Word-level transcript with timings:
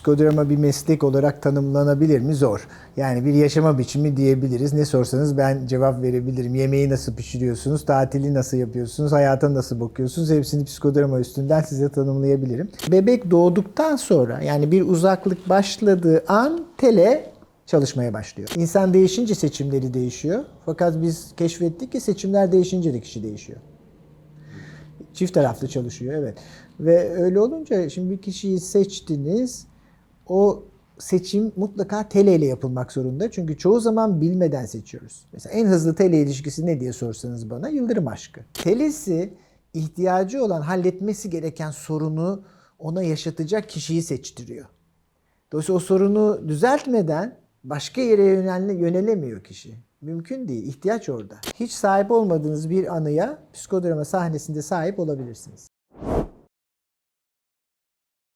psikodrama 0.00 0.50
bir 0.50 0.56
meslek 0.56 1.04
olarak 1.04 1.42
tanımlanabilir 1.42 2.20
mi? 2.20 2.34
Zor. 2.34 2.68
Yani 2.96 3.24
bir 3.24 3.34
yaşama 3.34 3.78
biçimi 3.78 4.16
diyebiliriz. 4.16 4.72
Ne 4.72 4.84
sorsanız 4.84 5.38
ben 5.38 5.66
cevap 5.66 6.02
verebilirim. 6.02 6.54
Yemeği 6.54 6.90
nasıl 6.90 7.14
pişiriyorsunuz? 7.14 7.84
Tatili 7.84 8.34
nasıl 8.34 8.56
yapıyorsunuz? 8.56 9.12
Hayata 9.12 9.54
nasıl 9.54 9.80
bakıyorsunuz? 9.80 10.30
Hepsini 10.30 10.64
psikodrama 10.64 11.20
üstünden 11.20 11.60
size 11.60 11.88
tanımlayabilirim. 11.88 12.68
Bebek 12.92 13.30
doğduktan 13.30 13.96
sonra 13.96 14.42
yani 14.42 14.72
bir 14.72 14.82
uzaklık 14.82 15.48
başladığı 15.48 16.24
an 16.28 16.64
tele 16.76 17.32
çalışmaya 17.66 18.14
başlıyor. 18.14 18.48
İnsan 18.56 18.94
değişince 18.94 19.34
seçimleri 19.34 19.94
değişiyor. 19.94 20.44
Fakat 20.66 21.02
biz 21.02 21.32
keşfettik 21.36 21.92
ki 21.92 22.00
seçimler 22.00 22.52
değişince 22.52 22.94
de 22.94 23.00
kişi 23.00 23.22
değişiyor. 23.22 23.58
Çift 25.14 25.34
taraflı 25.34 25.68
çalışıyor 25.68 26.14
evet. 26.14 26.38
Ve 26.80 27.22
öyle 27.22 27.40
olunca 27.40 27.88
şimdi 27.88 28.10
bir 28.10 28.22
kişiyi 28.22 28.60
seçtiniz. 28.60 29.69
O 30.30 30.62
seçim 30.98 31.52
mutlaka 31.56 32.08
tele 32.08 32.34
ile 32.34 32.46
yapılmak 32.46 32.92
zorunda. 32.92 33.30
Çünkü 33.30 33.58
çoğu 33.58 33.80
zaman 33.80 34.20
bilmeden 34.20 34.66
seçiyoruz. 34.66 35.26
Mesela 35.32 35.52
en 35.54 35.66
hızlı 35.66 35.94
tele 35.94 36.20
ilişkisi 36.20 36.66
ne 36.66 36.80
diye 36.80 36.92
sorsanız 36.92 37.50
bana 37.50 37.68
yıldırım 37.68 38.08
aşkı. 38.08 38.40
Telesi 38.54 39.34
ihtiyacı 39.74 40.44
olan 40.44 40.60
halletmesi 40.60 41.30
gereken 41.30 41.70
sorunu 41.70 42.42
ona 42.78 43.02
yaşatacak 43.02 43.68
kişiyi 43.68 44.02
seçtiriyor. 44.02 44.66
Dolayısıyla 45.52 45.76
o 45.76 45.80
sorunu 45.80 46.48
düzeltmeden 46.48 47.36
başka 47.64 48.00
yere 48.00 48.22
yönel- 48.24 48.78
yönelemiyor 48.78 49.44
kişi. 49.44 49.74
Mümkün 50.00 50.48
değil. 50.48 50.66
İhtiyaç 50.66 51.08
orada. 51.08 51.34
Hiç 51.54 51.72
sahip 51.72 52.10
olmadığınız 52.10 52.70
bir 52.70 52.96
anıya 52.96 53.38
psikodrama 53.52 54.04
sahnesinde 54.04 54.62
sahip 54.62 54.98
olabilirsiniz. 54.98 55.69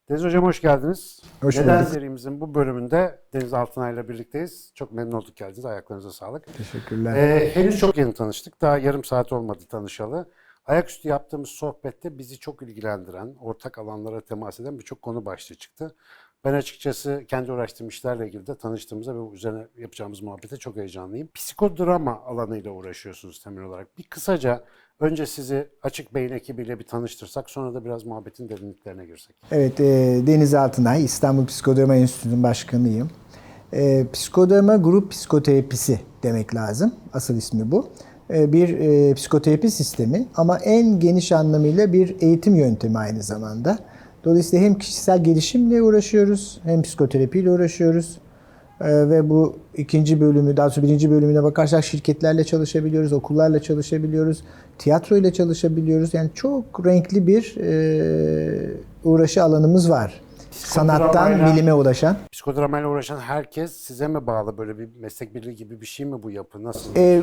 Deniz 0.08 0.24
Hocam 0.24 0.44
hoş 0.44 0.60
geldiniz. 0.60 1.22
Hoş 1.41 1.56
Neden 1.56 1.80
bulduk. 1.80 1.92
serimizin 1.92 2.41
bu 2.41 2.55
bölümünde 2.55 3.20
Deniz 3.33 3.55
Altınay 3.55 3.94
ile 3.94 4.08
birlikteyiz. 4.08 4.70
Çok 4.74 4.92
memnun 4.92 5.12
olduk 5.12 5.36
geldiniz. 5.36 5.64
Ayaklarınıza 5.64 6.11
sağlık. 6.11 6.56
Teşekkürler. 6.56 7.16
Ee, 7.16 7.50
henüz 7.55 7.78
çok 7.78 7.98
yeni 7.98 8.14
tanıştık. 8.14 8.61
Daha 8.61 8.78
yarım 8.78 9.05
saat 9.05 9.33
olmadı 9.33 9.64
tanışalı. 9.69 10.30
Ayaküstü 10.66 11.08
yaptığımız 11.08 11.48
sohbette 11.48 12.19
bizi 12.19 12.38
çok 12.38 12.62
ilgilendiren, 12.62 13.34
ortak 13.41 13.78
alanlara 13.78 14.20
temas 14.20 14.61
eden 14.61 14.78
birçok 14.78 15.02
konu 15.02 15.24
başlığı 15.24 15.55
çıktı. 15.55 15.94
Ben 16.44 16.55
açıkçası 16.55 17.24
kendi 17.28 17.52
uğraştığım 17.52 17.89
işlerle 17.89 18.27
ilgili 18.27 18.46
de 18.46 18.56
tanıştığımızda 18.56 19.14
ve 19.16 19.34
üzerine 19.34 19.66
yapacağımız 19.77 20.22
muhabbete 20.22 20.56
çok 20.56 20.77
heyecanlıyım. 20.77 21.28
Psikodrama 21.34 22.22
alanıyla 22.24 22.70
uğraşıyorsunuz 22.70 23.42
temel 23.42 23.64
olarak. 23.64 23.98
Bir 23.98 24.05
kısaca 24.05 24.64
önce 25.00 25.27
sizi 25.27 25.69
Açık 25.83 26.14
Beyin 26.14 26.33
ekibiyle 26.33 26.78
bir 26.78 26.84
tanıştırsak 26.84 27.50
sonra 27.50 27.75
da 27.75 27.84
biraz 27.84 28.06
muhabbetin 28.06 28.48
derinliklerine 28.48 29.06
girsek. 29.06 29.36
Evet, 29.53 29.81
e, 29.81 29.84
Deniz 30.27 30.55
Altınay, 30.55 31.05
İstanbul 31.05 31.47
Psikodrama 31.47 31.95
Enstitüsü'nün 31.95 32.42
başkanıyım. 32.42 33.11
E, 33.73 34.06
psikodrama 34.12 34.77
grup 34.77 35.11
psikoterapisi 35.11 36.01
demek 36.23 36.55
lazım. 36.55 36.95
Asıl 37.12 37.36
ismi 37.36 37.70
bu. 37.70 37.89
E, 38.31 38.53
bir 38.53 38.69
e, 38.69 39.14
psikoterapi 39.14 39.70
sistemi 39.70 40.28
ama 40.34 40.59
en 40.59 41.01
geniş 41.01 41.33
anlamıyla 41.33 41.92
bir 41.92 42.17
eğitim 42.20 42.55
yöntemi 42.55 42.98
aynı 42.98 43.23
zamanda. 43.23 43.79
Dolayısıyla 44.25 44.64
hem 44.64 44.75
kişisel 44.75 45.25
gelişimle 45.25 45.83
uğraşıyoruz 45.83 46.61
hem 46.64 46.83
psikoterapiyle 46.83 47.51
uğraşıyoruz. 47.51 48.19
E, 48.80 49.11
ve 49.11 49.30
bu 49.30 49.56
ikinci 49.77 50.20
bölümü, 50.20 50.56
daha 50.56 50.70
sonra 50.70 50.86
birinci 50.86 51.11
bölümüne 51.11 51.42
bakarsak 51.42 51.84
şirketlerle 51.84 52.44
çalışabiliyoruz, 52.44 53.12
okullarla 53.12 53.62
çalışabiliyoruz, 53.62 54.44
tiyatroyla 54.78 55.33
çalışabiliyoruz. 55.33 56.14
Yani 56.14 56.30
çok 56.34 56.86
renkli 56.86 57.27
bir 57.27 57.55
e, 57.61 58.70
uğraşı 59.05 59.42
alanımız 59.42 59.90
var. 59.90 60.20
Sanattan 60.57 61.47
bilime 61.47 61.73
ulaşan. 61.73 62.17
Psikodramayla 62.33 62.89
uğraşan 62.89 63.19
herkes 63.19 63.73
size 63.73 64.09
mi 64.09 64.27
bağlı? 64.27 64.59
Böyle 64.59 64.79
bir 64.79 64.89
meslek 65.01 65.35
birliği 65.35 65.57
gibi 65.57 65.81
bir 65.81 65.87
şey 65.87 66.07
mi 66.07 66.23
bu 66.23 66.31
yapı? 66.31 66.65
Nasıl? 66.65 66.97
E, 66.97 67.23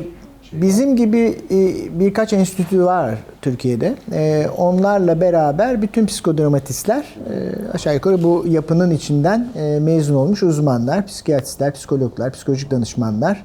bizim 0.52 0.96
gibi 0.96 1.38
e, 1.50 2.00
birkaç 2.00 2.32
enstitü 2.32 2.84
var 2.84 3.14
Türkiye'de. 3.42 3.94
E, 4.12 4.48
onlarla 4.56 5.20
beraber 5.20 5.82
bütün 5.82 6.06
psikodramatistler 6.06 7.04
e, 7.30 7.34
aşağı 7.74 7.94
yukarı 7.94 8.22
bu 8.22 8.44
yapının 8.48 8.90
içinden 8.90 9.48
e, 9.56 9.78
mezun 9.80 10.14
olmuş 10.14 10.42
uzmanlar, 10.42 11.06
psikiyatristler, 11.06 11.74
psikologlar, 11.74 12.32
psikolojik 12.32 12.70
danışmanlar 12.70 13.44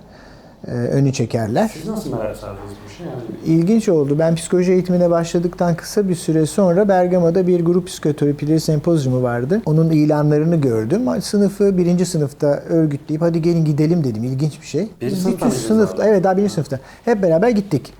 önü 0.71 1.13
çekerler. 1.13 1.71
Siz 1.73 1.87
nasıl 1.87 2.17
merak 2.17 2.37
sardınız 2.37 2.71
bu 2.85 2.89
şey? 2.89 3.05
Yani 3.07 3.59
İlginç 3.59 3.89
oldu. 3.89 4.19
Ben 4.19 4.35
psikoloji 4.35 4.71
eğitimine 4.71 5.09
başladıktan 5.09 5.75
kısa 5.75 6.09
bir 6.09 6.15
süre 6.15 6.45
sonra 6.45 6.87
Bergama'da 6.87 7.47
bir 7.47 7.65
grup 7.65 7.87
psikoterapileri 7.87 8.59
sempozyumu 8.59 9.23
vardı. 9.23 9.61
Onun 9.65 9.89
ilanlarını 9.89 10.55
gördüm. 10.55 11.21
Sınıfı 11.21 11.77
birinci 11.77 12.05
sınıfta 12.05 12.47
örgütleyip 12.47 13.21
hadi 13.21 13.41
gelin 13.41 13.65
gidelim 13.65 14.03
dedim. 14.03 14.23
İlginç 14.23 14.61
bir 14.61 14.67
şey. 14.67 14.89
Birinci 15.01 15.15
sınıfta 15.21 15.51
sınıfta, 15.51 16.03
abi? 16.03 16.09
evet 16.09 16.23
daha 16.23 16.37
birinci 16.37 16.53
sınıfta. 16.53 16.79
Hep 17.05 17.23
beraber 17.23 17.49
gittik. 17.49 17.93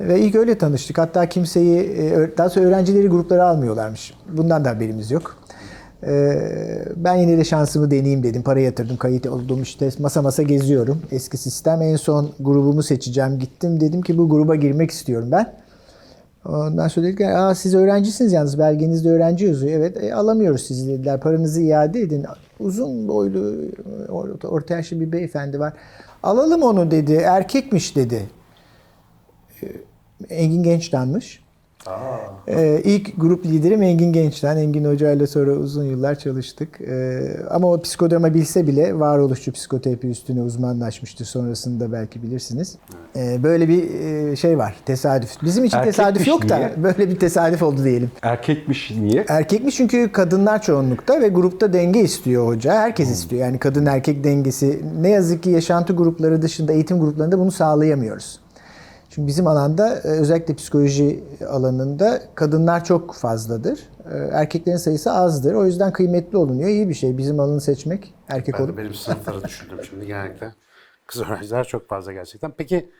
Ve 0.00 0.20
ilk 0.20 0.34
öyle 0.34 0.58
tanıştık. 0.58 0.98
Hatta 0.98 1.28
kimseyi, 1.28 1.78
e, 1.80 2.30
daha 2.38 2.50
sonra 2.50 2.66
öğrencileri 2.66 3.08
gruplara 3.08 3.48
almıyorlarmış. 3.48 4.14
Bundan 4.32 4.64
da 4.64 4.70
haberimiz 4.70 5.10
yok. 5.10 5.36
Ee, 6.06 6.84
Ben 6.96 7.14
yine 7.16 7.38
de 7.38 7.44
şansımı 7.44 7.90
deneyeyim 7.90 8.22
dedim. 8.22 8.42
Para 8.42 8.60
yatırdım, 8.60 8.96
kayıt 8.96 9.26
oldum 9.26 9.62
işte 9.62 9.90
masa 9.98 10.22
masa 10.22 10.42
geziyorum. 10.42 11.02
Eski 11.12 11.36
sistem. 11.36 11.82
En 11.82 11.96
son 11.96 12.30
grubumu 12.40 12.82
seçeceğim. 12.82 13.38
Gittim 13.38 13.80
dedim 13.80 14.02
ki 14.02 14.18
bu 14.18 14.28
gruba 14.28 14.54
girmek 14.54 14.90
istiyorum 14.90 15.28
ben. 15.32 15.54
Ondan 16.44 16.88
sonra 16.88 17.06
dediler 17.06 17.32
Aa, 17.36 17.54
siz 17.54 17.74
öğrencisiniz 17.74 18.32
yalnız 18.32 18.58
belgenizde 18.58 19.10
öğrenci 19.10 19.44
yazıyor. 19.46 19.72
Evet 19.72 19.96
e, 20.04 20.14
alamıyoruz 20.14 20.66
sizi 20.66 20.88
dediler. 20.88 21.20
Paranızı 21.20 21.62
iade 21.62 22.00
edin. 22.00 22.26
Uzun 22.60 23.08
boylu 23.08 23.38
or- 24.08 24.46
orta 24.46 24.74
yaşlı 24.76 25.00
bir 25.00 25.12
beyefendi 25.12 25.60
var. 25.60 25.72
Alalım 26.22 26.62
onu 26.62 26.90
dedi. 26.90 27.12
Erkekmiş 27.12 27.96
dedi. 27.96 28.22
Ee, 29.62 29.66
Engin 30.30 30.62
Genç'tanmış. 30.62 31.42
Ee, 32.48 32.80
ilk 32.84 33.20
grup 33.20 33.44
liderim 33.46 33.82
Engin 33.82 34.12
Genç'ten. 34.12 34.56
Engin 34.56 34.84
Hoca 34.84 35.12
ile 35.12 35.26
sonra 35.26 35.52
uzun 35.52 35.84
yıllar 35.84 36.18
çalıştık. 36.18 36.80
Ee, 36.80 37.36
ama 37.50 37.72
o 37.72 37.80
psikodrama 37.80 38.34
bilse 38.34 38.66
bile 38.66 38.98
varoluşçu 38.98 39.52
psikoterapi 39.52 40.08
üstüne 40.08 40.42
uzmanlaşmıştı. 40.42 41.24
Sonrasında 41.24 41.92
belki 41.92 42.22
bilirsiniz. 42.22 42.76
Ee, 43.16 43.42
böyle 43.42 43.68
bir 43.68 44.00
e, 44.00 44.36
şey 44.36 44.58
var. 44.58 44.76
Tesadüf. 44.86 45.30
Bizim 45.42 45.64
için 45.64 45.76
Erkekmiş 45.78 45.96
tesadüf 45.96 46.28
yok 46.28 46.48
da 46.48 46.56
niye? 46.56 46.72
böyle 46.82 47.08
bir 47.08 47.18
tesadüf 47.18 47.62
oldu 47.62 47.84
diyelim. 47.84 48.10
Erkekmiş 48.22 48.90
niye? 48.90 49.24
Erkekmiş 49.28 49.76
çünkü 49.76 50.12
kadınlar 50.12 50.62
çoğunlukta 50.62 51.20
ve 51.20 51.28
grupta 51.28 51.72
denge 51.72 52.00
istiyor 52.00 52.46
hoca. 52.46 52.74
Herkes 52.74 53.10
istiyor. 53.10 53.42
Yani 53.42 53.58
kadın 53.58 53.86
erkek 53.86 54.24
dengesi. 54.24 54.80
Ne 55.00 55.08
yazık 55.08 55.42
ki 55.42 55.50
yaşantı 55.50 55.92
grupları 55.92 56.42
dışında 56.42 56.72
eğitim 56.72 57.00
gruplarında 57.00 57.38
bunu 57.38 57.50
sağlayamıyoruz. 57.52 58.40
Çünkü 59.18 59.26
bizim 59.26 59.46
alanda 59.46 59.94
e, 59.94 60.08
özellikle 60.08 60.54
psikoloji 60.54 61.24
alanında 61.48 62.22
kadınlar 62.34 62.84
çok 62.84 63.14
fazladır. 63.14 63.80
E, 64.12 64.16
Erkeklerin 64.16 64.76
sayısı 64.76 65.12
azdır. 65.12 65.54
O 65.54 65.66
yüzden 65.66 65.92
kıymetli 65.92 66.38
olunuyor. 66.38 66.68
İyi 66.68 66.88
bir 66.88 66.94
şey 66.94 67.18
bizim 67.18 67.40
alanı 67.40 67.60
seçmek. 67.60 68.14
Erkek 68.28 68.54
ben 68.54 68.64
olup. 68.64 68.78
benim 68.78 68.94
sınıfları 68.94 69.44
düşündüm 69.44 69.78
şimdi 69.90 70.06
genellikle. 70.06 70.54
Kız 71.06 71.22
öğrenciler 71.22 71.64
çok 71.64 71.88
fazla 71.88 72.12
gerçekten. 72.12 72.52
Peki 72.56 72.90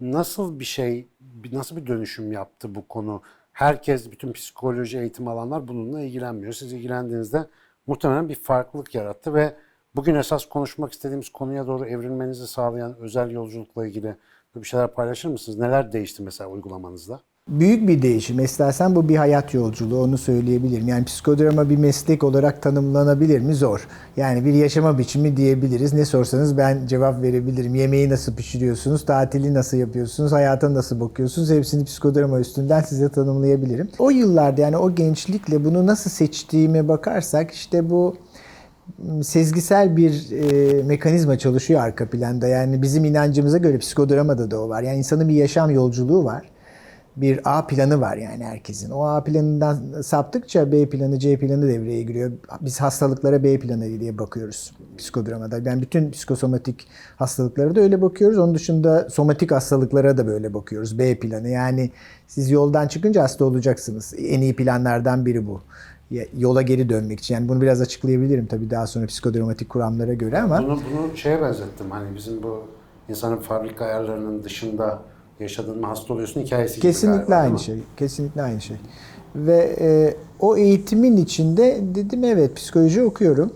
nasıl 0.00 0.60
bir 0.60 0.64
şey, 0.64 1.08
nasıl 1.52 1.76
bir 1.76 1.86
dönüşüm 1.86 2.32
yaptı 2.32 2.74
bu 2.74 2.88
konu? 2.88 3.22
Herkes, 3.52 4.10
bütün 4.10 4.32
psikoloji 4.32 4.98
eğitim 4.98 5.28
alanlar 5.28 5.68
bununla 5.68 6.00
ilgilenmiyor. 6.00 6.52
Siz 6.52 6.72
ilgilendiğinizde 6.72 7.46
muhtemelen 7.86 8.28
bir 8.28 8.34
farklılık 8.34 8.94
yarattı 8.94 9.34
ve 9.34 9.54
bugün 9.96 10.14
esas 10.14 10.44
konuşmak 10.44 10.92
istediğimiz 10.92 11.28
konuya 11.28 11.66
doğru 11.66 11.86
evrilmenizi 11.86 12.46
sağlayan 12.46 12.96
özel 12.98 13.30
yolculukla 13.30 13.86
ilgili 13.86 14.16
bir 14.56 14.64
şeyler 14.64 14.94
paylaşır 14.94 15.28
mısınız? 15.28 15.58
Neler 15.58 15.92
değişti 15.92 16.22
mesela 16.22 16.50
uygulamanızda? 16.50 17.20
Büyük 17.48 17.88
bir 17.88 18.02
değişim. 18.02 18.40
Esasen 18.40 18.96
bu 18.96 19.08
bir 19.08 19.16
hayat 19.16 19.54
yolculuğu 19.54 20.02
onu 20.02 20.18
söyleyebilirim. 20.18 20.88
Yani 20.88 21.04
psikodrama 21.04 21.70
bir 21.70 21.76
meslek 21.76 22.24
olarak 22.24 22.62
tanımlanabilir 22.62 23.40
mi? 23.40 23.54
Zor. 23.54 23.88
Yani 24.16 24.44
bir 24.44 24.54
yaşama 24.54 24.98
biçimi 24.98 25.36
diyebiliriz. 25.36 25.92
Ne 25.92 26.04
sorsanız 26.04 26.56
ben 26.58 26.86
cevap 26.86 27.22
verebilirim. 27.22 27.74
Yemeği 27.74 28.10
nasıl 28.10 28.36
pişiriyorsunuz? 28.36 29.04
Tatili 29.04 29.54
nasıl 29.54 29.76
yapıyorsunuz? 29.76 30.32
Hayata 30.32 30.74
nasıl 30.74 31.00
bakıyorsunuz? 31.00 31.50
Hepsini 31.50 31.84
psikodrama 31.84 32.40
üstünden 32.40 32.80
size 32.80 33.08
tanımlayabilirim. 33.08 33.88
O 33.98 34.10
yıllarda 34.10 34.60
yani 34.60 34.76
o 34.76 34.94
gençlikle 34.94 35.64
bunu 35.64 35.86
nasıl 35.86 36.10
seçtiğime 36.10 36.88
bakarsak 36.88 37.50
işte 37.50 37.90
bu 37.90 38.16
sezgisel 39.22 39.96
bir 39.96 40.32
e, 40.32 40.82
mekanizma 40.82 41.38
çalışıyor 41.38 41.80
arka 41.80 42.10
planda. 42.10 42.46
Yani 42.46 42.82
bizim 42.82 43.04
inancımıza 43.04 43.58
göre 43.58 43.78
psikodramada 43.78 44.50
da 44.50 44.60
o 44.60 44.68
var. 44.68 44.82
Yani 44.82 44.98
insanın 44.98 45.28
bir 45.28 45.34
yaşam 45.34 45.70
yolculuğu 45.70 46.24
var. 46.24 46.50
Bir 47.16 47.40
A 47.44 47.66
planı 47.66 48.00
var 48.00 48.16
yani 48.16 48.44
herkesin. 48.44 48.90
O 48.90 49.04
A 49.04 49.24
planından 49.24 50.02
saptıkça 50.02 50.72
B 50.72 50.88
planı, 50.88 51.18
C 51.18 51.38
planı 51.38 51.68
devreye 51.68 52.02
giriyor. 52.02 52.32
Biz 52.60 52.80
hastalıklara 52.80 53.42
B 53.42 53.58
planı 53.58 54.00
diye 54.00 54.18
bakıyoruz 54.18 54.72
psikodramada. 54.98 55.58
Yani 55.70 55.82
bütün 55.82 56.10
psikosomatik 56.10 56.86
hastalıklara 57.16 57.74
da 57.74 57.80
öyle 57.80 58.02
bakıyoruz. 58.02 58.38
Onun 58.38 58.54
dışında 58.54 59.10
somatik 59.10 59.52
hastalıklara 59.52 60.16
da 60.16 60.26
böyle 60.26 60.54
bakıyoruz. 60.54 60.98
B 60.98 61.18
planı. 61.18 61.48
Yani 61.48 61.90
siz 62.26 62.50
yoldan 62.50 62.88
çıkınca 62.88 63.22
hasta 63.22 63.44
olacaksınız. 63.44 64.14
En 64.18 64.40
iyi 64.40 64.56
planlardan 64.56 65.26
biri 65.26 65.46
bu. 65.46 65.60
Yola 66.38 66.62
geri 66.62 66.88
dönmek 66.88 67.20
için. 67.20 67.34
Yani 67.34 67.48
bunu 67.48 67.60
biraz 67.60 67.80
açıklayabilirim 67.80 68.46
tabii 68.46 68.70
daha 68.70 68.86
sonra 68.86 69.06
psikodramatik 69.06 69.68
kuramlara 69.68 70.14
göre 70.14 70.38
ama 70.38 70.58
Bunu, 70.58 70.68
bunu 70.68 71.16
şeye 71.16 71.42
benzettim. 71.42 71.90
Hani 71.90 72.16
bizim 72.16 72.42
bu 72.42 72.62
insanın 73.08 73.36
fabrika 73.36 73.84
ayarlarının 73.84 74.44
dışında 74.44 75.02
yaşadığın 75.40 75.82
hasta 75.82 76.14
oluyorsun 76.14 76.40
hikayesi 76.40 76.74
gibi 76.74 76.82
Kesinlikle 76.82 77.18
galiba, 77.18 77.34
aynı 77.36 77.58
şey. 77.58 77.78
Kesinlikle 77.96 78.42
aynı 78.42 78.60
şey. 78.60 78.76
Ve 79.36 79.76
e, 79.80 80.14
o 80.40 80.56
eğitimin 80.56 81.16
içinde 81.16 81.80
dedim 81.94 82.24
evet 82.24 82.56
psikoloji 82.56 83.02
okuyorum. 83.02 83.52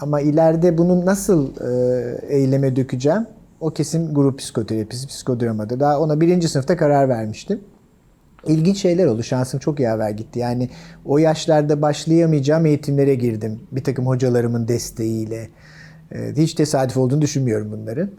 Ama 0.00 0.20
ileride 0.20 0.78
bunu 0.78 1.06
nasıl 1.06 1.48
e, 1.48 2.36
eyleme 2.36 2.76
dökeceğim? 2.76 3.26
O 3.60 3.70
kesin 3.70 4.14
grup 4.14 4.38
psikoterapisi, 4.38 5.06
psikodramada. 5.06 5.80
Daha 5.80 6.00
ona 6.00 6.20
birinci 6.20 6.48
sınıfta 6.48 6.76
karar 6.76 7.08
vermiştim. 7.08 7.60
İlginç 8.46 8.76
şeyler 8.76 9.06
oldu. 9.06 9.22
Şansım 9.22 9.60
çok 9.60 9.80
yaver 9.80 10.10
gitti. 10.10 10.38
Yani 10.38 10.70
o 11.04 11.18
yaşlarda 11.18 11.82
başlayamayacağım 11.82 12.66
eğitimlere 12.66 13.14
girdim. 13.14 13.60
Bir 13.72 13.84
takım 13.84 14.06
hocalarımın 14.06 14.68
desteğiyle. 14.68 15.48
E, 16.12 16.32
hiç 16.36 16.54
tesadüf 16.54 16.96
olduğunu 16.96 17.20
düşünmüyorum 17.20 17.72
bunların. 17.72 18.10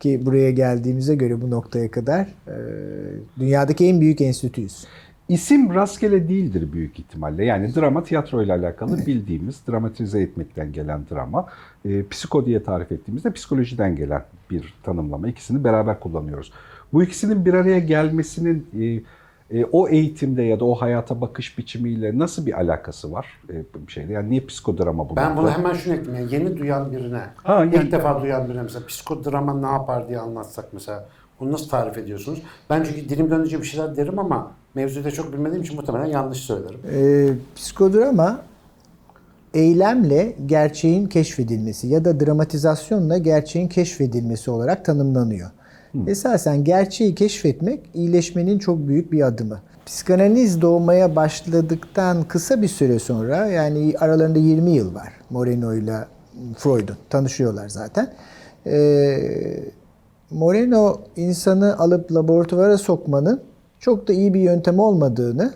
Ki 0.00 0.26
buraya 0.26 0.50
geldiğimize 0.50 1.14
göre 1.14 1.40
bu 1.40 1.50
noktaya 1.50 1.90
kadar 1.90 2.20
e, 2.48 2.56
dünyadaki 3.38 3.86
en 3.86 4.00
büyük 4.00 4.20
enstitüyüz. 4.20 4.84
İsim 5.28 5.74
rastgele 5.74 6.28
değildir 6.28 6.72
büyük 6.72 6.98
ihtimalle. 6.98 7.44
Yani 7.44 7.74
drama 7.74 8.04
tiyatro 8.04 8.42
ile 8.42 8.52
alakalı 8.52 9.06
bildiğimiz 9.06 9.60
dramatize 9.68 10.20
etmekten 10.20 10.72
gelen 10.72 11.00
drama. 11.10 11.46
E, 11.84 12.08
psiko 12.08 12.46
diye 12.46 12.62
tarif 12.62 12.92
ettiğimizde 12.92 13.32
psikolojiden 13.32 13.96
gelen 13.96 14.24
bir 14.50 14.74
tanımlama. 14.82 15.28
İkisini 15.28 15.64
beraber 15.64 16.00
kullanıyoruz. 16.00 16.52
Bu 16.92 17.02
ikisinin 17.02 17.44
bir 17.44 17.54
araya 17.54 17.78
gelmesinin 17.78 18.66
e, 18.80 19.02
e, 19.50 19.64
o 19.64 19.88
eğitimde 19.88 20.42
ya 20.42 20.60
da 20.60 20.64
o 20.64 20.74
hayata 20.74 21.20
bakış 21.20 21.58
biçimiyle 21.58 22.18
nasıl 22.18 22.46
bir 22.46 22.52
alakası 22.60 23.12
var? 23.12 23.26
E, 23.50 23.86
bir 23.86 23.92
şeyde 23.92 24.12
yani 24.12 24.30
niye 24.30 24.40
psikodrama 24.40 25.08
bu? 25.10 25.16
Ben 25.16 25.36
bunu 25.36 25.50
hemen 25.50 25.72
şunu 25.72 25.94
ekleyeyim. 25.94 26.28
Yani 26.30 26.34
yeni 26.44 26.56
duyan 26.58 26.92
birine, 26.92 27.22
Ha, 27.36 27.64
ilk 27.64 27.74
yani- 27.74 27.92
defa 27.92 28.22
duyan 28.22 28.48
birine 28.48 28.62
mesela 28.62 28.86
psikodrama 28.86 29.54
ne 29.60 29.66
yapar 29.66 30.08
diye 30.08 30.18
anlatsak 30.18 30.64
mesela. 30.72 31.08
Bunu 31.40 31.52
nasıl 31.52 31.68
tarif 31.68 31.98
ediyorsunuz? 31.98 32.42
Ben 32.70 32.82
çünkü 32.84 33.08
dilim 33.08 33.30
dönünce 33.30 33.58
bir 33.60 33.64
şeyler 33.66 33.96
derim 33.96 34.18
ama 34.18 34.50
mevzuyu 34.74 35.04
da 35.04 35.10
çok 35.10 35.32
bilmediğim 35.32 35.62
için 35.62 35.76
muhtemelen 35.76 36.06
yanlış 36.06 36.38
söylerim. 36.38 36.80
E, 36.94 37.28
psikodrama 37.56 38.40
eylemle 39.54 40.36
gerçeğin 40.46 41.06
keşfedilmesi 41.06 41.86
ya 41.88 42.04
da 42.04 42.20
dramatizasyonla 42.20 43.18
gerçeğin 43.18 43.68
keşfedilmesi 43.68 44.50
olarak 44.50 44.84
tanımlanıyor. 44.84 45.50
Esasen 46.06 46.64
gerçeği 46.64 47.14
keşfetmek 47.14 47.90
iyileşmenin 47.94 48.58
çok 48.58 48.88
büyük 48.88 49.12
bir 49.12 49.26
adımı. 49.26 49.60
Psikanaliz 49.86 50.60
doğmaya 50.62 51.16
başladıktan 51.16 52.22
kısa 52.28 52.62
bir 52.62 52.68
süre 52.68 52.98
sonra 52.98 53.46
yani 53.46 53.94
aralarında 53.98 54.38
20 54.38 54.70
yıl 54.70 54.94
var 54.94 55.12
Moreno 55.30 55.74
ile 55.74 55.96
Freud'un 56.56 56.96
tanışıyorlar 57.10 57.68
zaten. 57.68 58.12
Ee, 58.66 59.64
Moreno 60.30 61.00
insanı 61.16 61.78
alıp 61.78 62.12
laboratuvara 62.12 62.78
sokmanın 62.78 63.40
çok 63.80 64.08
da 64.08 64.12
iyi 64.12 64.34
bir 64.34 64.40
yöntem 64.40 64.78
olmadığını 64.78 65.52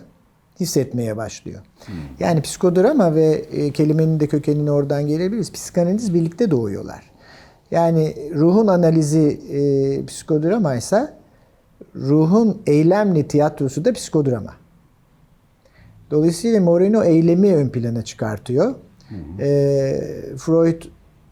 hissetmeye 0.59 1.17
başlıyor. 1.17 1.61
Yani 2.19 2.41
psikodrama 2.41 3.15
ve 3.15 3.25
e, 3.51 3.71
kelimenin 3.71 4.19
de 4.19 4.27
kökenini 4.27 4.71
oradan 4.71 5.07
gelebiliriz. 5.07 5.51
Psikanaliz 5.51 6.13
birlikte 6.13 6.51
doğuyorlar. 6.51 7.12
Yani 7.73 8.15
ruhun 8.35 8.67
analizi 8.67 9.39
e, 9.51 10.05
psikodrama 10.05 10.75
ise 10.75 11.13
ruhun 11.95 12.61
eylemli 12.67 13.27
tiyatrosu 13.27 13.85
da 13.85 13.93
psikodrama. 13.93 14.53
Dolayısıyla 16.11 16.61
Moreno 16.61 17.03
eylemi 17.03 17.55
ön 17.55 17.69
plana 17.69 18.01
çıkartıyor. 18.01 18.75
Ee, 19.39 20.01
Freud 20.37 20.81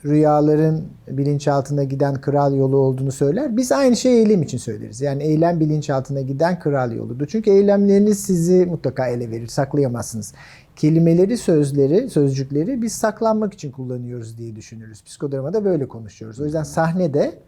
rüyaların 0.06 0.84
bilinçaltına 1.08 1.84
giden 1.84 2.22
kral 2.22 2.56
yolu 2.56 2.78
olduğunu 2.78 3.12
söyler. 3.12 3.58
Biz 3.58 3.72
aynı 3.72 3.96
şeyi 3.96 4.20
eylem 4.20 4.42
için 4.42 4.58
söyleriz. 4.58 5.02
Yani 5.02 5.24
eylem 5.24 5.60
bilinçaltına 5.60 6.22
giden 6.22 6.60
kral 6.60 6.92
yoludur. 6.92 7.28
Çünkü 7.28 7.52
eylemleriniz 7.52 8.20
sizi 8.20 8.66
mutlaka 8.66 9.08
ele 9.08 9.32
verir, 9.32 9.48
saklayamazsınız. 9.48 10.34
Kelimeleri, 10.82 11.38
sözleri, 11.38 12.10
sözcükleri 12.10 12.82
biz 12.82 12.94
saklanmak 12.94 13.54
için 13.54 13.72
kullanıyoruz 13.72 14.38
diye 14.38 14.56
düşünürüz. 14.56 15.04
Psikodramada 15.04 15.66
böyle 15.66 15.88
konuşuyoruz. 15.88 16.40
O 16.40 16.46
yüzden 16.46 16.64
sahnede 16.64 17.40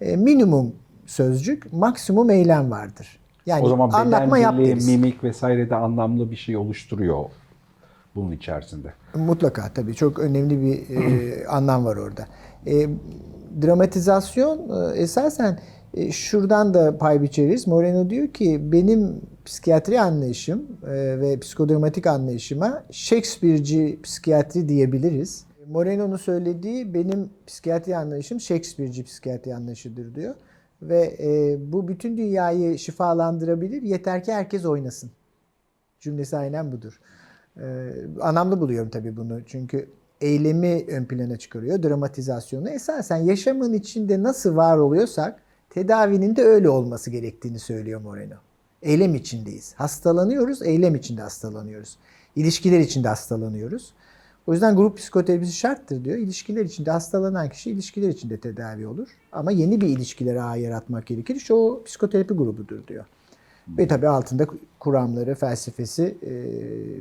e, 0.00 0.16
minimum 0.16 0.72
sözcük, 1.06 1.72
maksimum 1.72 2.30
eylem 2.30 2.70
vardır. 2.70 3.18
Yani 3.46 3.64
o 3.64 3.68
zaman 3.68 3.90
anlatma 3.90 4.38
yap 4.38 4.58
deriz. 4.58 4.88
mimik 4.88 5.24
vesaire 5.24 5.70
de 5.70 5.74
anlamlı 5.74 6.30
bir 6.30 6.36
şey 6.36 6.56
oluşturuyor 6.56 7.24
bunun 8.14 8.32
içerisinde. 8.32 8.92
Mutlaka 9.14 9.72
tabii 9.74 9.94
çok 9.94 10.18
önemli 10.18 10.62
bir 10.62 10.96
e, 10.96 11.46
anlam 11.48 11.84
var 11.84 11.96
orada. 11.96 12.26
E, 12.66 12.88
dramatizasyon 13.62 14.58
e, 14.58 14.96
esasen 14.96 15.58
e, 15.94 16.12
şuradan 16.12 16.74
da 16.74 16.98
pay 16.98 17.22
biçeriz. 17.22 17.66
Moreno 17.66 18.10
diyor 18.10 18.28
ki 18.28 18.72
benim 18.72 19.20
psikiyatri 19.44 20.00
anlayışım 20.00 20.66
e, 20.86 21.20
ve 21.20 21.38
psikodramatik 21.40 22.06
anlayışıma 22.06 22.84
Shakespeare'ci 22.90 23.98
psikiyatri 24.02 24.68
diyebiliriz. 24.68 25.44
Moreno'nun 25.68 26.16
söylediği 26.16 26.94
benim 26.94 27.30
psikiyatri 27.46 27.96
anlayışım 27.96 28.40
Shakespeare'ci 28.40 29.04
psikiyatri 29.04 29.54
anlayışıdır 29.54 30.14
diyor. 30.14 30.34
Ve 30.82 31.16
e, 31.22 31.58
bu 31.72 31.88
bütün 31.88 32.16
dünyayı 32.16 32.78
şifalandırabilir 32.78 33.82
yeter 33.82 34.24
ki 34.24 34.32
herkes 34.32 34.64
oynasın. 34.64 35.10
Cümlesi 36.00 36.36
aynen 36.36 36.72
budur. 36.72 37.00
Ee, 37.60 37.90
anlamlı 38.20 38.60
buluyorum 38.60 38.90
tabii 38.90 39.16
bunu. 39.16 39.40
Çünkü 39.46 39.88
eylemi 40.20 40.84
ön 40.88 41.04
plana 41.04 41.36
çıkarıyor, 41.36 41.82
dramatizasyonu. 41.82 42.70
Esasen 42.70 43.16
yaşamın 43.16 43.72
içinde 43.72 44.22
nasıl 44.22 44.56
var 44.56 44.78
oluyorsak 44.78 45.42
tedavinin 45.70 46.36
de 46.36 46.42
öyle 46.42 46.68
olması 46.68 47.10
gerektiğini 47.10 47.58
söylüyor 47.58 48.00
Moreno. 48.00 48.34
Eylem 48.82 49.14
içindeyiz. 49.14 49.74
Hastalanıyoruz, 49.74 50.62
eylem 50.62 50.94
içinde 50.94 51.22
hastalanıyoruz. 51.22 51.96
İlişkiler 52.36 52.80
içinde 52.80 53.08
hastalanıyoruz. 53.08 53.92
O 54.46 54.52
yüzden 54.52 54.76
grup 54.76 54.98
psikoterapisi 54.98 55.52
şarttır 55.52 56.04
diyor. 56.04 56.18
İlişkiler 56.18 56.64
içinde 56.64 56.90
hastalanan 56.90 57.48
kişi 57.48 57.70
ilişkiler 57.70 58.08
içinde 58.08 58.40
tedavi 58.40 58.86
olur. 58.86 59.08
Ama 59.32 59.50
yeni 59.52 59.80
bir 59.80 59.86
ilişkilere 59.86 60.42
ağ 60.42 60.56
yaratmak 60.56 61.06
gerekir. 61.06 61.36
İşte 61.36 61.54
o 61.54 61.82
psikoterapi 61.84 62.34
grubudur 62.34 62.86
diyor. 62.86 63.04
Ve 63.68 63.88
tabii 63.88 64.08
altında 64.08 64.46
kuramları, 64.80 65.34
felsefesi 65.34 66.18
e, 66.22 66.30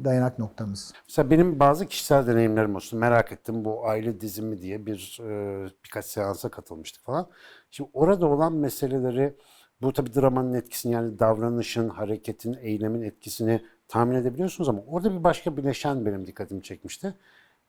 dayanak 0.06 0.40
noktamız. 0.40 0.94
Mesela 1.08 1.30
benim 1.30 1.60
bazı 1.60 1.86
kişisel 1.86 2.28
deneyimlerim 2.28 2.76
olsun. 2.76 3.00
Merak 3.00 3.32
ettim 3.32 3.66
bu 3.66 3.88
aile 3.88 4.22
dizimi 4.22 4.62
diye 4.62 4.86
bir 4.86 5.20
e, 5.24 5.66
birkaç 5.86 6.06
seansa 6.06 6.50
katılmıştık 6.50 7.04
falan. 7.04 7.28
Şimdi 7.72 7.90
orada 7.94 8.28
olan 8.28 8.54
meseleleri 8.54 9.34
bu 9.82 9.94
tabii 9.94 10.16
dramanın 10.16 10.54
etkisini 10.54 10.94
yani 10.94 11.20
davranışın, 11.20 11.90
hareketin, 11.90 12.58
eylemin 12.62 13.02
etkisini 13.02 13.62
tahmin 13.88 14.16
edebiliyorsunuz 14.16 14.70
ama 14.70 14.82
orada 14.88 15.20
bir 15.20 15.24
başka 15.24 15.58
bileşen 15.58 16.06
benim 16.06 16.28
dikkatimi 16.28 16.64
çekmişti. 16.64 17.14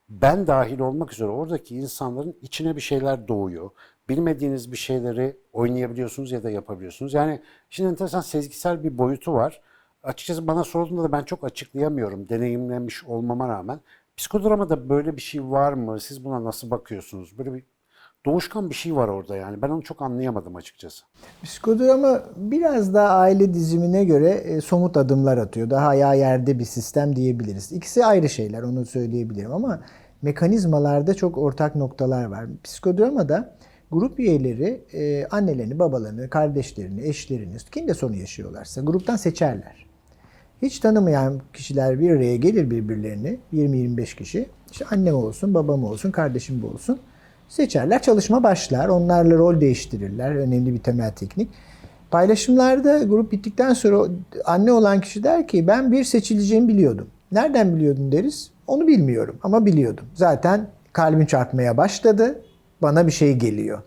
Ben 0.09 0.47
dahil 0.47 0.79
olmak 0.79 1.13
üzere 1.13 1.29
oradaki 1.29 1.75
insanların 1.75 2.37
içine 2.41 2.75
bir 2.75 2.81
şeyler 2.81 3.27
doğuyor. 3.27 3.69
Bilmediğiniz 4.09 4.71
bir 4.71 4.77
şeyleri 4.77 5.37
oynayabiliyorsunuz 5.53 6.31
ya 6.31 6.43
da 6.43 6.49
yapabiliyorsunuz. 6.49 7.13
Yani 7.13 7.41
şimdi 7.69 7.89
enteresan 7.89 8.21
sezgisel 8.21 8.83
bir 8.83 8.97
boyutu 8.97 9.33
var. 9.33 9.61
Açıkçası 10.03 10.47
bana 10.47 10.63
sorulduğunda 10.63 11.03
da 11.03 11.11
ben 11.11 11.23
çok 11.23 11.43
açıklayamıyorum 11.43 12.29
deneyimlemiş 12.29 13.03
olmama 13.03 13.47
rağmen. 13.47 13.79
Psikodramada 14.17 14.89
böyle 14.89 15.15
bir 15.15 15.21
şey 15.21 15.43
var 15.43 15.73
mı? 15.73 15.99
Siz 15.99 16.25
buna 16.25 16.43
nasıl 16.43 16.71
bakıyorsunuz? 16.71 17.37
Böyle 17.37 17.53
bir 17.53 17.63
doğuşkan 18.25 18.69
bir 18.69 18.75
şey 18.75 18.95
var 18.95 19.07
orada 19.07 19.35
yani. 19.37 19.61
Ben 19.61 19.69
onu 19.69 19.81
çok 19.83 20.01
anlayamadım 20.01 20.55
açıkçası. 20.55 21.03
Psikodrama 21.43 22.23
biraz 22.35 22.93
daha 22.93 23.09
aile 23.09 23.53
dizimine 23.53 24.03
göre 24.05 24.29
e, 24.29 24.61
somut 24.61 24.97
adımlar 24.97 25.37
atıyor. 25.37 25.69
Daha 25.69 25.87
ayağı 25.87 26.17
yerde 26.17 26.59
bir 26.59 26.65
sistem 26.65 27.15
diyebiliriz. 27.15 27.71
İkisi 27.71 28.05
ayrı 28.05 28.29
şeyler 28.29 28.63
onu 28.63 28.85
söyleyebilirim 28.85 29.51
ama 29.51 29.81
mekanizmalarda 30.21 31.13
çok 31.13 31.37
ortak 31.37 31.75
noktalar 31.75 32.25
var. 32.25 32.45
Psikodramada 32.63 33.55
grup 33.91 34.19
üyeleri 34.19 34.83
e, 34.93 35.27
annelerini, 35.27 35.79
babalarını, 35.79 36.29
kardeşlerini, 36.29 37.07
eşlerini, 37.07 37.57
kimde 37.71 37.93
sorun 37.93 38.13
yaşıyorlarsa 38.13 38.81
gruptan 38.81 39.15
seçerler. 39.15 39.85
Hiç 40.61 40.79
tanımayan 40.79 41.41
kişiler 41.53 41.99
bir 41.99 42.09
araya 42.09 42.35
gelir 42.35 42.71
birbirlerini. 42.71 43.39
20-25 43.53 44.15
kişi. 44.15 44.49
İşte 44.71 44.85
annem 44.91 45.15
olsun, 45.15 45.53
babam 45.53 45.83
olsun, 45.83 46.11
kardeşim 46.11 46.61
bu 46.61 46.67
olsun. 46.67 46.99
Seçerler, 47.49 48.01
çalışma 48.01 48.43
başlar. 48.43 48.89
Onlarla 48.89 49.35
rol 49.35 49.61
değiştirirler. 49.61 50.35
Önemli 50.35 50.73
bir 50.73 50.79
temel 50.79 51.11
teknik. 51.11 51.49
Paylaşımlarda 52.11 53.03
grup 53.03 53.31
bittikten 53.31 53.73
sonra 53.73 54.07
anne 54.45 54.71
olan 54.71 55.01
kişi 55.01 55.23
der 55.23 55.47
ki 55.47 55.67
ben 55.67 55.91
bir 55.91 56.03
seçileceğimi 56.03 56.67
biliyordum. 56.67 57.07
Nereden 57.31 57.75
biliyordun 57.75 58.11
deriz. 58.11 58.51
Onu 58.67 58.87
bilmiyorum 58.87 59.35
ama 59.43 59.65
biliyordum. 59.65 60.05
Zaten 60.13 60.67
kalbim 60.93 61.25
çarpmaya 61.25 61.77
başladı. 61.77 62.41
Bana 62.81 63.07
bir 63.07 63.11
şey 63.11 63.33
geliyor. 63.33 63.81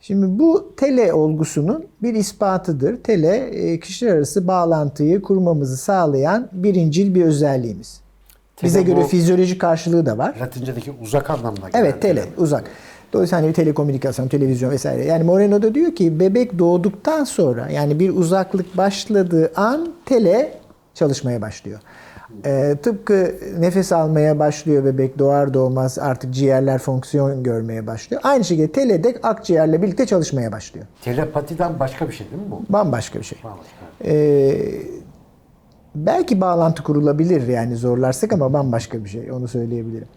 Şimdi 0.00 0.38
bu 0.38 0.74
tele 0.76 1.12
olgusunun 1.12 1.86
bir 2.02 2.14
ispatıdır. 2.14 3.02
Tele 3.02 3.36
e, 3.36 3.80
kişiler 3.80 4.16
arası 4.16 4.48
bağlantıyı 4.48 5.22
kurmamızı 5.22 5.76
sağlayan 5.76 6.48
birincil 6.52 7.14
bir 7.14 7.24
özelliğimiz. 7.24 8.00
Bize 8.62 8.78
Tele 8.80 8.92
göre 8.92 9.04
bu- 9.04 9.08
fizyolojik 9.08 9.60
karşılığı 9.60 10.06
da 10.06 10.18
var. 10.18 10.34
Latincedeki 10.40 10.92
uzak 11.02 11.30
anlamına 11.30 11.68
gelen. 11.68 11.84
Evet 11.84 12.02
tele 12.02 12.24
uzak. 12.36 12.64
Dolayısıyla 13.12 13.42
hani 13.44 13.52
telekomünikasyon, 13.52 14.28
televizyon 14.28 14.70
vesaire. 14.70 15.04
Yani 15.04 15.24
Moreno 15.24 15.62
da 15.62 15.74
diyor 15.74 15.94
ki 15.94 16.20
bebek 16.20 16.58
doğduktan 16.58 17.24
sonra 17.24 17.68
yani 17.70 17.98
bir 18.00 18.10
uzaklık 18.16 18.76
başladığı 18.76 19.52
an 19.56 19.88
tele 20.06 20.52
çalışmaya 20.94 21.42
başlıyor. 21.42 21.80
Ee, 22.46 22.76
tıpkı 22.82 23.34
nefes 23.58 23.92
almaya 23.92 24.38
başlıyor 24.38 24.84
bebek 24.84 25.18
doğar 25.18 25.54
doğmaz 25.54 25.98
artık 25.98 26.34
ciğerler 26.34 26.78
fonksiyon 26.78 27.42
görmeye 27.42 27.86
başlıyor. 27.86 28.22
Aynı 28.24 28.44
şekilde 28.44 28.72
tele 28.72 29.04
de 29.04 29.14
akciğerle 29.22 29.82
birlikte 29.82 30.06
çalışmaya 30.06 30.52
başlıyor. 30.52 30.86
Telepatiden 31.04 31.80
başka 31.80 32.08
bir 32.08 32.12
şey 32.12 32.26
değil 32.30 32.42
mi 32.42 32.50
bu? 32.50 32.72
Bambaşka 32.72 33.18
bir 33.18 33.24
şey. 33.24 33.38
Bambaşka. 33.44 33.72
Ee, 34.04 34.56
belki 35.94 36.40
bağlantı 36.40 36.82
kurulabilir 36.82 37.48
yani 37.48 37.76
zorlarsak 37.76 38.32
ama 38.32 38.52
bambaşka 38.52 39.04
bir 39.04 39.08
şey 39.08 39.32
onu 39.32 39.48
söyleyebilirim. 39.48 40.08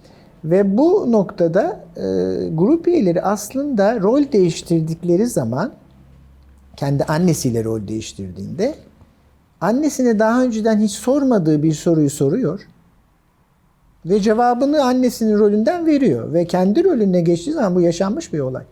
Ve 0.44 0.78
bu 0.78 1.12
noktada 1.12 1.86
e, 1.96 2.02
grup 2.50 2.88
üyeleri 2.88 3.22
aslında 3.22 4.00
rol 4.00 4.24
değiştirdikleri 4.32 5.28
zaman 5.28 5.72
kendi 6.76 7.04
annesiyle 7.04 7.64
rol 7.64 7.88
değiştirdiğinde 7.88 8.76
annesine 9.62 10.20
daha 10.20 10.44
önceden 10.44 10.80
hiç 10.80 10.92
sormadığı 10.92 11.64
bir 11.64 11.74
soruyu 11.74 12.10
soruyor 12.10 12.68
ve 14.06 14.20
cevabını 14.20 14.84
annesinin 14.84 15.40
rolünden 15.40 15.86
veriyor 15.86 16.34
ve 16.34 16.46
kendi 16.46 16.84
rolüne 16.84 17.22
geçtiği 17.22 17.52
zaman 17.52 17.76
bu 17.76 17.82
yaşanmış 17.82 18.34
bir 18.34 18.40
olay. 18.40 18.64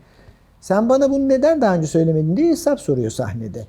Sen 0.61 0.89
bana 0.89 1.11
bunu 1.11 1.29
neden 1.29 1.61
daha 1.61 1.75
önce 1.75 1.87
söylemedin 1.87 2.37
diye 2.37 2.49
hesap 2.49 2.79
soruyor 2.79 3.11
sahnede. 3.11 3.67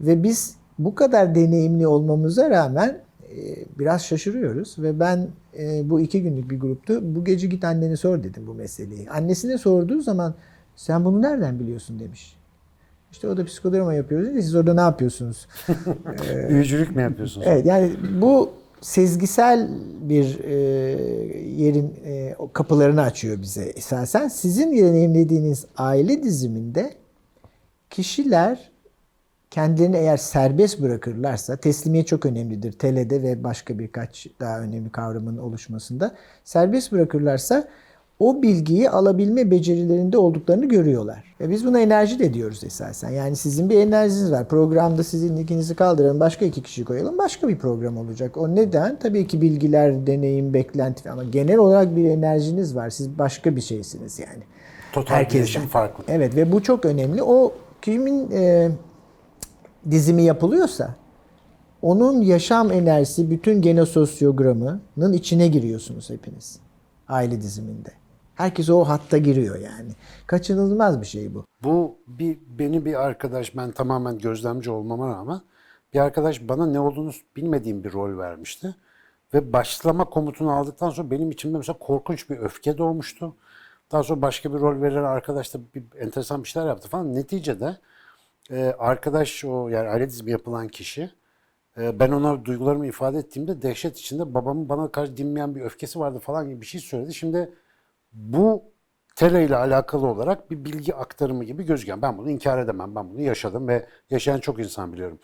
Ve 0.00 0.22
biz 0.22 0.54
bu 0.78 0.94
kadar 0.94 1.34
deneyimli 1.34 1.86
olmamıza 1.86 2.50
rağmen 2.50 3.00
e, 3.30 3.64
biraz 3.78 4.04
şaşırıyoruz 4.04 4.78
ve 4.78 5.00
ben 5.00 5.28
e, 5.58 5.90
bu 5.90 6.00
iki 6.00 6.22
günlük 6.22 6.50
bir 6.50 6.60
gruptu. 6.60 7.14
Bu 7.14 7.24
gece 7.24 7.46
git 7.46 7.64
annene 7.64 7.96
sor 7.96 8.22
dedim 8.22 8.46
bu 8.46 8.54
meseleyi. 8.54 9.10
Annesine 9.10 9.58
sorduğu 9.58 10.00
zaman 10.00 10.34
sen 10.76 11.04
bunu 11.04 11.22
nereden 11.22 11.60
biliyorsun 11.60 12.00
demiş. 12.00 12.36
İşte 13.12 13.28
o 13.28 13.36
da 13.36 13.44
psikodrama 13.44 13.94
yapıyoruz. 13.94 14.28
dedi. 14.28 14.42
Siz 14.42 14.54
orada 14.54 14.74
ne 14.74 14.80
yapıyorsunuz? 14.80 15.46
Büyücülük 16.48 16.96
mü 16.96 17.02
yapıyorsunuz? 17.02 17.46
Evet 17.50 17.66
yani 17.66 17.92
bu 18.20 18.50
sezgisel 18.80 19.68
bir 20.00 20.38
e, 20.44 20.54
yerin 21.56 21.94
e, 22.04 22.36
kapılarını 22.52 23.02
açıyor 23.02 23.42
bize 23.42 23.64
esasen. 23.64 24.28
Sizin 24.28 24.72
deneyimlediğiniz 24.72 25.66
aile 25.76 26.22
diziminde 26.22 26.94
kişiler 27.90 28.71
kendilerini 29.52 29.96
eğer 29.96 30.16
serbest 30.16 30.82
bırakırlarsa 30.82 31.56
teslimiyet 31.56 32.06
çok 32.06 32.26
önemlidir. 32.26 32.72
Tele'de 32.72 33.22
ve 33.22 33.44
başka 33.44 33.78
birkaç 33.78 34.26
daha 34.40 34.60
önemli 34.60 34.90
kavramın 34.90 35.36
oluşmasında. 35.36 36.14
Serbest 36.44 36.92
bırakırlarsa 36.92 37.68
o 38.18 38.42
bilgiyi 38.42 38.90
alabilme 38.90 39.50
becerilerinde 39.50 40.18
olduklarını 40.18 40.68
görüyorlar. 40.68 41.34
Ve 41.40 41.50
biz 41.50 41.66
buna 41.66 41.80
enerji 41.80 42.18
de 42.18 42.34
diyoruz 42.34 42.64
esasen. 42.64 43.10
Yani 43.10 43.36
sizin 43.36 43.70
bir 43.70 43.78
enerjiniz 43.78 44.32
var. 44.32 44.48
Programda 44.48 45.04
sizin 45.04 45.36
ikinizi 45.36 45.74
kaldıralım, 45.74 46.20
başka 46.20 46.44
iki 46.44 46.62
kişi 46.62 46.84
koyalım. 46.84 47.18
Başka 47.18 47.48
bir 47.48 47.58
program 47.58 47.96
olacak. 47.96 48.36
O 48.36 48.54
neden? 48.54 48.98
Tabii 48.98 49.26
ki 49.26 49.40
bilgiler, 49.40 50.06
deneyim, 50.06 50.54
beklenti 50.54 51.10
ama 51.10 51.24
genel 51.24 51.58
olarak 51.58 51.96
bir 51.96 52.04
enerjiniz 52.04 52.76
var. 52.76 52.90
Siz 52.90 53.18
başka 53.18 53.56
bir 53.56 53.60
şeysiniz 53.60 54.18
yani. 54.18 54.42
Total 54.92 55.14
Herkesten. 55.14 55.66
farklı. 55.66 56.04
Evet 56.08 56.36
ve 56.36 56.52
bu 56.52 56.62
çok 56.62 56.84
önemli. 56.84 57.22
O 57.22 57.52
kimin 57.82 58.30
e, 58.30 58.68
dizimi 59.90 60.22
yapılıyorsa 60.22 60.94
onun 61.82 62.20
yaşam 62.20 62.72
enerjisi 62.72 63.30
bütün 63.30 63.62
genososyogramının 63.62 65.12
içine 65.12 65.48
giriyorsunuz 65.48 66.10
hepiniz. 66.10 66.60
Aile 67.08 67.40
diziminde. 67.40 67.92
Herkes 68.34 68.70
o 68.70 68.84
hatta 68.84 69.18
giriyor 69.18 69.58
yani. 69.58 69.90
Kaçınılmaz 70.26 71.00
bir 71.00 71.06
şey 71.06 71.34
bu. 71.34 71.44
Bu 71.64 71.96
bir 72.06 72.38
beni 72.58 72.84
bir 72.84 72.94
arkadaş 72.94 73.56
ben 73.56 73.70
tamamen 73.70 74.18
gözlemci 74.18 74.70
olmama 74.70 75.08
rağmen 75.08 75.40
bir 75.94 75.98
arkadaş 75.98 76.48
bana 76.48 76.66
ne 76.66 76.80
olduğunu 76.80 77.10
bilmediğim 77.36 77.84
bir 77.84 77.92
rol 77.92 78.18
vermişti. 78.18 78.74
Ve 79.34 79.52
başlama 79.52 80.04
komutunu 80.04 80.52
aldıktan 80.52 80.90
sonra 80.90 81.10
benim 81.10 81.30
içimde 81.30 81.56
mesela 81.56 81.78
korkunç 81.78 82.30
bir 82.30 82.38
öfke 82.38 82.78
doğmuştu. 82.78 83.36
Daha 83.92 84.02
sonra 84.02 84.22
başka 84.22 84.54
bir 84.54 84.58
rol 84.58 84.82
veren 84.82 85.04
arkadaş 85.04 85.54
da 85.54 85.58
bir 85.74 85.84
enteresan 86.00 86.42
bir 86.42 86.48
şeyler 86.48 86.68
yaptı 86.68 86.88
falan. 86.88 87.14
Neticede 87.14 87.76
e, 88.50 88.74
arkadaş 88.78 89.44
o 89.44 89.68
yani 89.68 89.88
aile 89.88 90.08
dizimi 90.08 90.30
yapılan 90.30 90.68
kişi 90.68 91.10
e, 91.78 92.00
ben 92.00 92.12
ona 92.12 92.44
duygularımı 92.44 92.86
ifade 92.86 93.18
ettiğimde 93.18 93.62
dehşet 93.62 93.98
içinde 93.98 94.34
babamın 94.34 94.68
bana 94.68 94.92
karşı 94.92 95.16
dinmeyen 95.16 95.54
bir 95.54 95.60
öfkesi 95.60 95.98
vardı 96.00 96.18
falan 96.18 96.48
gibi 96.48 96.60
bir 96.60 96.66
şey 96.66 96.80
söyledi. 96.80 97.14
Şimdi 97.14 97.54
bu 98.12 98.64
tele 99.16 99.44
ile 99.44 99.56
alakalı 99.56 100.06
olarak 100.06 100.50
bir 100.50 100.64
bilgi 100.64 100.94
aktarımı 100.94 101.44
gibi 101.44 101.66
gözüken 101.66 102.02
ben 102.02 102.18
bunu 102.18 102.30
inkar 102.30 102.58
edemem. 102.58 102.94
Ben 102.94 103.10
bunu 103.10 103.20
yaşadım 103.20 103.68
ve 103.68 103.86
yaşayan 104.10 104.40
çok 104.40 104.58
insan 104.58 104.92
biliyorum. 104.92 105.18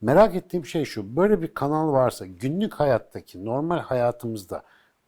Merak 0.00 0.34
ettiğim 0.36 0.66
şey 0.66 0.84
şu. 0.84 1.16
Böyle 1.16 1.42
bir 1.42 1.54
kanal 1.54 1.92
varsa 1.92 2.26
günlük 2.26 2.74
hayattaki 2.74 3.44
normal 3.44 3.78
hayatımızda 3.78 4.62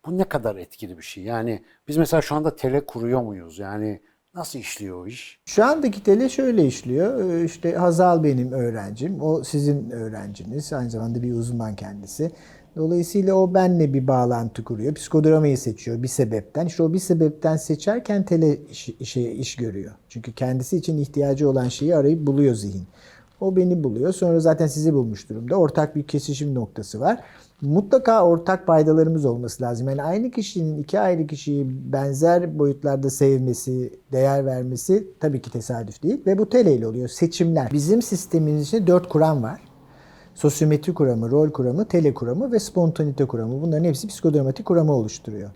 bu 0.06 0.18
ne 0.18 0.24
kadar 0.24 0.56
etkili 0.56 0.98
bir 0.98 1.02
şey? 1.02 1.24
Yani 1.24 1.64
biz 1.88 1.96
mesela 1.96 2.22
şu 2.22 2.34
anda 2.34 2.56
tele 2.56 2.86
kuruyor 2.86 3.22
muyuz? 3.22 3.58
Yani 3.58 4.00
nasıl 4.34 4.58
işliyor 4.58 5.02
o 5.02 5.06
iş? 5.06 5.40
Şu 5.44 5.64
andaki 5.64 6.02
tele 6.02 6.28
şöyle 6.28 6.66
işliyor. 6.66 7.30
Ee, 7.30 7.44
İşte 7.44 7.72
Hazal 7.72 8.24
benim 8.24 8.52
öğrencim. 8.52 9.20
O 9.20 9.44
sizin 9.44 9.90
öğrenciniz. 9.90 10.72
Aynı 10.72 10.90
zamanda 10.90 11.22
bir 11.22 11.32
uzman 11.32 11.76
kendisi. 11.76 12.30
Dolayısıyla 12.76 13.34
o 13.34 13.54
benle 13.54 13.94
bir 13.94 14.06
bağlantı 14.06 14.64
kuruyor. 14.64 14.94
Psikodramayı 14.94 15.58
seçiyor 15.58 16.02
bir 16.02 16.08
sebepten. 16.08 16.66
İşte 16.66 16.82
o 16.82 16.92
bir 16.92 16.98
sebepten 16.98 17.56
seçerken 17.56 18.24
tele 18.24 18.56
iş, 18.66 18.88
işe, 18.88 19.20
iş 19.22 19.56
görüyor. 19.56 19.92
Çünkü 20.08 20.32
kendisi 20.32 20.76
için 20.76 20.98
ihtiyacı 20.98 21.50
olan 21.50 21.68
şeyi 21.68 21.96
arayıp 21.96 22.26
buluyor 22.26 22.54
zihin. 22.54 22.86
O 23.40 23.56
beni 23.56 23.84
buluyor. 23.84 24.12
Sonra 24.12 24.40
zaten 24.40 24.66
sizi 24.66 24.94
bulmuş 24.94 25.28
durumda. 25.28 25.56
Ortak 25.56 25.96
bir 25.96 26.02
kesişim 26.02 26.54
noktası 26.54 27.00
var. 27.00 27.20
Mutlaka 27.62 28.24
ortak 28.24 28.66
paydalarımız 28.66 29.24
olması 29.24 29.62
lazım. 29.62 29.88
Yani 29.88 30.02
aynı 30.02 30.30
kişinin 30.30 30.78
iki 30.82 31.00
ayrı 31.00 31.26
kişiyi 31.26 31.66
benzer 31.92 32.58
boyutlarda 32.58 33.10
sevmesi, 33.10 33.92
değer 34.12 34.46
vermesi 34.46 35.08
tabii 35.20 35.42
ki 35.42 35.50
tesadüf 35.50 36.02
değil. 36.02 36.20
Ve 36.26 36.38
bu 36.38 36.48
teleyle 36.48 36.86
oluyor. 36.86 37.08
Seçimler. 37.08 37.70
Bizim 37.72 38.02
sistemin 38.02 38.58
içinde 38.58 38.86
dört 38.86 39.08
kuram 39.08 39.42
var. 39.42 39.60
Sosyometri 40.34 40.94
kuramı, 40.94 41.30
rol 41.30 41.50
kuramı, 41.50 41.84
tele 41.84 42.14
kuramı 42.14 42.52
ve 42.52 42.58
spontanite 42.58 43.24
kuramı. 43.24 43.62
Bunların 43.62 43.84
hepsi 43.84 44.06
psikodramatik 44.08 44.66
kuramı 44.66 44.92
oluşturuyor. 44.92 45.50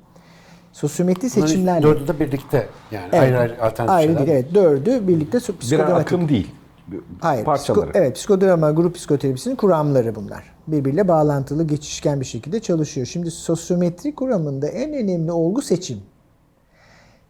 Sosyometri 0.73 1.31
seçimlerle... 1.31 1.83
Dördü 1.83 2.09
de 2.09 2.21
birlikte 2.21 2.67
yani 2.91 3.09
Evet. 3.13 3.23
ayrı 3.23 3.39
ayrı 3.39 3.63
alternatif 3.63 3.91
Ayrı 3.91 4.09
şeyler. 4.13 4.27
değil, 4.27 4.39
evet. 4.39 4.55
Dördü 4.55 5.09
birlikte 5.09 5.39
so- 5.39 5.49
Birer 5.49 5.59
psikodramatik. 5.61 6.07
akım 6.13 6.29
değil. 6.29 6.51
Hayır. 7.21 7.45
Parçaları. 7.45 7.87
psiko- 7.91 7.99
evet, 7.99 8.17
psikodrama, 8.17 8.71
grup 8.71 8.95
psikoterapisinin 8.95 9.57
kuramları 9.57 10.15
bunlar. 10.15 10.45
Birbiriyle 10.67 11.09
bağlantılı, 11.09 11.67
geçişken 11.67 12.21
bir 12.21 12.25
şekilde 12.25 12.61
çalışıyor. 12.61 13.07
Şimdi 13.07 13.31
sosyometri 13.31 14.15
kuramında 14.15 14.69
en 14.69 14.93
önemli 14.95 15.33
olgu 15.33 15.63
seçim. 15.63 15.99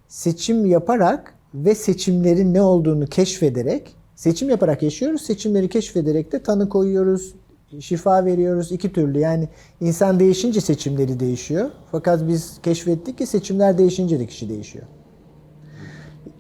Seçim 0.09 0.67
yaparak 0.67 1.35
ve 1.55 1.75
seçimlerin 1.75 2.55
ne 2.55 2.63
olduğunu 2.63 3.07
keşfederek, 3.07 3.97
seçim 4.15 4.51
yaparak 4.51 4.83
yaşıyoruz, 4.83 5.23
seçimleri 5.23 5.69
keşfederek 5.69 6.33
de 6.33 6.43
tanı 6.43 6.69
koyuyoruz, 6.69 7.35
şifa 7.81 8.25
veriyoruz 8.25 8.73
iki 8.73 8.93
türlü. 8.93 9.19
Yani 9.19 9.49
insan 9.81 10.21
değişince 10.21 10.61
seçimleri 10.61 11.21
değişiyor. 11.21 11.71
Fakat 11.93 12.29
biz 12.29 12.59
keşfettik 12.63 13.19
ki 13.19 13.27
seçimler 13.27 13.79
değişince 13.79 14.21
de 14.21 14.27
kişi 14.27 14.49
değişiyor. 14.49 14.85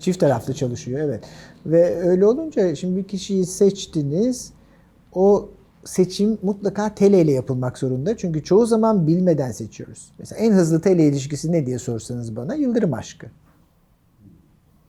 Çift 0.04 0.20
taraflı 0.20 0.54
çalışıyor 0.54 1.00
evet. 1.00 1.24
Ve 1.66 1.96
öyle 1.96 2.26
olunca 2.26 2.74
şimdi 2.74 2.96
bir 2.96 3.04
kişiyi 3.04 3.46
seçtiniz. 3.46 4.52
O 5.14 5.48
seçim 5.84 6.38
mutlaka 6.42 6.94
tele 6.94 7.20
ile 7.20 7.32
yapılmak 7.32 7.78
zorunda. 7.78 8.16
Çünkü 8.16 8.44
çoğu 8.44 8.66
zaman 8.66 9.06
bilmeden 9.06 9.52
seçiyoruz. 9.52 10.12
Mesela 10.18 10.40
en 10.40 10.52
hızlı 10.52 10.80
tele 10.80 11.06
ilişkisi 11.06 11.52
ne 11.52 11.66
diye 11.66 11.78
sorsanız 11.78 12.36
bana 12.36 12.54
yıldırım 12.54 12.94
aşkı. 12.94 13.26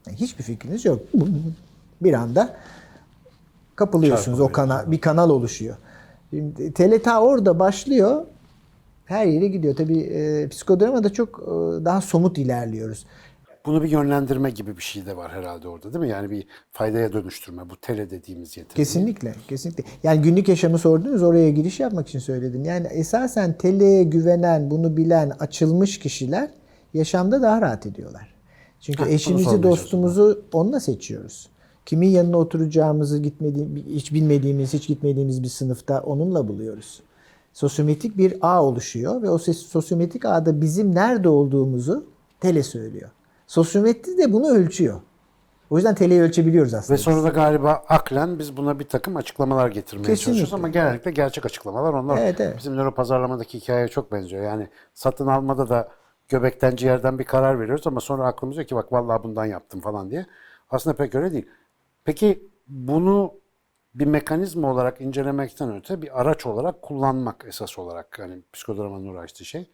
Yani 0.06 0.16
hiçbir 0.16 0.44
fikriniz 0.44 0.84
yok. 0.84 1.02
Bir 2.00 2.12
anda 2.12 2.56
kapılıyorsunuz 3.76 4.40
o 4.40 4.52
kanal 4.52 4.90
bir 4.90 5.00
kanal 5.00 5.30
oluşuyor. 5.30 5.76
Şimdi 6.30 6.72
tele 6.72 7.02
ta 7.02 7.22
orada 7.22 7.58
başlıyor. 7.58 8.26
Her 9.04 9.26
yere 9.26 9.48
gidiyor. 9.48 9.76
Tabii 9.76 10.00
e, 10.00 10.48
psikodramada 10.48 11.12
çok 11.12 11.38
e, 11.42 11.84
daha 11.84 12.00
somut 12.00 12.38
ilerliyoruz. 12.38 13.06
Bunu 13.66 13.82
bir 13.82 13.88
yönlendirme 13.88 14.50
gibi 14.50 14.76
bir 14.76 14.82
şey 14.82 15.06
de 15.06 15.16
var 15.16 15.32
herhalde 15.32 15.68
orada 15.68 15.92
değil 15.92 16.04
mi? 16.04 16.10
Yani 16.10 16.30
bir 16.30 16.46
faydaya 16.72 17.12
dönüştürme 17.12 17.70
bu 17.70 17.76
tele 17.76 18.10
dediğimiz 18.10 18.56
yetki. 18.56 18.74
Kesinlikle, 18.74 19.34
kesinlikle. 19.48 19.84
Yani 20.02 20.22
günlük 20.22 20.48
yaşamı 20.48 20.78
sordunuz, 20.78 21.22
oraya 21.22 21.50
giriş 21.50 21.80
yapmak 21.80 22.08
için 22.08 22.18
söyledim. 22.18 22.64
Yani 22.64 22.86
esasen 22.86 23.58
teleye 23.58 24.02
güvenen, 24.02 24.70
bunu 24.70 24.96
bilen, 24.96 25.32
açılmış 25.40 25.98
kişiler 25.98 26.50
yaşamda 26.94 27.42
daha 27.42 27.60
rahat 27.60 27.86
ediyorlar. 27.86 28.34
Çünkü 28.80 29.02
bunu 29.02 29.08
eşimizi, 29.08 29.62
dostumuzu 29.62 30.44
onunla 30.52 30.80
seçiyoruz. 30.80 31.48
Kimin 31.86 32.08
yanına 32.08 32.36
oturacağımızı 32.36 33.18
gitmediğim, 33.18 33.76
hiç 33.76 34.14
bilmediğimiz, 34.14 34.72
hiç 34.74 34.88
gitmediğimiz 34.88 35.42
bir 35.42 35.48
sınıfta 35.48 36.00
onunla 36.00 36.48
buluyoruz. 36.48 37.00
Sosyometrik 37.52 38.18
bir 38.18 38.34
ağ 38.40 38.64
oluşuyor 38.64 39.22
ve 39.22 39.30
o 39.30 39.38
sosyometrik 39.38 40.24
ağda 40.24 40.60
bizim 40.60 40.94
nerede 40.94 41.28
olduğumuzu 41.28 42.06
tele 42.40 42.62
söylüyor. 42.62 43.10
Sosyometri 43.46 44.18
de 44.18 44.32
bunu 44.32 44.48
ölçüyor. 44.48 45.00
O 45.70 45.76
yüzden 45.76 45.94
teleyi 45.94 46.20
ölçebiliyoruz 46.20 46.74
aslında. 46.74 46.94
Ve 46.94 47.02
sonra 47.02 47.22
da 47.22 47.28
galiba 47.28 47.84
aklen 47.88 48.38
biz 48.38 48.56
buna 48.56 48.78
bir 48.78 48.84
takım 48.84 49.16
açıklamalar 49.16 49.68
getirmeye 49.68 50.02
Kesinlikle. 50.02 50.24
çalışıyoruz 50.24 50.54
ama 50.54 50.68
genellikle 50.68 51.10
gerçek 51.10 51.46
açıklamalar 51.46 51.92
onlar. 51.92 52.18
Evet, 52.18 52.40
evet. 52.40 52.58
Bizim 52.58 52.76
nöropazarlamadaki 52.76 53.60
hikayeye 53.60 53.88
çok 53.88 54.12
benziyor. 54.12 54.42
Yani 54.42 54.68
satın 54.94 55.26
almada 55.26 55.68
da 55.68 55.88
göbekten 56.28 56.76
ciğerden 56.76 57.18
bir 57.18 57.24
karar 57.24 57.60
veriyoruz 57.60 57.86
ama 57.86 58.00
sonra 58.00 58.26
aklımız 58.26 58.56
diyor 58.56 58.68
ki 58.68 58.76
bak 58.76 58.92
vallahi 58.92 59.22
bundan 59.22 59.44
yaptım 59.44 59.80
falan 59.80 60.10
diye. 60.10 60.26
Aslında 60.70 60.96
pek 60.96 61.14
öyle 61.14 61.32
değil. 61.32 61.46
Peki 62.04 62.48
bunu 62.68 63.34
bir 63.94 64.06
mekanizma 64.06 64.72
olarak 64.72 65.00
incelemekten 65.00 65.76
öte 65.76 66.02
bir 66.02 66.20
araç 66.20 66.46
olarak 66.46 66.82
kullanmak 66.82 67.44
esas 67.48 67.78
olarak 67.78 68.18
yani 68.18 68.42
psikodramanın 68.52 69.06
uğraştığı 69.06 69.44
şey. 69.44 69.70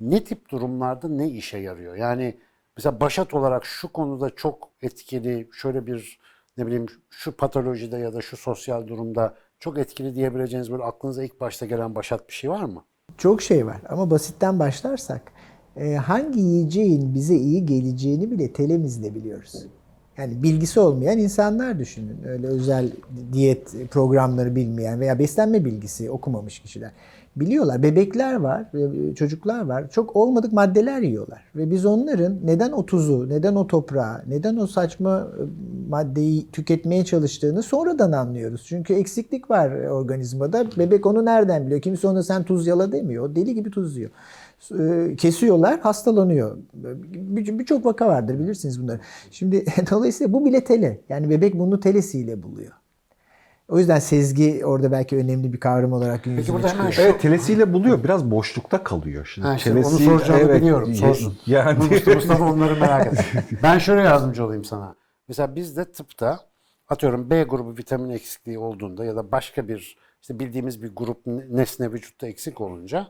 Ne 0.00 0.24
tip 0.24 0.50
durumlarda 0.50 1.08
ne 1.08 1.28
işe 1.28 1.58
yarıyor? 1.58 1.96
Yani 1.96 2.38
mesela 2.76 3.00
başat 3.00 3.34
olarak 3.34 3.64
şu 3.64 3.92
konuda 3.92 4.30
çok 4.30 4.70
etkili 4.82 5.48
şöyle 5.52 5.86
bir 5.86 6.18
ne 6.56 6.66
bileyim 6.66 6.86
şu 7.10 7.32
patolojide 7.32 7.96
ya 7.96 8.14
da 8.14 8.20
şu 8.20 8.36
sosyal 8.36 8.86
durumda 8.88 9.34
çok 9.58 9.78
etkili 9.78 10.14
diyebileceğiniz 10.14 10.72
böyle 10.72 10.82
aklınıza 10.82 11.24
ilk 11.24 11.40
başta 11.40 11.66
gelen 11.66 11.94
başat 11.94 12.28
bir 12.28 12.34
şey 12.34 12.50
var 12.50 12.64
mı? 12.64 12.84
Çok 13.18 13.42
şey 13.42 13.66
var 13.66 13.80
ama 13.88 14.10
basitten 14.10 14.58
başlarsak 14.58 15.32
e, 15.76 15.94
hangi 15.94 16.40
yiyeceğin 16.40 17.14
bize 17.14 17.34
iyi 17.34 17.66
geleceğini 17.66 18.30
bile 18.30 18.52
telemizle 18.52 19.14
biliyoruz. 19.14 19.66
Yani 20.18 20.42
bilgisi 20.42 20.80
olmayan 20.80 21.18
insanlar 21.18 21.78
düşünün. 21.78 22.16
Öyle 22.28 22.46
özel 22.46 22.90
diyet 23.32 23.90
programları 23.90 24.56
bilmeyen 24.56 25.00
veya 25.00 25.18
beslenme 25.18 25.64
bilgisi 25.64 26.10
okumamış 26.10 26.58
kişiler. 26.58 26.90
Biliyorlar. 27.36 27.82
Bebekler 27.82 28.34
var, 28.34 28.64
çocuklar 29.16 29.66
var. 29.66 29.90
Çok 29.90 30.16
olmadık 30.16 30.52
maddeler 30.52 31.00
yiyorlar. 31.00 31.42
Ve 31.56 31.70
biz 31.70 31.86
onların 31.86 32.38
neden 32.44 32.72
o 32.72 32.86
tuzu, 32.86 33.28
neden 33.28 33.54
o 33.54 33.66
toprağı, 33.66 34.22
neden 34.28 34.56
o 34.56 34.66
saçma 34.66 35.28
e, 35.38 35.42
maddeyi 35.88 36.50
tüketmeye 36.50 37.04
çalıştığını 37.04 37.62
sonradan 37.62 38.12
anlıyoruz. 38.12 38.64
Çünkü 38.66 38.94
eksiklik 38.94 39.50
var 39.50 39.70
organizmada. 39.70 40.66
Bebek 40.78 41.06
onu 41.06 41.24
nereden 41.24 41.66
biliyor? 41.66 41.80
Kimse 41.80 42.08
ona 42.08 42.22
sen 42.22 42.42
tuz 42.42 42.66
yala 42.66 42.92
demiyor. 42.92 43.24
O 43.24 43.36
deli 43.36 43.54
gibi 43.54 43.70
tuz 43.70 43.96
yiyor. 43.96 44.10
E, 44.70 45.16
Kesiyorlar, 45.16 45.80
hastalanıyor. 45.80 46.58
Bir- 46.74 47.58
Birçok 47.58 47.86
vaka 47.86 48.08
vardır 48.08 48.38
bilirsiniz 48.38 48.82
bunları. 48.82 49.00
Şimdi 49.30 49.64
dolayısıyla 49.90 50.32
bu 50.32 50.44
bile 50.44 50.64
tele. 50.64 51.00
Yani 51.08 51.30
bebek 51.30 51.54
bunu 51.54 51.80
telesiyle 51.80 52.42
buluyor. 52.42 52.72
O 53.68 53.78
yüzden 53.78 53.98
sezgi 53.98 54.66
orada 54.66 54.92
belki 54.92 55.16
önemli 55.16 55.52
bir 55.52 55.60
kavram 55.60 55.92
olarak 55.92 56.24
gün 56.24 56.30
Peki 56.30 56.40
yüzüne 56.40 56.56
burada 56.56 56.68
çıkıyor. 56.68 56.92
hemen 56.92 57.04
Evet 57.10 57.20
telesiyle 57.20 57.72
buluyor. 57.72 58.04
Biraz 58.04 58.30
boşlukta 58.30 58.84
kalıyor. 58.84 59.30
Şimdi 59.34 59.46
Ha, 59.48 59.54
işte 59.56 59.70
onu 59.72 59.78
telesi- 59.80 60.04
soracağını 60.04 60.40
evet, 60.40 60.60
biliyorum. 60.60 60.94
Sorsun. 60.94 61.34
Yani 61.46 61.78
Mustafa, 61.78 62.14
Mustafa 62.14 62.52
onları 62.52 62.76
merak 62.80 63.06
et. 63.06 63.24
Ben 63.62 63.78
şöyle 63.78 64.02
yardımcı 64.02 64.44
olayım 64.44 64.64
sana. 64.64 64.94
Mesela 65.28 65.56
bizde 65.56 65.84
tıpta 65.84 66.40
atıyorum 66.88 67.30
B 67.30 67.42
grubu 67.42 67.76
vitamin 67.78 68.10
eksikliği 68.10 68.58
olduğunda 68.58 69.04
ya 69.04 69.16
da 69.16 69.32
başka 69.32 69.68
bir 69.68 69.96
işte 70.22 70.38
bildiğimiz 70.38 70.82
bir 70.82 70.90
grup 70.96 71.26
nesne 71.50 71.92
vücutta 71.92 72.26
eksik 72.26 72.60
olunca 72.60 73.06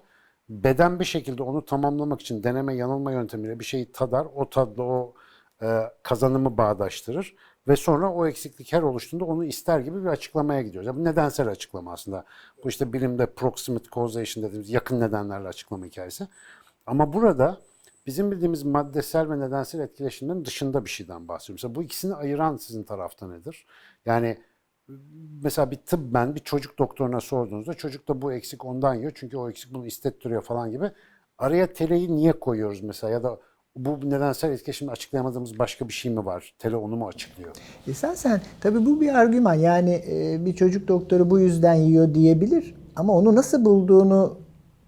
beden 0.52 1.00
bir 1.00 1.04
şekilde 1.04 1.42
onu 1.42 1.64
tamamlamak 1.64 2.20
için 2.20 2.42
deneme 2.42 2.74
yanılma 2.74 3.12
yöntemiyle 3.12 3.60
bir 3.60 3.64
şeyi 3.64 3.92
tadar. 3.92 4.26
O 4.34 4.50
tadla 4.50 4.82
o 4.82 5.14
e, 5.62 5.80
kazanımı 6.02 6.58
bağdaştırır 6.58 7.34
ve 7.68 7.76
sonra 7.76 8.12
o 8.12 8.26
eksiklik 8.26 8.72
her 8.72 8.82
oluştuğunda 8.82 9.24
onu 9.24 9.44
ister 9.44 9.80
gibi 9.80 10.02
bir 10.02 10.08
açıklamaya 10.08 10.62
gidiyoruz. 10.62 10.86
Yani 10.86 10.98
bu 10.98 11.04
nedensel 11.04 11.48
açıklama 11.48 11.92
aslında. 11.92 12.24
Bu 12.64 12.68
işte 12.68 12.92
bilimde 12.92 13.26
proximate 13.26 13.88
causation 13.94 14.44
dediğimiz 14.44 14.70
yakın 14.70 15.00
nedenlerle 15.00 15.48
açıklama 15.48 15.86
hikayesi. 15.86 16.28
Ama 16.86 17.12
burada 17.12 17.58
bizim 18.06 18.30
bildiğimiz 18.30 18.62
maddesel 18.62 19.30
ve 19.30 19.40
nedensel 19.40 19.80
etkileşimlerin 19.80 20.44
dışında 20.44 20.84
bir 20.84 20.90
şeyden 20.90 21.28
bahsediyorum. 21.28 21.54
Mesela 21.62 21.74
bu 21.74 21.82
ikisini 21.82 22.14
ayıran 22.14 22.56
sizin 22.56 22.84
tarafta 22.84 23.28
nedir? 23.28 23.66
Yani 24.06 24.38
mesela 25.42 25.70
bir 25.70 25.76
tıbben 25.76 26.34
bir 26.34 26.40
çocuk 26.40 26.78
doktoruna 26.78 27.20
sorduğunuzda 27.20 27.74
çocuk 27.74 28.08
da 28.08 28.22
bu 28.22 28.32
eksik 28.32 28.64
ondan 28.64 28.94
yiyor 28.94 29.12
çünkü 29.14 29.36
o 29.36 29.50
eksik 29.50 29.74
bunu 29.74 29.86
istettiriyor 29.86 30.42
falan 30.42 30.70
gibi. 30.70 30.90
Araya 31.38 31.72
teleyi 31.72 32.16
niye 32.16 32.32
koyuyoruz 32.32 32.82
mesela 32.82 33.12
ya 33.12 33.22
da 33.22 33.38
bu 33.76 34.10
nedensel 34.10 34.50
etkileşimle 34.50 34.92
açıklayamadığımız 34.92 35.58
başka 35.58 35.88
bir 35.88 35.92
şey 35.92 36.12
mi 36.12 36.24
var? 36.24 36.54
Tele 36.58 36.76
onu 36.76 36.96
mu 36.96 37.06
açıklıyor? 37.06 37.50
Esasen 37.88 38.40
tabii 38.60 38.86
bu 38.86 39.00
bir 39.00 39.14
argüman. 39.14 39.54
Yani 39.54 40.02
e, 40.08 40.44
bir 40.44 40.56
çocuk 40.56 40.88
doktoru 40.88 41.30
bu 41.30 41.40
yüzden 41.40 41.74
yiyor 41.74 42.14
diyebilir 42.14 42.74
ama 42.96 43.12
onu 43.12 43.34
nasıl 43.34 43.64
bulduğunu 43.64 44.38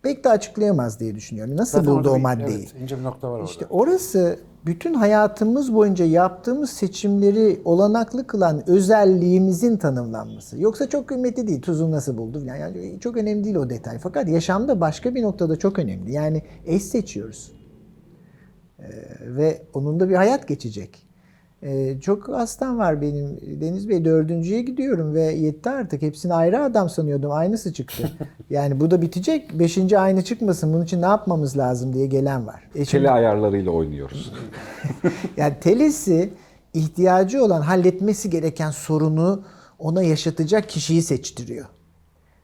pek 0.03 0.25
de 0.25 0.29
açıklayamaz 0.29 1.01
diye 1.01 1.15
düşünüyorum. 1.15 1.57
Nasıl 1.57 1.79
Zaten 1.79 1.95
buldu 1.95 2.11
o 2.11 2.19
maddeyi? 2.19 2.59
Evet, 2.59 2.75
ince 2.83 2.99
bir 2.99 3.05
nokta 3.05 3.29
var 3.31 3.39
orada. 3.39 3.51
İşte 3.51 3.67
orası 3.71 4.39
bütün 4.67 4.95
hayatımız 4.95 5.75
boyunca 5.75 6.05
yaptığımız 6.05 6.71
seçimleri 6.71 7.61
olanaklı 7.65 8.27
kılan 8.27 8.71
özelliğimizin 8.71 9.77
tanımlanması. 9.77 10.61
Yoksa 10.61 10.89
çok 10.89 11.09
kıymetli 11.09 11.49
değil. 11.49 11.63
Tuzu 11.63 11.91
nasıl 11.91 12.17
buldu. 12.17 12.45
Yani 12.45 13.01
çok 13.01 13.17
önemli 13.17 13.45
değil 13.45 13.57
o 13.57 13.71
detay. 13.71 13.99
Fakat 13.99 14.29
yaşamda 14.29 14.81
başka 14.81 15.15
bir 15.15 15.23
noktada 15.23 15.59
çok 15.59 15.79
önemli. 15.79 16.13
Yani 16.13 16.43
eş 16.67 16.83
seçiyoruz. 16.83 17.53
Ee, 18.79 18.85
ve 19.21 19.63
onun 19.75 20.01
da 20.01 20.09
bir 20.09 20.15
hayat 20.15 20.49
geçecek. 20.49 21.04
Ee, 21.65 22.01
çok 22.01 22.29
hastam 22.29 22.79
var 22.79 23.01
benim. 23.01 23.41
Deniz 23.61 23.89
Bey 23.89 24.05
dördüncüye 24.05 24.63
gidiyorum 24.63 25.15
ve 25.15 25.23
yetti 25.23 25.71
artık. 25.71 26.03
Hepsini 26.03 26.35
ayrı 26.35 26.63
adam 26.63 26.89
sanıyordum. 26.89 27.33
Aynısı 27.33 27.73
çıktı. 27.73 28.13
Yani 28.51 28.81
bu 28.81 28.91
da 28.91 29.03
bitecek. 29.03 29.59
Beşinci 29.59 29.99
aynı 29.99 30.25
çıkmasın. 30.25 30.73
Bunun 30.73 30.85
için 30.85 31.03
ne 31.03 31.07
yapmamız 31.07 31.59
lazım 31.59 31.93
diye 31.93 32.07
gelen 32.07 32.47
var. 32.47 32.69
E 32.75 32.85
şimdi- 32.85 32.91
tele 32.91 33.11
ayarlarıyla 33.11 33.71
oynuyoruz. 33.71 34.33
yani 35.37 35.55
telesi 35.61 36.31
ihtiyacı 36.75 37.45
olan 37.45 37.61
halletmesi 37.61 38.31
gereken 38.31 38.71
sorunu 38.71 39.43
ona 39.79 40.03
yaşatacak 40.03 40.69
kişiyi 40.69 41.03
seçtiriyor. 41.03 41.67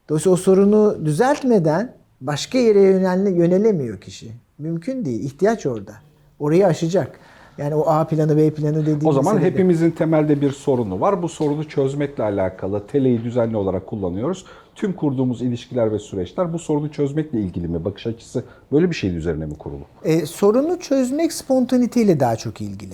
Dolayısıyla 0.09 0.33
o 0.33 0.37
sorunu 0.37 1.05
düzeltmeden 1.05 1.93
başka 2.21 2.57
yere 2.57 2.81
yönel, 2.81 3.35
yönelemiyor 3.35 4.01
kişi. 4.01 4.31
Mümkün 4.57 5.05
değil. 5.05 5.23
İhtiyaç 5.23 5.65
orada. 5.65 5.93
Orayı 6.39 6.67
aşacak. 6.67 7.19
Yani 7.57 7.75
o 7.75 7.85
A 7.89 8.07
planı 8.07 8.37
B 8.37 8.49
planı 8.53 8.81
dediğimiz 8.81 9.05
O 9.05 9.11
zaman 9.13 9.35
meselede- 9.35 9.53
hepimizin 9.53 9.91
temelde 9.91 10.41
bir 10.41 10.51
sorunu 10.51 11.01
var. 11.01 11.21
Bu 11.23 11.29
sorunu 11.29 11.67
çözmekle 11.67 12.23
alakalı 12.23 12.87
teleyi 12.87 13.23
düzenli 13.23 13.57
olarak 13.57 13.87
kullanıyoruz. 13.87 14.45
Tüm 14.75 14.93
kurduğumuz 14.93 15.41
ilişkiler 15.41 15.91
ve 15.91 15.99
süreçler 15.99 16.53
bu 16.53 16.59
sorunu 16.59 16.91
çözmekle 16.91 17.39
ilgili 17.41 17.67
mi? 17.67 17.85
Bakış 17.85 18.07
açısı 18.07 18.43
böyle 18.71 18.89
bir 18.89 18.95
şeyin 18.95 19.15
üzerine 19.15 19.45
mi 19.45 19.55
kurulu? 19.55 19.81
E, 20.03 20.25
sorunu 20.25 20.79
çözmek 20.79 21.33
spontaniteyle 21.33 22.19
daha 22.19 22.35
çok 22.35 22.61
ilgili. 22.61 22.93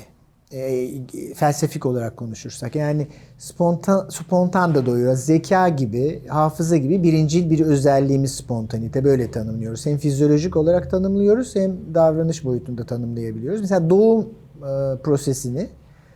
E, 0.53 0.87
felsefik 1.35 1.85
olarak 1.85 2.17
konuşursak. 2.17 2.75
Yani 2.75 3.07
spontan, 3.37 4.09
spontan 4.09 4.75
da 4.75 4.85
doyuyor. 4.85 5.15
Zeka 5.15 5.69
gibi, 5.69 6.21
hafıza 6.27 6.77
gibi 6.77 7.03
birincil 7.03 7.49
bir 7.49 7.59
özelliğimiz 7.59 8.35
spontanite. 8.35 9.03
Böyle 9.03 9.31
tanımlıyoruz. 9.31 9.85
Hem 9.85 9.97
fizyolojik 9.97 10.57
olarak 10.57 10.91
tanımlıyoruz 10.91 11.55
hem 11.55 11.71
davranış 11.93 12.45
boyutunda 12.45 12.85
tanımlayabiliyoruz. 12.85 13.61
Mesela 13.61 13.89
doğum 13.89 14.25
e, 14.57 15.01
prosesini 15.03 15.67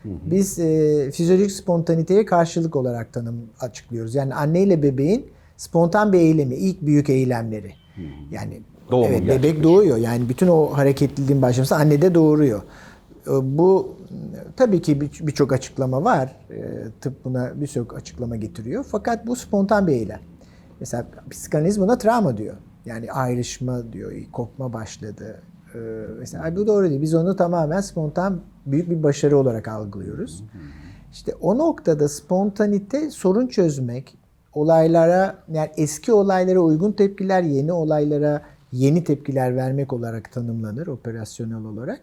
biz 0.05 0.59
e, 0.59 1.11
fizyolojik 1.11 1.51
spontaniteye 1.51 2.25
karşılık 2.25 2.75
olarak 2.75 3.13
tanım 3.13 3.35
açıklıyoruz. 3.59 4.15
Yani 4.15 4.35
anne 4.35 4.61
ile 4.63 4.83
bebeğin 4.83 5.27
spontan 5.57 6.13
bir 6.13 6.19
eylemi, 6.19 6.55
ilk 6.55 6.81
büyük 6.81 7.09
eylemleri. 7.09 7.73
Yani 8.31 8.61
Doğumun 8.91 9.05
evet, 9.07 9.27
bebek 9.27 9.63
doğuyor. 9.63 9.97
Yani 9.97 10.29
bütün 10.29 10.47
o 10.47 10.65
hareketliliğin 10.65 11.41
başlaması 11.41 11.75
annede 11.75 12.15
doğuruyor. 12.15 12.61
E, 13.27 13.31
Bu 13.57 13.95
tabii 14.57 14.81
ki 14.81 15.01
bir- 15.01 15.19
birçok 15.27 15.53
açıklama 15.53 16.03
var. 16.03 16.35
E, 16.51 16.61
Tıp 17.01 17.25
buna 17.25 17.61
birçok 17.61 17.95
açıklama 17.97 18.35
getiriyor. 18.35 18.85
Fakat 18.91 19.27
bu 19.27 19.35
spontan 19.35 19.87
bir 19.87 19.93
eylem. 19.93 20.19
Mesela 20.79 21.05
psikanaliz 21.29 21.79
buna 21.79 21.97
travma 21.97 22.37
diyor. 22.37 22.55
Yani 22.85 23.11
ayrışma 23.11 23.93
diyor, 23.93 24.11
kopma 24.31 24.73
başladı. 24.73 25.41
E, 25.75 25.79
Mesela 26.19 26.43
"Ay 26.43 26.55
bu 26.55 26.67
doğru 26.67 26.89
değil. 26.89 27.01
Biz 27.01 27.13
onu 27.13 27.35
tamamen 27.35 27.81
spontan 27.81 28.41
büyük 28.65 28.89
bir 28.89 29.03
başarı 29.03 29.37
olarak 29.37 29.67
algılıyoruz. 29.67 30.43
İşte 31.11 31.33
o 31.41 31.57
noktada 31.57 32.09
spontanite 32.09 33.09
sorun 33.09 33.47
çözmek, 33.47 34.17
olaylara 34.53 35.35
yani 35.53 35.69
eski 35.77 36.13
olaylara 36.13 36.59
uygun 36.59 36.91
tepkiler, 36.91 37.41
yeni 37.43 37.71
olaylara 37.73 38.41
yeni 38.71 39.03
tepkiler 39.03 39.55
vermek 39.55 39.93
olarak 39.93 40.31
tanımlanır 40.31 40.87
operasyonel 40.87 41.65
olarak. 41.65 42.01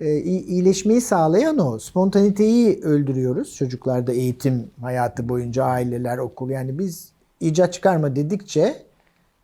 Ee, 0.00 0.16
iyi- 0.16 0.44
iyileşmeyi 0.46 1.00
sağlayan 1.00 1.58
o. 1.58 1.78
Spontaniteyi 1.78 2.80
öldürüyoruz 2.82 3.54
çocuklarda 3.56 4.12
eğitim 4.12 4.70
hayatı 4.80 5.28
boyunca 5.28 5.64
aileler, 5.64 6.18
okul. 6.18 6.50
Yani 6.50 6.78
biz 6.78 7.12
icat 7.40 7.72
çıkarma 7.72 8.16
dedikçe 8.16 8.74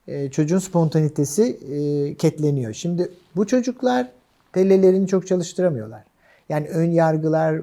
e, 0.08 0.30
çocuğun 0.30 0.58
spontanitesi 0.58 1.42
e, 1.72 2.14
ketleniyor. 2.14 2.72
Şimdi 2.72 3.10
bu 3.36 3.46
çocuklar 3.46 4.10
telelerini 4.52 5.06
çok 5.06 5.26
çalıştıramıyorlar. 5.26 6.04
Yani 6.48 6.68
ön 6.68 6.90
yargılar, 6.90 7.60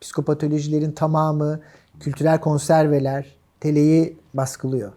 psikopatolojilerin 0.00 0.92
tamamı, 0.92 1.60
kültürel 2.00 2.40
konserveler 2.40 3.26
teleyi 3.60 4.16
baskılıyor. 4.34 4.92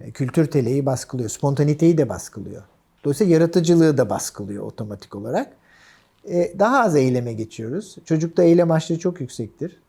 E, 0.00 0.10
Kültür 0.10 0.46
teleyi 0.46 0.86
baskılıyor. 0.86 1.30
Spontaniteyi 1.30 1.98
de 1.98 2.08
baskılıyor. 2.08 2.62
Dolayısıyla 3.04 3.32
yaratıcılığı 3.32 3.98
da 3.98 4.10
baskılıyor 4.10 4.64
otomatik 4.64 5.14
olarak. 5.14 5.52
Daha 6.58 6.80
az 6.80 6.96
eyleme 6.96 7.32
geçiyoruz. 7.32 7.96
Çocukta 8.04 8.42
eylem 8.42 8.70
açlığı 8.70 8.98
çok 8.98 9.20
yüksektir. 9.20 9.80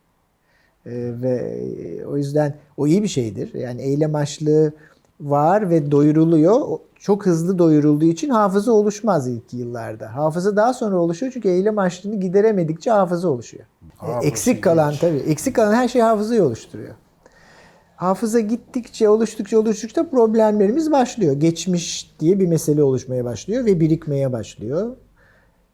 Ve 0.85 2.05
o 2.07 2.17
yüzden 2.17 2.55
o 2.77 2.87
iyi 2.87 3.03
bir 3.03 3.07
şeydir. 3.07 3.53
Yani 3.53 3.81
eylem 3.81 4.15
açlığı 4.15 4.73
var 5.19 5.69
ve 5.69 5.91
doyuruluyor. 5.91 6.61
Çok 6.99 7.25
hızlı 7.25 7.59
doyurulduğu 7.59 8.05
için 8.05 8.29
hafıza 8.29 8.71
oluşmaz 8.71 9.27
ilk 9.27 9.53
yıllarda. 9.53 10.15
Hafıza 10.15 10.55
daha 10.55 10.73
sonra 10.73 10.97
oluşuyor 10.97 11.31
çünkü 11.31 11.49
eylem 11.49 11.77
açlığını 11.77 12.15
gideremedikçe 12.15 12.91
hafıza 12.91 13.27
oluşuyor. 13.29 13.63
Aa, 13.99 14.21
E, 14.23 14.27
eksik 14.27 14.63
kalan 14.63 14.87
ilginç. 14.87 15.01
tabii. 15.01 15.17
Eksik 15.17 15.55
kalan 15.55 15.73
her 15.73 15.87
şey 15.87 16.01
hafızayı 16.01 16.43
oluşturuyor. 16.43 16.93
Hafıza 17.95 18.39
gittikçe, 18.39 19.09
oluştukça, 19.09 19.59
oluştukça 19.59 20.09
problemlerimiz 20.09 20.91
başlıyor. 20.91 21.33
Geçmiş 21.33 22.15
diye 22.19 22.39
bir 22.39 22.47
mesele 22.47 22.83
oluşmaya 22.83 23.25
başlıyor 23.25 23.65
ve 23.65 23.79
birikmeye 23.79 24.31
başlıyor. 24.33 24.95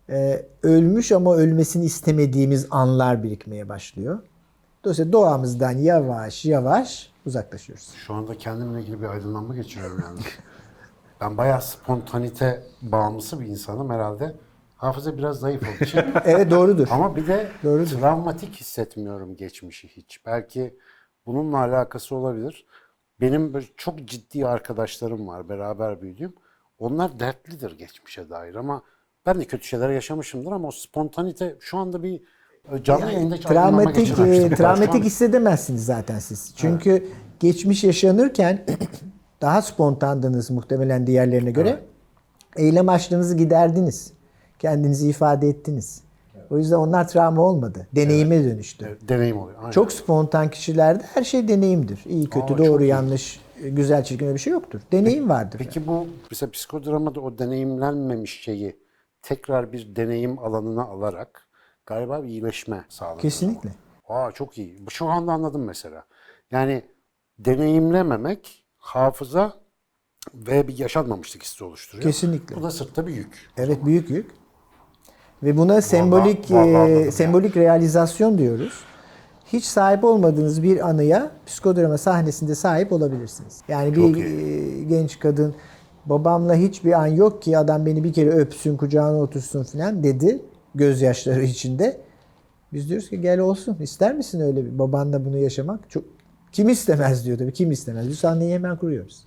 Ee, 0.10 0.46
ölmüş 0.64 1.12
ama 1.12 1.36
ölmesini 1.36 1.86
istemediğimiz 1.86 2.68
anlar 2.72 3.24
birikmeye 3.24 3.70
başlıyor. 3.70 4.20
Dolayısıyla 4.84 5.14
doğamızdan 5.14 5.72
yavaş 5.78 6.46
yavaş 6.46 7.11
uzaklaşıyoruz. 7.26 7.94
Şu 7.96 8.14
anda 8.14 8.38
kendimle 8.38 8.82
ilgili 8.82 9.02
bir 9.02 9.08
aydınlanma 9.08 9.56
geçiriyorum 9.56 10.00
yani. 10.06 10.20
ben 11.22 11.38
bayağı 11.38 11.62
spontanite 11.62 12.64
bağımlısı 12.82 13.40
bir 13.40 13.46
insanım 13.46 13.90
herhalde. 13.90 14.36
Hafıza 14.76 15.18
biraz 15.18 15.40
zayıf 15.40 15.64
olduğu 15.64 15.84
için. 15.84 16.02
Evet 16.26 16.52
doğrudur. 16.52 16.88
Ama 16.92 17.16
bir 17.16 17.28
de 17.28 17.52
Doğrudur. 17.64 18.00
travmatik 18.00 18.56
hissetmiyorum 18.56 19.36
geçmişi 19.36 19.88
hiç. 19.88 20.26
Belki 20.26 20.78
bununla 21.26 21.58
alakası 21.58 22.16
olabilir. 22.16 22.66
Benim 23.20 23.54
böyle 23.54 23.66
çok 23.78 24.06
ciddi 24.06 24.48
arkadaşlarım 24.48 25.28
var 25.28 25.50
beraber 25.50 26.02
büyüdüğüm. 26.02 26.34
Onlar 26.80 27.20
dertlidir 27.20 27.78
geçmişe 27.78 28.30
dair 28.30 28.56
ama 28.56 28.84
ben 29.26 29.40
de 29.40 29.46
kötü 29.46 29.64
şeyler 29.64 29.90
yaşamışımdır 29.90 30.52
ama 30.52 30.68
o 30.68 30.72
spontanite 30.72 31.58
şu 31.60 31.78
anda 31.78 32.04
bir 32.04 32.22
e, 32.72 32.84
canlı 32.84 33.12
yayında 33.12 33.36
hiç 33.36 33.46
aydınlanma 33.46 33.94
Travmatik 33.94 34.20
e, 34.20 34.56
travmatik 34.56 35.04
hissedemezsiniz 35.04 35.86
zaten 35.86 36.20
siz. 36.20 36.54
Çünkü 36.56 37.08
geçmiş 37.40 37.84
yaşanırken 37.84 38.66
daha 39.42 39.62
spontandınız 39.62 40.52
muhtemelen 40.52 41.08
diğerlerine 41.08 41.52
göre. 41.52 41.80
Eylem 42.56 42.90
açlığınızı 42.90 43.38
giderdiniz. 43.38 44.14
Kendinizi 44.60 45.10
ifade 45.10 45.50
ettiniz. 45.50 46.02
O 46.50 46.58
yüzden 46.58 46.76
onlar 46.76 47.08
travma 47.08 47.42
olmadı. 47.42 47.88
Deneyime 47.96 48.44
dönüştü. 48.44 48.98
E, 49.06 49.10
Deneyim 49.10 49.38
oluyor. 49.38 49.58
Aynen. 49.60 49.72
Çok 49.72 49.92
spontan 49.92 50.50
kişilerde 50.50 51.04
her 51.14 51.24
şey 51.24 51.48
deneyimdir. 51.48 52.00
İyi, 52.06 52.30
kötü, 52.30 52.54
Aa, 52.54 52.58
doğru, 52.58 52.84
iyi. 52.84 52.88
yanlış, 52.88 53.40
güzel, 53.64 54.04
çirkin 54.04 54.34
bir 54.34 54.40
şey 54.40 54.54
yoktur. 54.54 54.82
Deneyim 54.92 55.30
vardır. 55.30 55.58
Peki 55.58 55.88
bu 55.88 56.08
mesela 56.32 56.52
psikodramada 56.52 57.22
o 57.22 57.38
deneyimlenmemiş 57.38 58.42
şeyi 58.42 58.76
tekrar 59.22 59.72
bir 59.74 59.96
deneyim 59.96 60.40
alanına 60.40 60.84
alarak 60.84 61.48
galiba 61.92 62.24
bir 62.24 62.28
iyileşme 62.28 62.86
sağlanır. 62.90 63.22
Kesinlikle. 63.22 63.70
Aa 64.08 64.32
çok 64.32 64.58
iyi. 64.58 64.86
Şu 64.90 65.10
anda 65.10 65.32
anladım 65.32 65.64
mesela. 65.64 66.06
Yani 66.52 66.84
deneyimlememek 67.40 68.66
hafıza 68.78 69.54
ve 70.34 70.68
bir 70.68 70.78
yaşanmamışlık 70.78 71.44
hissi 71.44 71.64
oluşturuyor. 71.64 72.04
Kesinlikle. 72.04 72.56
Bu 72.56 72.64
da 72.64 72.72
sırtta 72.72 73.08
bir 73.08 73.14
yük. 73.14 73.50
Evet 73.58 73.86
büyük 73.86 74.10
yük. 74.10 74.32
Ve 75.44 75.58
buna 75.58 75.82
sembolik 75.82 76.52
vallahi 76.52 76.92
e, 76.92 77.12
sembolik 77.12 77.58
realizasyon 77.58 78.38
diyoruz. 78.38 78.84
Hiç 79.46 79.66
sahip 79.66 80.04
olmadığınız 80.04 80.64
bir 80.64 80.90
anıya 80.90 81.32
psikodrama 81.46 81.98
sahnesinde 81.98 82.56
sahip 82.56 82.92
olabilirsiniz. 82.92 83.62
Yani 83.68 83.96
bir 83.96 83.96
Çok 83.96 84.18
e, 84.18 84.84
genç 84.84 85.20
kadın 85.20 85.56
babamla 86.06 86.56
hiçbir 86.56 86.92
an 86.92 87.08
yok 87.08 87.42
ki 87.42 87.58
adam 87.58 87.86
beni 87.86 88.04
bir 88.04 88.14
kere 88.14 88.30
öpsün, 88.30 88.78
kucağına 88.78 89.18
otursun 89.18 89.64
falan 89.64 90.04
dedi 90.04 90.42
gözyaşları 90.76 91.44
içinde. 91.44 91.98
Biz 92.74 92.90
diyoruz 92.90 93.10
ki 93.10 93.22
gel 93.22 93.40
olsun. 93.40 93.78
İster 93.80 94.16
misin 94.16 94.40
öyle 94.40 94.66
bir 94.66 94.80
babanla 94.80 95.26
bunu 95.26 95.38
yaşamak? 95.38 95.90
Çok 95.90 96.04
kim 96.52 96.70
istemez 96.70 97.26
diyor 97.26 97.38
tabii. 97.38 97.54
Kim 97.54 97.72
istemez? 97.72 98.10
Biz 98.10 98.20
sahneyi 98.20 98.54
hemen 98.54 98.78
kuruyoruz. 98.78 99.26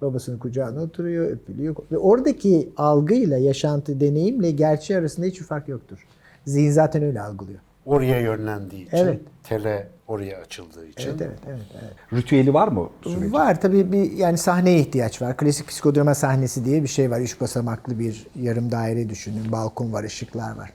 Babasının 0.00 0.38
kucağına 0.38 0.82
oturuyor, 0.82 1.30
öpülüyor. 1.30 1.76
Ve 1.92 1.98
oradaki 1.98 2.72
algıyla, 2.76 3.38
yaşantı, 3.38 4.00
deneyimle 4.00 4.50
gerçeği 4.50 4.98
arasında 4.98 5.26
hiçbir 5.26 5.44
fark 5.44 5.68
yoktur. 5.68 6.06
Zihin 6.46 6.70
zaten 6.70 7.02
öyle 7.02 7.20
algılıyor. 7.20 7.60
Oraya 7.88 8.20
yönlendiği 8.20 8.86
için, 8.86 8.96
Evet. 8.96 9.20
tele 9.44 9.88
oraya 10.08 10.38
açıldığı 10.38 10.86
için. 10.86 11.10
Evet, 11.10 11.20
evet, 11.22 11.38
evet. 11.48 11.60
evet. 11.82 11.92
Ritüeli 12.12 12.54
var 12.54 12.68
mı 12.68 12.88
sürecin? 13.02 13.32
Var 13.32 13.60
tabii 13.60 13.92
bir 13.92 14.12
yani 14.12 14.38
sahneye 14.38 14.78
ihtiyaç 14.78 15.22
var. 15.22 15.36
Klasik 15.36 15.68
psikodrama 15.68 16.14
sahnesi 16.14 16.64
diye 16.64 16.82
bir 16.82 16.88
şey 16.88 17.10
var. 17.10 17.20
Üç 17.20 17.40
basamaklı 17.40 17.98
bir 17.98 18.26
yarım 18.40 18.72
daire 18.72 19.08
düşünün. 19.08 19.52
Balkon 19.52 19.92
var, 19.92 20.04
ışıklar 20.04 20.56
var. 20.56 20.72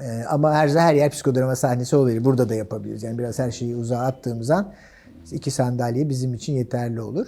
Ee, 0.00 0.24
ama 0.28 0.54
her 0.54 0.68
her 0.68 0.94
yer 0.94 1.10
psikodrama 1.10 1.56
sahnesi 1.56 1.96
olabilir. 1.96 2.24
Burada 2.24 2.48
da 2.48 2.54
yapabiliriz. 2.54 3.02
Yani 3.02 3.18
biraz 3.18 3.38
her 3.38 3.50
şeyi 3.50 3.76
uzağa 3.76 3.98
attığımız 3.98 4.50
an 4.50 4.72
iki 5.32 5.50
sandalye 5.50 6.08
bizim 6.08 6.34
için 6.34 6.52
yeterli 6.52 7.00
olur. 7.00 7.26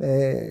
Ee, 0.00 0.48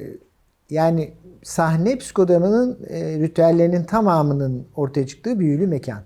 yani 0.69 1.13
sahne 1.43 1.97
psikodramanın 1.97 2.79
e, 2.89 3.19
ritüellerinin 3.19 3.83
tamamının 3.83 4.67
ortaya 4.75 5.07
çıktığı 5.07 5.39
büyülü 5.39 5.67
mekan. 5.67 6.03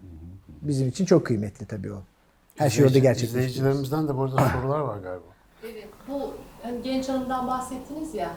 Bizim 0.67 0.88
için 0.88 1.06
çok 1.06 1.25
kıymetli 1.25 1.65
tabii 1.65 1.93
o. 1.93 1.97
Her 2.56 2.69
şey 2.69 2.86
orada 2.86 2.97
gerçekleşiyor. 2.99 3.39
İzleyicilerimizden 3.43 4.08
de 4.08 4.17
burada 4.17 4.38
sorular 4.62 4.80
var 4.80 4.97
galiba. 4.97 5.25
Evet, 5.63 5.88
bu 6.08 6.34
hani 6.63 6.82
genç 6.82 7.10
hanımdan 7.10 7.47
bahsettiniz 7.47 8.15
ya, 8.15 8.32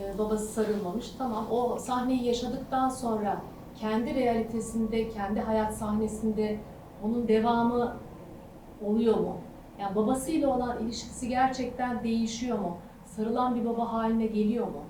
e, 0.00 0.18
babası 0.18 0.46
sarılmamış. 0.46 1.06
Tamam, 1.18 1.46
o 1.50 1.78
sahneyi 1.78 2.24
yaşadıktan 2.24 2.88
sonra 2.88 3.42
kendi 3.80 4.14
realitesinde, 4.14 5.08
kendi 5.10 5.40
hayat 5.40 5.74
sahnesinde 5.74 6.58
onun 7.02 7.28
devamı 7.28 7.96
oluyor 8.84 9.16
mu? 9.16 9.36
Yani 9.80 9.96
babasıyla 9.96 10.48
olan 10.48 10.78
ilişkisi 10.84 11.28
gerçekten 11.28 12.04
değişiyor 12.04 12.58
mu? 12.58 12.78
Sarılan 13.16 13.54
bir 13.60 13.64
baba 13.64 13.92
haline 13.92 14.26
geliyor 14.26 14.66
mu? 14.66 14.82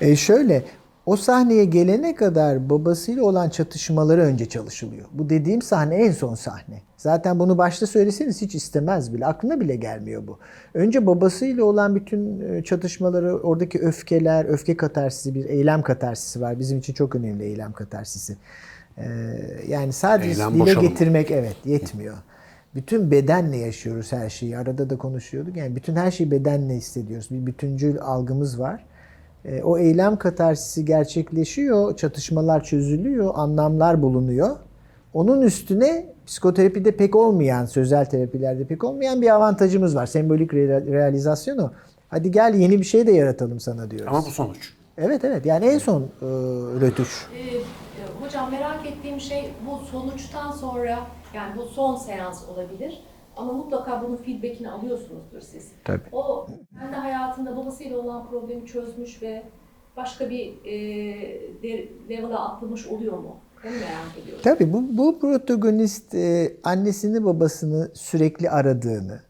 E 0.00 0.16
şöyle, 0.16 0.64
o 1.08 1.16
sahneye 1.16 1.64
gelene 1.64 2.14
kadar 2.14 2.70
babasıyla 2.70 3.22
olan 3.24 3.48
çatışmaları 3.48 4.20
önce 4.22 4.46
çalışılıyor. 4.46 5.06
Bu 5.12 5.30
dediğim 5.30 5.62
sahne 5.62 5.94
en 5.94 6.12
son 6.12 6.34
sahne. 6.34 6.82
Zaten 6.96 7.38
bunu 7.38 7.58
başta 7.58 7.86
söyleseniz 7.86 8.42
hiç 8.42 8.54
istemez 8.54 9.14
bile. 9.14 9.26
Aklına 9.26 9.60
bile 9.60 9.76
gelmiyor 9.76 10.26
bu. 10.26 10.38
Önce 10.74 11.06
babasıyla 11.06 11.64
olan 11.64 11.94
bütün 11.94 12.40
e, 12.40 12.62
çatışmaları, 12.64 13.38
oradaki 13.38 13.78
öfkeler, 13.78 14.44
öfke 14.44 14.76
katarsisi, 14.76 15.34
bir 15.34 15.44
eylem 15.44 15.82
katarsisi 15.82 16.40
var. 16.40 16.58
Bizim 16.58 16.78
için 16.78 16.92
çok 16.92 17.14
önemli 17.14 17.44
eylem 17.44 17.72
katarsisi. 17.72 18.36
Ee, 18.98 19.04
yani 19.68 19.92
sadece 19.92 20.30
Eylem 20.30 20.54
dile 20.54 20.60
boşalımı. 20.60 20.88
getirmek 20.88 21.30
evet 21.30 21.56
yetmiyor. 21.64 22.16
Bütün 22.74 23.10
bedenle 23.10 23.56
yaşıyoruz 23.56 24.12
her 24.12 24.30
şeyi. 24.30 24.58
Arada 24.58 24.90
da 24.90 24.98
konuşuyorduk. 24.98 25.56
Yani 25.56 25.76
bütün 25.76 25.96
her 25.96 26.10
şeyi 26.10 26.30
bedenle 26.30 26.74
hissediyoruz. 26.74 27.28
Bir 27.30 27.46
bütüncül 27.46 28.00
algımız 28.00 28.60
var. 28.60 28.84
E, 29.44 29.62
o 29.62 29.78
eylem 29.78 30.16
katarsisi 30.16 30.84
gerçekleşiyor, 30.84 31.96
çatışmalar 31.96 32.64
çözülüyor, 32.64 33.32
anlamlar 33.34 34.02
bulunuyor. 34.02 34.56
Onun 35.14 35.42
üstüne 35.42 36.06
psikoterapide 36.26 36.96
pek 36.96 37.16
olmayan, 37.16 37.66
sözel 37.66 38.04
terapilerde 38.04 38.64
pek 38.64 38.84
olmayan 38.84 39.22
bir 39.22 39.34
avantajımız 39.34 39.96
var. 39.96 40.06
Sembolik 40.06 40.52
re- 40.52 40.92
realizasyon 40.92 41.58
o. 41.58 41.70
Hadi 42.08 42.30
gel 42.30 42.54
yeni 42.54 42.78
bir 42.78 42.84
şey 42.84 43.06
de 43.06 43.12
yaratalım 43.12 43.60
sana 43.60 43.90
diyoruz. 43.90 44.08
Ama 44.08 44.26
bu 44.26 44.30
sonuç. 44.30 44.74
Evet 44.98 45.24
evet 45.24 45.46
yani 45.46 45.66
en 45.66 45.78
son 45.78 46.02
e, 46.02 46.26
rötuş. 46.80 47.26
Ee, 47.34 47.38
e, 47.38 47.62
hocam 48.20 48.50
merak 48.50 48.86
ettiğim 48.86 49.20
şey 49.20 49.50
bu 49.66 49.86
sonuçtan 49.86 50.52
sonra, 50.52 50.98
yani 51.34 51.56
bu 51.56 51.62
son 51.62 51.96
seans 51.96 52.48
olabilir. 52.48 53.02
Ama 53.38 53.52
mutlaka 53.52 54.02
bunun 54.02 54.16
feedbackini 54.16 54.70
alıyorsunuzdur 54.70 55.40
siz. 55.40 55.68
Tabii. 55.84 56.08
O 56.12 56.46
kendi 56.78 56.96
hayatında 56.96 57.56
babasıyla 57.56 57.98
olan 57.98 58.30
problemi 58.30 58.66
çözmüş 58.66 59.22
ve 59.22 59.42
başka 59.96 60.30
bir 60.30 60.64
e, 60.64 60.74
level'a 62.08 62.48
atlamış 62.48 62.86
oluyor 62.86 63.18
mu? 63.18 63.36
Onu 63.64 63.72
merak 63.72 64.18
ediyorum. 64.22 64.42
Tabii 64.44 64.72
bu, 64.72 64.98
bu 64.98 65.20
protagonist 65.20 66.14
e, 66.14 66.56
annesini 66.64 67.24
babasını 67.24 67.90
sürekli 67.94 68.50
aradığını, 68.50 69.20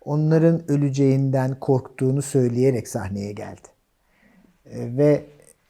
onların 0.00 0.70
öleceğinden 0.70 1.60
korktuğunu 1.60 2.22
söyleyerek 2.22 2.88
sahneye 2.88 3.32
geldi. 3.32 3.68
E, 4.66 4.96
ve 4.96 5.24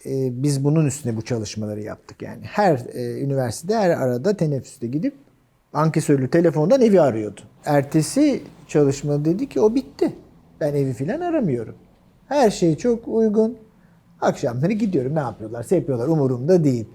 e, 0.07 0.43
biz 0.43 0.65
bunun 0.65 0.87
üstüne 0.87 1.17
bu 1.17 1.23
çalışmaları 1.23 1.81
yaptık. 1.81 2.23
Yani 2.23 2.45
her 2.45 2.81
e, 2.93 3.21
üniversitede 3.21 3.77
her 3.77 3.91
arada 3.91 4.37
teneffüste 4.37 4.87
gidip 4.87 5.15
ankesörlü 5.73 6.31
telefondan 6.31 6.81
evi 6.81 7.01
arıyordu. 7.01 7.41
Ertesi 7.69 8.43
çalışma 8.67 9.25
dedi 9.25 9.49
ki 9.49 9.61
o 9.61 9.75
bitti. 9.75 10.13
Ben 10.61 10.75
evi 10.75 10.93
filan 10.93 11.21
aramıyorum. 11.21 11.75
Her 12.29 12.51
şey 12.51 12.77
çok 12.77 13.09
uygun. 13.09 13.59
Akşamları 14.21 14.73
gidiyorum 14.73 15.15
ne 15.15 15.19
yapıyorlarsa 15.19 15.75
yapıyorlar 15.75 16.09
umurumda 16.09 16.65
değil. 16.65 16.89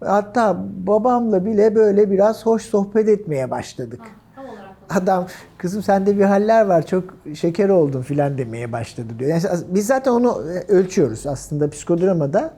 Hatta 0.00 0.64
babamla 0.86 1.44
bile 1.44 1.74
böyle 1.74 2.10
biraz 2.10 2.46
hoş 2.46 2.62
sohbet 2.62 3.08
etmeye 3.08 3.50
başladık. 3.50 4.00
Ha, 4.34 4.42
Adam 4.90 5.26
kızım 5.58 5.82
sende 5.82 6.18
bir 6.18 6.24
haller 6.24 6.66
var 6.66 6.86
çok 6.86 7.04
şeker 7.34 7.68
oldun 7.68 8.02
filan 8.02 8.38
demeye 8.38 8.72
başladı 8.72 9.08
diyor. 9.18 9.30
Yani 9.30 9.42
biz 9.68 9.86
zaten 9.86 10.10
onu 10.12 10.42
e, 10.52 10.72
ölçüyoruz 10.72 11.26
aslında 11.26 11.70
psikodramada 11.70 12.54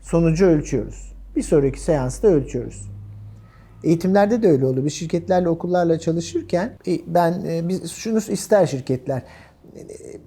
sonucu 0.00 0.46
ölçüyoruz. 0.46 1.14
Bir 1.36 1.42
sonraki 1.42 1.80
seansta 1.80 2.28
ölçüyoruz. 2.28 2.91
Eğitimlerde 3.84 4.42
de 4.42 4.48
öyle 4.48 4.66
oluyor. 4.66 4.84
Biz 4.84 4.92
şirketlerle, 4.92 5.48
okullarla 5.48 5.98
çalışırken 5.98 6.72
e, 6.86 6.98
ben 7.06 7.44
e, 7.46 7.68
biz 7.68 7.92
şunu 7.92 8.18
ister 8.18 8.66
şirketler 8.66 9.22
e, 9.76 9.82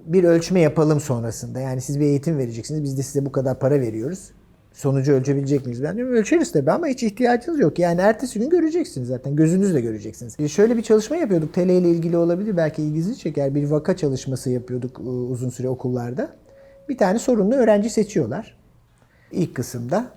bir 0.06 0.24
ölçme 0.24 0.60
yapalım 0.60 1.00
sonrasında. 1.00 1.60
Yani 1.60 1.80
siz 1.80 2.00
bir 2.00 2.04
eğitim 2.04 2.38
vereceksiniz. 2.38 2.82
Biz 2.82 2.98
de 2.98 3.02
size 3.02 3.26
bu 3.26 3.32
kadar 3.32 3.58
para 3.58 3.80
veriyoruz. 3.80 4.30
Sonucu 4.72 5.12
ölçebilecek 5.12 5.66
miyiz? 5.66 5.82
Ben 5.82 5.96
diyorum 5.96 6.14
ölçeriz 6.14 6.52
tabii 6.52 6.70
ama 6.70 6.86
hiç 6.86 7.02
ihtiyacınız 7.02 7.60
yok. 7.60 7.78
Yani 7.78 8.00
ertesi 8.00 8.38
gün 8.38 8.50
göreceksiniz 8.50 9.08
zaten. 9.08 9.36
Gözünüzle 9.36 9.80
göreceksiniz. 9.80 10.50
Şöyle 10.50 10.76
bir 10.76 10.82
çalışma 10.82 11.16
yapıyorduk. 11.16 11.54
TL 11.54 11.68
ile 11.68 11.90
ilgili 11.90 12.16
olabilir. 12.16 12.56
Belki 12.56 12.82
ilginizi 12.82 13.18
çeker. 13.18 13.54
Bir 13.54 13.70
vaka 13.70 13.96
çalışması 13.96 14.50
yapıyorduk 14.50 15.00
uzun 15.30 15.48
süre 15.48 15.68
okullarda. 15.68 16.30
Bir 16.88 16.98
tane 16.98 17.18
sorunlu 17.18 17.54
öğrenci 17.54 17.90
seçiyorlar. 17.90 18.58
İlk 19.32 19.54
kısımda 19.54 20.10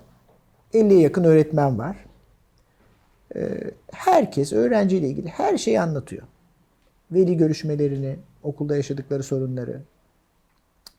50'ye 0.74 1.00
yakın 1.00 1.24
öğretmen 1.24 1.78
var 1.78 2.09
herkes 3.92 4.52
öğrenciyle 4.52 5.08
ilgili 5.08 5.28
her 5.28 5.58
şeyi 5.58 5.80
anlatıyor. 5.80 6.22
Veli 7.12 7.36
görüşmelerini, 7.36 8.16
okulda 8.42 8.76
yaşadıkları 8.76 9.22
sorunları. 9.22 9.82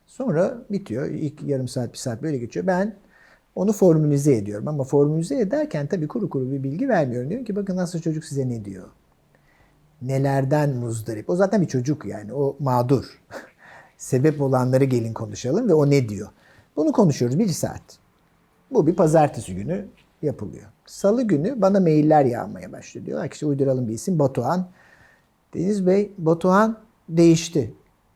Sonra 0.08 0.58
bitiyor. 0.70 1.06
İlk 1.06 1.44
yarım 1.44 1.68
saat, 1.68 1.94
bir 1.94 1.98
saat 1.98 2.24
böyle 2.24 2.38
geçiyor. 2.38 2.68
Ben 2.68 2.96
onu 3.56 3.74
formülize 3.74 4.36
ediyorum. 4.36 4.68
Ama 4.68 4.84
formülize 4.84 5.40
ederken 5.40 5.88
tabii 5.88 6.08
kuru 6.08 6.30
kuru 6.30 6.52
bir 6.52 6.64
bilgi 6.64 6.90
vermiyorum. 6.90 7.30
Diyorum 7.30 7.46
ki 7.46 7.56
bakın 7.56 7.76
nasıl 7.76 8.00
çocuk 8.00 8.26
size 8.26 8.50
ne 8.50 8.66
diyor. 8.66 8.88
Nelerden 10.02 10.70
muzdarip. 10.70 11.30
O 11.30 11.36
zaten 11.36 11.62
bir 11.62 11.68
çocuk 11.68 12.06
yani. 12.06 12.34
O 12.34 12.56
mağdur. 12.60 13.22
Sebep 13.98 14.42
olanları 14.42 14.84
gelin 14.84 15.14
konuşalım 15.14 15.70
ve 15.70 15.74
o 15.74 15.90
ne 15.90 16.10
diyor. 16.10 16.30
Bunu 16.76 16.92
konuşuyoruz 16.92 17.40
bir 17.40 17.48
saat. 17.48 18.00
Bu 18.72 18.88
bir 18.88 18.96
pazartesi 18.96 19.56
günü 19.56 19.86
yapılıyor. 20.22 20.66
Salı 20.86 21.24
günü 21.24 21.62
bana 21.62 21.80
mailler 21.80 22.26
yağmaya 22.26 22.72
başlıyor. 22.72 23.06
Diyorlar 23.06 23.30
ki 23.30 23.34
işte 23.34 23.46
uyduralım 23.46 23.88
bir 23.88 23.94
isim 23.94 24.20
Batuhan. 24.20 24.68
Deniz 25.54 25.88
Bey 25.88 26.12
Batuhan 26.18 26.78
değişti. 27.10 27.74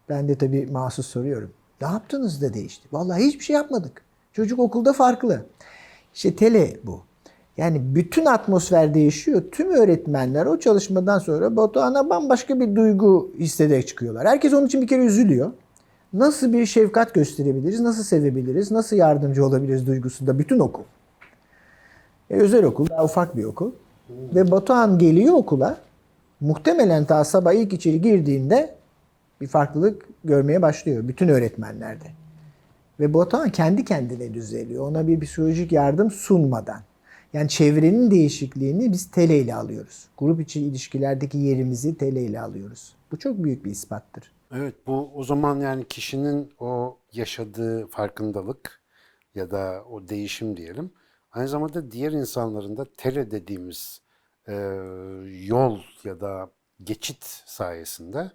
Ben 0.10 0.28
de 0.28 0.36
tabii 0.36 0.66
mahsus 0.66 1.08
soruyorum. 1.08 1.52
Ne 1.82 1.88
yaptınız 1.88 2.42
da 2.42 2.54
değişti? 2.54 2.88
Vallahi 2.92 3.24
hiçbir 3.24 3.44
şey 3.44 3.56
yapmadık. 3.56 4.02
Çocuk 4.34 4.60
okulda 4.60 4.94
farklı. 4.94 5.46
İşte 6.14 6.36
tele 6.36 6.80
bu. 6.84 7.02
Yani 7.58 7.96
bütün 7.96 8.26
atmosfer 8.26 8.94
değişiyor. 8.94 9.44
Tüm 9.52 9.70
öğretmenler 9.70 10.46
o 10.46 10.60
çalışmadan 10.60 11.20
sonra 11.20 11.56
Batuhan'a 11.56 12.10
bambaşka 12.10 12.60
bir 12.60 12.76
duygu 12.76 13.32
hissederek 13.40 13.88
çıkıyorlar. 13.88 14.28
Herkes 14.28 14.54
onun 14.54 14.66
için 14.66 14.82
bir 14.82 14.88
kere 14.88 15.06
üzülüyor. 15.06 15.52
Nasıl 16.14 16.54
bir 16.54 16.66
şefkat 16.66 17.14
gösterebiliriz, 17.14 17.80
nasıl 17.80 18.04
sevebiliriz, 18.04 18.72
nasıl 18.72 18.96
yardımcı 18.96 19.46
olabiliriz 19.46 19.88
duygusunda 19.88 20.40
bütün 20.40 20.60
okul. 20.60 20.84
E, 22.30 22.36
özel 22.36 22.64
okul, 22.64 22.90
daha 22.90 23.04
ufak 23.04 23.38
bir 23.38 23.44
okul. 23.44 23.72
Ve 24.10 24.52
Batuhan 24.52 25.00
geliyor 25.00 25.34
okula. 25.34 25.78
Muhtemelen 26.40 27.06
ta 27.06 27.24
sabah 27.24 27.54
ilk 27.54 27.74
içeri 27.74 28.02
girdiğinde 28.02 28.76
bir 29.42 29.48
farklılık 29.48 30.06
görmeye 30.24 30.62
başlıyor 30.62 31.08
bütün 31.08 31.28
öğretmenlerde. 31.28 32.06
Ve 33.00 33.14
Batuhan 33.14 33.50
kendi 33.50 33.86
kendine 33.86 34.34
düzeliyor. 34.34 34.88
Ona 34.88 35.08
bir 35.08 35.20
psikolojik 35.20 35.72
yardım 35.72 36.12
sunmadan. 36.12 36.82
Yani 37.34 37.50
çevrenin 37.50 38.12
değişikliğini 38.12 38.92
biz 38.92 39.12
tele 39.12 39.40
ile 39.40 39.56
alıyoruz. 39.56 40.08
Grup 40.18 40.42
içi 40.42 40.62
ilişkilerdeki 40.62 41.38
yerimizi 41.38 41.98
tele 41.98 42.22
ile 42.24 42.42
alıyoruz. 42.42 42.96
Bu 43.12 43.20
çok 43.20 43.44
büyük 43.44 43.66
bir 43.66 43.72
ispattır. 43.72 44.32
Evet 44.56 44.76
bu 44.88 45.10
o 45.16 45.24
zaman 45.24 45.60
yani 45.60 45.88
kişinin 45.88 46.52
o 46.60 46.98
yaşadığı 47.14 47.88
farkındalık 47.88 48.82
ya 49.36 49.52
da 49.52 49.84
o 49.92 50.08
değişim 50.08 50.58
diyelim. 50.58 50.92
Aynı 51.36 51.48
zamanda 51.48 51.92
diğer 51.92 52.12
insanların 52.12 52.78
da 52.78 52.86
tele 52.98 53.32
dediğimiz 53.32 54.02
e, 54.48 54.54
yol 55.46 55.80
ya 56.04 56.20
da 56.22 56.52
geçit 56.84 57.24
sayesinde 57.46 58.32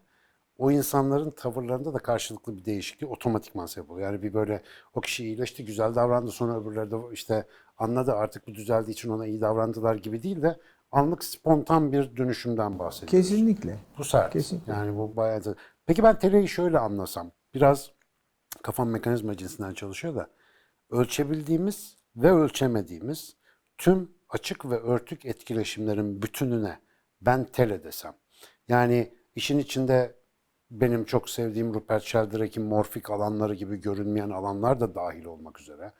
o 0.58 0.70
insanların 0.70 1.30
tavırlarında 1.30 1.94
da 1.94 1.98
karşılıklı 1.98 2.56
bir 2.56 2.64
değişiklik 2.64 3.10
otomatikman 3.10 3.66
sebep 3.66 3.90
oluyor. 3.90 4.12
Yani 4.12 4.22
bir 4.22 4.34
böyle 4.34 4.62
o 4.94 5.00
kişi 5.00 5.24
iyileşti, 5.24 5.64
güzel 5.64 5.94
davrandı 5.94 6.30
sonra 6.30 6.60
öbürleri 6.60 6.90
de 6.90 6.96
işte 7.12 7.46
anladı 7.78 8.12
artık 8.12 8.46
bu 8.46 8.54
düzeldiği 8.54 8.92
için 8.94 9.10
ona 9.10 9.26
iyi 9.26 9.40
davrandılar 9.40 9.94
gibi 9.94 10.22
değil 10.22 10.42
de 10.42 10.60
anlık 10.92 11.24
spontan 11.24 11.92
bir 11.92 12.16
dönüşümden 12.16 12.78
bahsediyoruz. 12.78 13.28
Kesinlikle. 13.28 13.78
Bu 13.98 14.04
sert. 14.04 14.32
Kesinlikle. 14.32 14.72
Yani 14.72 14.98
bu 14.98 15.16
bayağı 15.16 15.44
da- 15.44 15.54
Peki 15.86 16.02
ben 16.02 16.18
teleyi 16.18 16.48
şöyle 16.48 16.78
anlasam. 16.78 17.30
Biraz 17.54 17.90
kafam 18.62 18.88
mekanizma 18.90 19.36
cinsinden 19.36 19.74
çalışıyor 19.74 20.14
da 20.14 20.30
ölçebildiğimiz 20.90 21.99
ve 22.22 22.32
ölçemediğimiz 22.32 23.36
tüm 23.78 24.10
açık 24.28 24.70
ve 24.70 24.76
örtük 24.78 25.24
etkileşimlerin 25.24 26.22
bütününe 26.22 26.78
ben 27.20 27.44
tele 27.44 27.84
desem. 27.84 28.14
Yani 28.68 29.14
işin 29.34 29.58
içinde 29.58 30.14
benim 30.70 31.04
çok 31.04 31.30
sevdiğim 31.30 31.74
Rupert 31.74 32.02
Sheldrake'in 32.02 32.66
morfik 32.66 33.10
alanları 33.10 33.54
gibi 33.54 33.76
görünmeyen 33.76 34.30
alanlar 34.30 34.80
da 34.80 34.94
dahil 34.94 35.24
olmak 35.24 35.60
üzere. 35.60 35.92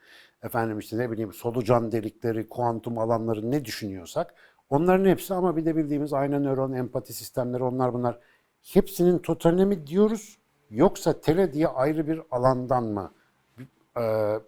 Efendim 0.43 0.79
işte 0.79 0.99
ne 0.99 1.11
bileyim 1.11 1.33
solucan 1.33 1.93
delikleri, 1.93 2.49
kuantum 2.49 2.99
alanları 2.99 3.51
ne 3.51 3.65
düşünüyorsak 3.65 4.35
onların 4.71 5.05
hepsi 5.05 5.35
ama 5.35 5.57
bir 5.57 5.65
de 5.65 5.77
bildiğimiz 5.77 6.13
ayna 6.13 6.39
nöron, 6.39 6.73
empati 6.73 7.13
sistemleri 7.13 7.63
onlar 7.63 7.95
bunlar. 7.95 8.19
Hepsinin 8.63 9.19
totaline 9.19 9.65
mi 9.65 9.87
diyoruz 9.87 10.39
yoksa 10.71 11.21
tele 11.21 11.53
diye 11.53 11.69
ayrı 11.69 12.07
bir 12.07 12.21
alandan 12.31 12.85
mı 12.85 13.13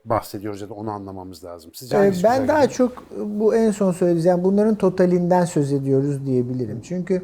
bahsediyoruz 0.04 0.60
ya 0.60 0.68
da 0.68 0.74
onu 0.74 0.90
anlamamız 0.90 1.44
lazım. 1.44 1.70
Sizce 1.74 1.96
Ee, 1.96 2.12
Ben 2.24 2.48
daha 2.48 2.64
gidiyor? 2.64 2.76
çok 2.90 3.04
bu 3.26 3.54
en 3.54 3.70
son 3.70 3.92
söylediğim 3.92 4.26
yani 4.28 4.44
bunların 4.44 4.74
totalinden 4.74 5.44
söz 5.44 5.72
ediyoruz 5.72 6.26
diyebilirim. 6.26 6.80
Çünkü 6.82 7.22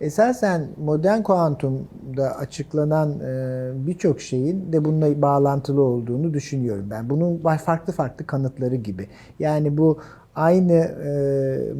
esasen 0.00 0.68
modern 0.84 1.22
kuantumda 1.22 2.36
açıklanan 2.38 3.20
e, 3.20 3.70
birçok 3.86 4.20
şeyin 4.20 4.72
de 4.72 4.84
bununla 4.84 5.22
bağlantılı 5.22 5.82
olduğunu 5.82 6.34
düşünüyorum 6.34 6.86
ben. 6.90 7.10
Bunun 7.10 7.38
farklı 7.56 7.92
farklı 7.92 8.26
kanıtları 8.26 8.76
gibi. 8.76 9.08
Yani 9.38 9.78
bu 9.78 9.98
aynı 10.34 10.72
e, 10.72 11.10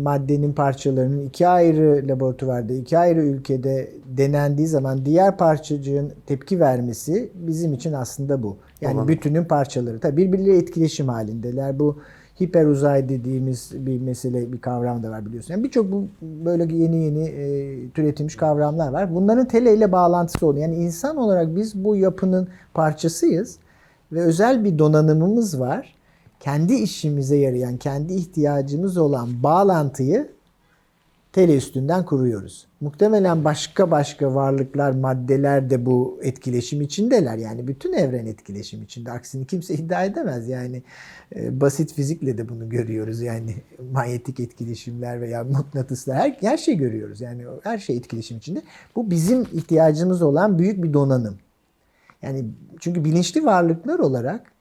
maddenin 0.02 0.52
parçalarının 0.52 1.22
iki 1.22 1.48
ayrı 1.48 2.08
laboratuvarda, 2.08 2.72
iki 2.72 2.98
ayrı 2.98 3.20
ülkede 3.20 3.90
denendiği 4.06 4.68
zaman 4.68 5.06
diğer 5.06 5.36
parçacığın 5.36 6.12
tepki 6.26 6.60
vermesi 6.60 7.32
bizim 7.34 7.72
için 7.72 7.92
aslında 7.92 8.42
bu. 8.42 8.56
Yani 8.80 8.96
Olan- 8.96 9.08
bütünün 9.08 9.44
parçaları. 9.44 10.00
Tabii 10.00 10.16
birbirleriyle 10.16 10.56
etkileşim 10.58 11.08
halindeler. 11.08 11.78
Bu 11.78 11.98
hiper 12.40 12.66
uzay 12.66 13.08
dediğimiz 13.08 13.70
bir 13.74 14.00
mesele, 14.00 14.52
bir 14.52 14.60
kavram 14.60 15.02
da 15.02 15.10
var 15.10 15.26
biliyorsun. 15.26 15.54
Yani 15.54 15.64
birçok 15.64 15.92
bu 15.92 16.04
böyle 16.22 16.74
yeni 16.74 16.96
yeni 17.04 17.24
e, 17.24 17.90
türetilmiş 17.90 18.36
kavramlar 18.36 18.92
var. 18.92 19.14
Bunların 19.14 19.48
tele 19.48 19.74
ile 19.74 19.92
bağlantısı 19.92 20.46
oluyor. 20.46 20.62
Yani 20.68 20.76
insan 20.76 21.16
olarak 21.16 21.56
biz 21.56 21.84
bu 21.84 21.96
yapının 21.96 22.48
parçasıyız 22.74 23.58
ve 24.12 24.20
özel 24.22 24.64
bir 24.64 24.78
donanımımız 24.78 25.60
var. 25.60 25.94
Kendi 26.40 26.74
işimize 26.74 27.36
yarayan, 27.36 27.76
kendi 27.76 28.14
ihtiyacımız 28.14 28.96
olan 28.96 29.28
bağlantıyı 29.42 30.28
tele 31.38 31.56
üstünden 31.56 32.04
kuruyoruz. 32.04 32.66
Muhtemelen 32.80 33.44
başka 33.44 33.90
başka 33.90 34.34
varlıklar, 34.34 34.90
maddeler 34.90 35.70
de 35.70 35.86
bu 35.86 36.20
etkileşim 36.22 36.80
içindeler. 36.80 37.36
Yani 37.36 37.68
bütün 37.68 37.92
evren 37.92 38.26
etkileşim 38.26 38.82
içinde. 38.82 39.12
Aksini 39.12 39.46
kimse 39.46 39.74
iddia 39.74 40.04
edemez. 40.04 40.48
Yani 40.48 40.82
e, 41.36 41.60
basit 41.60 41.94
fizikle 41.94 42.38
de 42.38 42.48
bunu 42.48 42.68
görüyoruz. 42.68 43.20
Yani 43.20 43.56
manyetik 43.92 44.40
etkileşimler 44.40 45.20
veya 45.20 45.44
mıknatıslar 45.44 46.16
her, 46.16 46.36
her 46.40 46.56
şey 46.56 46.76
görüyoruz. 46.76 47.20
Yani 47.20 47.44
her 47.62 47.78
şey 47.78 47.96
etkileşim 47.96 48.38
içinde. 48.38 48.62
Bu 48.96 49.10
bizim 49.10 49.42
ihtiyacımız 49.42 50.22
olan 50.22 50.58
büyük 50.58 50.82
bir 50.82 50.92
donanım. 50.92 51.38
Yani 52.22 52.44
çünkü 52.80 53.04
bilinçli 53.04 53.44
varlıklar 53.44 53.98
olarak 53.98 54.52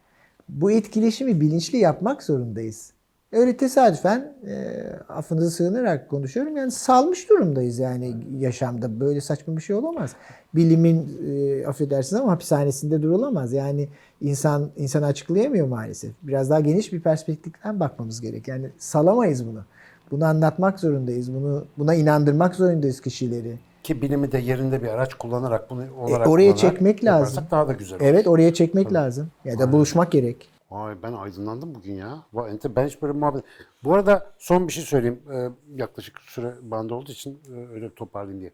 bu 0.49 0.71
etkileşimi 0.71 1.41
bilinçli 1.41 1.77
yapmak 1.77 2.23
zorundayız. 2.23 2.91
Öyle 3.31 3.57
tesadüfen 3.57 4.33
e, 4.47 4.83
affınıza 5.09 5.49
sığınarak 5.49 6.09
konuşuyorum. 6.09 6.57
Yani 6.57 6.71
salmış 6.71 7.29
durumdayız 7.29 7.79
yani 7.79 8.15
yaşamda. 8.39 8.99
Böyle 8.99 9.21
saçma 9.21 9.57
bir 9.57 9.61
şey 9.61 9.75
olamaz. 9.75 10.15
Bilimin 10.55 11.19
e, 11.27 11.67
affedersiniz 11.67 12.21
ama 12.21 12.31
hapishanesinde 12.31 13.01
durulamaz. 13.01 13.53
Yani 13.53 13.89
insan 14.21 14.69
insanı 14.75 15.05
açıklayamıyor 15.05 15.67
maalesef. 15.67 16.11
Biraz 16.23 16.49
daha 16.49 16.59
geniş 16.59 16.93
bir 16.93 17.01
perspektiften 17.01 17.79
bakmamız 17.79 18.21
gerek. 18.21 18.47
Yani 18.47 18.69
salamayız 18.77 19.47
bunu. 19.47 19.63
Bunu 20.11 20.25
anlatmak 20.25 20.79
zorundayız. 20.79 21.33
Bunu 21.33 21.65
buna 21.77 21.93
inandırmak 21.95 22.55
zorundayız 22.55 23.01
kişileri. 23.01 23.57
Ki 23.83 24.01
bilimi 24.01 24.31
de 24.31 24.37
yerinde 24.37 24.83
bir 24.83 24.87
araç 24.87 25.13
kullanarak 25.13 25.69
bunu 25.69 25.83
olarak 25.99 26.27
E, 26.27 26.29
oraya 26.29 26.55
çekmek 26.55 27.03
lazım. 27.05 27.43
daha 27.51 27.67
da 27.67 27.73
güzel 27.73 27.95
olur. 27.99 28.05
Evet 28.05 28.27
oraya 28.27 28.53
çekmek 28.53 28.93
lazım. 28.93 29.27
Ya 29.45 29.59
da 29.59 29.71
buluşmak 29.71 30.11
gerek. 30.11 30.49
Vay 30.71 31.03
ben 31.03 31.13
aydınlandım 31.13 31.75
bugün 31.75 31.93
ya. 31.93 32.25
Vay, 32.33 32.51
ente- 32.51 32.75
Ben 32.75 32.87
hiç 32.87 33.01
muhabbet... 33.01 33.43
Bu 33.83 33.93
arada 33.93 34.31
son 34.37 34.67
bir 34.67 34.73
şey 34.73 34.83
söyleyeyim. 34.83 35.23
Ee, 35.31 35.49
yaklaşık 35.75 36.19
süre 36.19 36.55
bandı 36.61 36.93
olduğu 36.93 37.11
için 37.11 37.41
e, 37.49 37.67
öyle 37.73 37.95
toparlayayım 37.95 38.41
diye. 38.41 38.53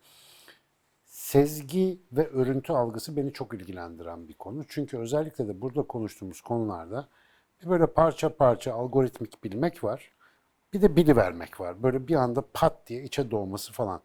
sezgi 1.05 1.99
ve 2.11 2.27
örüntü 2.27 2.73
algısı 2.73 3.17
beni 3.17 3.33
çok 3.33 3.53
ilgilendiren 3.53 4.27
bir 4.27 4.33
konu. 4.33 4.63
Çünkü 4.67 4.97
özellikle 4.97 5.47
de 5.47 5.61
burada 5.61 5.83
konuştuğumuz 5.83 6.41
konularda 6.41 7.07
bir 7.61 7.69
böyle 7.69 7.85
parça 7.87 8.35
parça 8.35 8.73
algoritmik 8.73 9.43
bilmek 9.43 9.83
var. 9.83 10.11
Bir 10.73 10.81
de 10.81 10.95
bilivermek 10.95 11.59
var. 11.59 11.83
Böyle 11.83 12.07
bir 12.07 12.15
anda 12.15 12.43
pat 12.53 12.87
diye 12.87 13.03
içe 13.03 13.31
doğması 13.31 13.73
falan. 13.73 14.01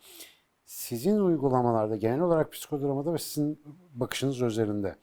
Sizin 0.67 1.19
uygulamalarda 1.21 1.97
genel 1.97 2.21
olarak 2.21 2.53
psikodramada 2.53 3.15
ve 3.15 3.19
sizin 3.19 3.63
bakışınız 3.95 4.41
üzerinde 4.43 4.97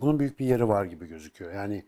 bunun 0.00 0.18
büyük 0.18 0.38
bir 0.38 0.46
yeri 0.46 0.68
var 0.68 0.84
gibi 0.84 1.06
gözüküyor. 1.06 1.52
Yani 1.52 1.84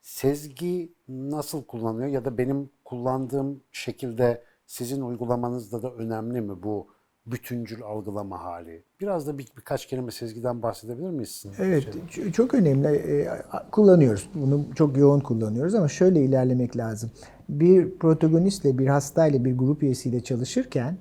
sezgi 0.00 0.92
nasıl 1.08 1.64
kullanılıyor 1.64 2.08
ya 2.08 2.24
da 2.24 2.38
benim 2.38 2.70
kullandığım 2.84 3.60
şekilde 3.72 4.42
sizin 4.66 5.00
uygulamanızda 5.00 5.82
da 5.82 5.92
önemli 5.94 6.40
mi 6.40 6.62
bu 6.62 6.86
bütüncül 7.26 7.82
algılama 7.82 8.44
hali? 8.44 8.82
Biraz 9.00 9.26
da 9.26 9.38
bir, 9.38 9.46
birkaç 9.56 9.86
kelime 9.86 10.10
sezgiden 10.10 10.62
bahsedebilir 10.62 11.10
miyiz? 11.10 11.30
sizin 11.30 11.64
Evet, 11.64 11.84
şeyden? 12.10 12.32
çok 12.32 12.54
önemli. 12.54 12.86
Ee, 12.88 13.28
Kullanıyoruz. 13.70 14.28
Bunu 14.34 14.64
çok 14.74 14.96
yoğun 14.96 15.20
kullanıyoruz 15.20 15.74
ama 15.74 15.88
şöyle 15.88 16.24
ilerlemek 16.24 16.76
lazım. 16.76 17.10
Bir 17.48 17.90
protagonistle, 17.98 18.78
bir 18.78 18.86
hastayla, 18.86 19.44
bir 19.44 19.58
grup 19.58 19.82
üyesiyle 19.82 20.20
çalışırken 20.22 20.96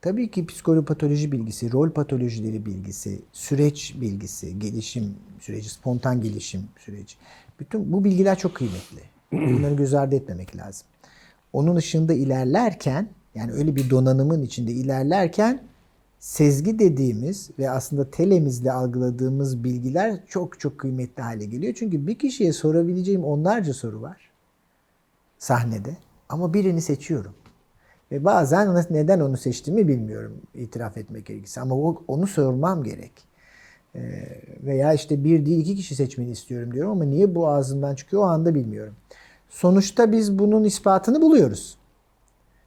tabii 0.00 0.30
ki 0.30 0.46
psikopatoloji 0.46 1.32
bilgisi, 1.32 1.72
rol 1.72 1.90
patolojileri 1.90 2.66
bilgisi, 2.66 3.22
süreç 3.32 3.94
bilgisi, 4.00 4.58
gelişim 4.58 5.14
süreci, 5.40 5.70
spontan 5.70 6.20
gelişim 6.20 6.60
süreci. 6.78 7.16
Bütün 7.60 7.92
bu 7.92 8.04
bilgiler 8.04 8.38
çok 8.38 8.54
kıymetli. 8.54 9.02
Bunları 9.32 9.74
göz 9.74 9.94
ardı 9.94 10.14
etmemek 10.14 10.56
lazım. 10.56 10.86
Onun 11.52 11.76
ışığında 11.76 12.12
ilerlerken, 12.12 13.08
yani 13.34 13.52
öyle 13.52 13.76
bir 13.76 13.90
donanımın 13.90 14.42
içinde 14.42 14.72
ilerlerken 14.72 15.62
sezgi 16.18 16.78
dediğimiz 16.78 17.50
ve 17.58 17.70
aslında 17.70 18.10
telemizle 18.10 18.72
algıladığımız 18.72 19.64
bilgiler 19.64 20.20
çok 20.26 20.60
çok 20.60 20.78
kıymetli 20.78 21.22
hale 21.22 21.44
geliyor. 21.44 21.74
Çünkü 21.76 22.06
bir 22.06 22.18
kişiye 22.18 22.52
sorabileceğim 22.52 23.24
onlarca 23.24 23.74
soru 23.74 24.02
var 24.02 24.30
sahnede 25.38 25.96
ama 26.28 26.54
birini 26.54 26.82
seçiyorum. 26.82 27.34
Ve 28.12 28.24
bazen 28.24 28.86
neden 28.90 29.20
onu 29.20 29.36
seçtiğimi 29.36 29.88
bilmiyorum 29.88 30.40
itiraf 30.54 30.96
etmek 30.96 31.26
gerekirse 31.26 31.60
ama 31.60 31.74
onu 32.08 32.26
sormam 32.26 32.84
gerek. 32.84 33.12
Ee, 33.96 34.28
veya 34.62 34.92
işte 34.92 35.24
bir 35.24 35.46
değil 35.46 35.60
iki 35.60 35.76
kişi 35.76 35.94
seçmeni 35.94 36.30
istiyorum 36.30 36.74
diyorum 36.74 36.92
ama 36.92 37.04
niye 37.04 37.34
bu 37.34 37.48
ağzımdan 37.48 37.94
çıkıyor 37.94 38.22
o 38.22 38.26
anda 38.26 38.54
bilmiyorum. 38.54 38.94
Sonuçta 39.48 40.12
biz 40.12 40.38
bunun 40.38 40.64
ispatını 40.64 41.22
buluyoruz. 41.22 41.78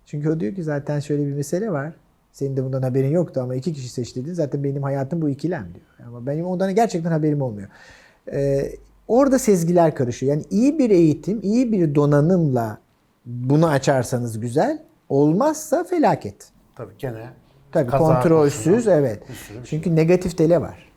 Çünkü 0.06 0.30
o 0.30 0.40
diyor 0.40 0.56
ki 0.56 0.64
zaten 0.64 1.00
şöyle 1.00 1.28
bir 1.28 1.34
mesele 1.34 1.72
var. 1.72 1.94
Senin 2.32 2.58
de 2.58 2.64
bundan 2.64 2.82
haberin 2.82 3.12
yoktu 3.12 3.42
ama 3.44 3.56
iki 3.56 3.74
kişi 3.74 3.90
seç 3.90 4.16
dedin. 4.16 4.34
Zaten 4.34 4.64
benim 4.64 4.84
hayatım 4.84 5.22
bu 5.22 5.30
ikilem 5.30 5.68
diyor. 5.74 6.08
Ama 6.08 6.26
benim 6.28 6.46
ondan 6.46 6.76
gerçekten 6.76 7.12
haberim 7.12 7.42
olmuyor. 7.42 7.70
Ee, 8.32 8.72
orada 9.08 9.40
sezgiler 9.40 9.96
karışıyor. 9.96 10.34
Yani 10.34 10.44
iyi 10.50 10.80
bir 10.80 10.90
eğitim, 10.90 11.40
iyi 11.44 11.72
bir 11.72 11.96
donanımla 11.96 12.78
bunu 13.26 13.68
açarsanız 13.68 14.40
güzel. 14.40 14.84
Olmazsa 15.10 15.84
felaket. 15.84 16.52
Tabii 16.76 16.94
gene 16.98 17.30
Tabii 17.72 17.92
kaza 17.92 18.06
kontrolsüz 18.06 18.88
evet. 18.88 19.30
bir 19.30 19.34
şey. 19.34 19.58
Çünkü 19.66 19.96
negatif 19.96 20.38
tele 20.38 20.62
var. 20.62 20.89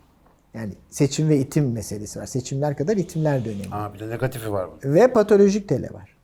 Yani 0.54 0.72
seçim 0.90 1.28
ve 1.28 1.38
itim 1.38 1.72
meselesi 1.72 2.20
var. 2.20 2.26
Seçimler 2.26 2.76
kadar 2.76 2.96
itimler 2.96 3.44
de 3.44 3.50
önemli. 3.50 3.68
Ha, 3.68 3.94
bir 3.94 4.00
de 4.00 4.10
negatifi 4.10 4.52
var 4.52 4.68
bunun. 4.70 4.94
Ve 4.94 5.12
patolojik 5.12 5.68
tele 5.68 5.90
var. 5.92 6.16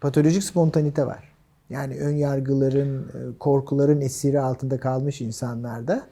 Patolojik 0.00 0.44
spontanite 0.44 1.06
var. 1.06 1.32
Yani 1.70 1.98
ön 1.98 2.16
yargıların, 2.16 3.02
e, 3.02 3.38
korkuların 3.38 4.00
esiri 4.00 4.40
altında 4.40 4.80
kalmış 4.80 5.20
insanlarda 5.20 6.06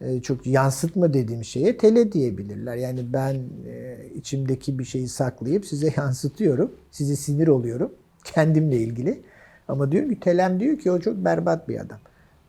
e, 0.00 0.22
çok 0.22 0.46
yansıtma 0.46 1.14
dediğim 1.14 1.44
şeye 1.44 1.76
tele 1.76 2.12
diyebilirler. 2.12 2.76
Yani 2.76 3.12
ben 3.12 3.34
e, 3.66 3.98
içimdeki 4.14 4.78
bir 4.78 4.84
şeyi 4.84 5.08
saklayıp 5.08 5.66
size 5.66 5.92
yansıtıyorum. 5.96 6.72
Size 6.90 7.16
sinir 7.16 7.48
oluyorum. 7.48 7.92
Kendimle 8.24 8.76
ilgili. 8.76 9.22
Ama 9.68 9.92
diyorum 9.92 10.10
ki 10.10 10.20
telem 10.20 10.60
diyor 10.60 10.78
ki 10.78 10.90
o 10.90 11.00
çok 11.00 11.16
berbat 11.16 11.68
bir 11.68 11.80
adam. 11.80 11.98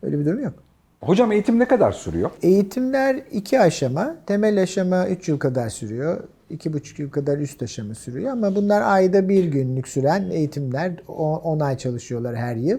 Öyle 0.02 0.18
bir 0.18 0.26
durum 0.26 0.42
yok. 0.42 0.54
Hocam 1.00 1.32
eğitim 1.32 1.58
ne 1.58 1.68
kadar 1.68 1.92
sürüyor? 1.92 2.30
Eğitimler 2.42 3.22
iki 3.32 3.60
aşama. 3.60 4.16
Temel 4.26 4.62
aşama 4.62 5.08
3 5.08 5.28
yıl 5.28 5.38
kadar 5.38 5.68
sürüyor. 5.68 6.24
iki 6.50 6.72
buçuk 6.72 6.98
yıl 6.98 7.10
kadar 7.10 7.38
üst 7.38 7.62
aşama 7.62 7.94
sürüyor. 7.94 8.32
Ama 8.32 8.56
bunlar 8.56 8.82
ayda 8.82 9.28
bir 9.28 9.44
günlük 9.44 9.88
süren 9.88 10.30
eğitimler. 10.30 10.92
10 11.08 11.60
ay 11.60 11.78
çalışıyorlar 11.78 12.36
her 12.36 12.56
yıl. 12.56 12.78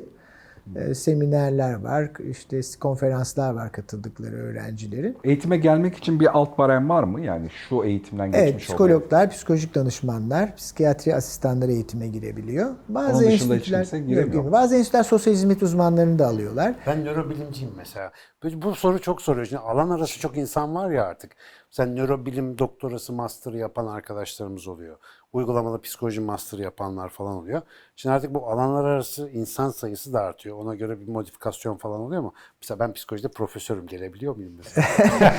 Ee, 0.76 0.94
seminerler 0.96 1.74
var, 1.84 2.12
işte 2.30 2.62
konferanslar 2.80 3.54
var 3.54 3.72
katıldıkları 3.72 4.36
öğrencilerin. 4.36 5.18
Eğitime 5.24 5.58
gelmek 5.58 5.98
için 5.98 6.20
bir 6.20 6.38
alt 6.38 6.58
barem 6.58 6.90
var 6.90 7.04
mı? 7.04 7.22
Yani 7.22 7.50
şu 7.70 7.84
eğitimden 7.84 8.26
geçmiş 8.32 8.42
Evet, 8.42 8.50
olmayan. 8.54 8.60
psikologlar, 9.00 9.30
psikolojik 9.30 9.76
danışmanlar, 9.76 10.56
psikiyatri 10.56 11.16
asistanları 11.16 11.72
eğitime 11.72 12.08
girebiliyor. 12.08 12.76
Bazı 12.90 13.18
Onun 13.24 13.32
dışında 13.32 13.54
hiç 13.54 13.60
enstitüler, 13.60 13.82
kimse 13.82 13.98
Yok, 13.98 14.08
giremiyor. 14.08 14.34
girmiyor. 14.34 14.52
bazı 14.52 14.76
enstitüler 14.76 15.04
sosyal 15.04 15.34
hizmet 15.34 15.64
uzmanlarını 15.64 16.20
da 16.20 16.28
alıyorlar. 16.28 16.76
Ben 16.88 17.06
nörobilimciyim 17.06 17.74
mesela. 17.78 18.12
Bu, 18.44 18.62
bu 18.62 18.76
soru 18.76 19.02
çok 19.02 19.22
soruyor. 19.22 19.46
Şimdi 19.46 19.62
alan 19.62 19.90
arası 19.90 20.20
çok 20.20 20.38
insan 20.38 20.76
var 20.76 20.92
ya 20.92 21.06
artık. 21.06 21.32
Sen 21.70 21.96
nörobilim 21.96 22.58
doktorası 22.58 23.14
master 23.14 23.54
yapan 23.54 23.88
arkadaşlarımız 23.88 24.68
oluyor. 24.68 24.98
Uygulamalı 25.34 25.82
psikoloji 25.82 26.22
master 26.22 26.58
yapanlar 26.60 27.10
falan 27.10 27.36
oluyor. 27.36 27.62
Şimdi 27.96 28.14
artık 28.16 28.34
bu 28.34 28.48
alanlar 28.48 28.86
arası 28.86 29.30
insan 29.30 29.70
sayısı 29.70 30.14
da 30.14 30.20
artıyor. 30.22 30.58
Ona 30.58 30.76
göre 30.76 31.00
bir 31.00 31.08
modifikasyon 31.08 31.78
falan 31.78 32.00
oluyor 32.00 32.22
mu? 32.22 32.34
Mesela 32.62 32.80
ben 32.80 32.94
psikolojide 32.94 33.28
profesörüm 33.28 33.88
gelebiliyor 33.88 34.36
muyum 34.36 34.54
mesela? 34.58 34.88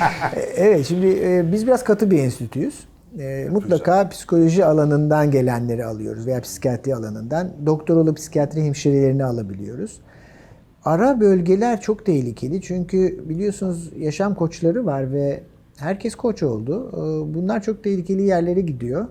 Evet, 0.55 0.85
şimdi 0.85 1.07
e, 1.07 1.51
biz 1.51 1.67
biraz 1.67 1.83
katı 1.83 2.11
bir 2.11 2.19
enstitüyüz. 2.19 2.87
E, 3.19 3.47
mutlaka 3.51 4.09
psikoloji 4.09 4.65
alanından 4.65 5.31
gelenleri 5.31 5.85
alıyoruz 5.85 6.27
veya 6.27 6.41
psikiyatri 6.41 6.95
alanından. 6.95 7.51
Doktoralı 7.65 8.13
psikiyatri 8.13 8.61
hemşirelerini 8.63 9.25
alabiliyoruz. 9.25 9.99
Ara 10.85 11.19
bölgeler 11.19 11.81
çok 11.81 12.05
tehlikeli 12.05 12.61
çünkü 12.61 13.29
biliyorsunuz 13.29 13.91
yaşam 13.97 14.35
koçları 14.35 14.85
var 14.85 15.11
ve 15.13 15.43
herkes 15.77 16.15
koç 16.15 16.43
oldu. 16.43 16.89
E, 16.93 17.33
Bunlar 17.35 17.61
çok 17.61 17.83
tehlikeli 17.83 18.21
yerlere 18.23 18.61
gidiyor. 18.61 19.07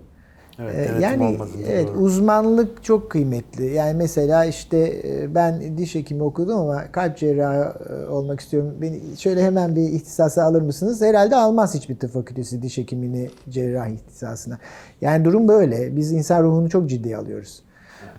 Evet, 0.58 0.74
E, 0.74 0.78
denetim 0.78 1.00
yani 1.02 1.38
evet 1.68 1.88
doğru. 1.88 1.98
uzmanlık 1.98 2.84
çok 2.84 3.10
kıymetli. 3.10 3.66
Yani 3.74 3.94
mesela 3.94 4.44
işte 4.44 4.78
e, 5.04 5.34
ben 5.34 5.78
diş 5.78 5.94
hekimi 5.94 6.22
okudum 6.22 6.58
ama 6.60 6.92
kalp 6.92 7.16
cerrahı 7.18 7.74
e, 7.94 8.06
olmak 8.08 8.40
istiyorum. 8.40 8.74
Beni 8.82 9.00
şöyle 9.18 9.42
hemen 9.44 9.76
bir 9.76 9.82
ihtisasa 9.82 10.42
alır 10.44 10.62
mısınız? 10.62 11.02
Herhalde 11.02 11.36
almaz 11.36 11.74
hiçbir 11.74 11.96
tıp 11.98 12.12
fakültesi 12.12 12.62
diş 12.62 12.78
hekimini 12.78 13.30
cerrah 13.48 13.88
ihtisasına. 13.88 14.58
Yani 15.00 15.24
durum 15.24 15.48
böyle. 15.48 15.96
Biz 15.96 16.12
insan 16.12 16.42
ruhunu 16.42 16.68
çok 16.70 16.88
ciddiye 16.90 17.16
alıyoruz. 17.16 17.62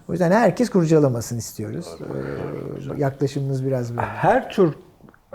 O 0.09 0.11
yüzden 0.11 0.31
herkes 0.31 0.69
kurcalamasını 0.69 1.39
istiyoruz. 1.39 1.87
Ee, 2.97 3.01
Yaklaşımımız 3.01 3.65
biraz 3.65 3.89
böyle. 3.89 4.01
Her 4.01 4.49
tür 4.49 4.73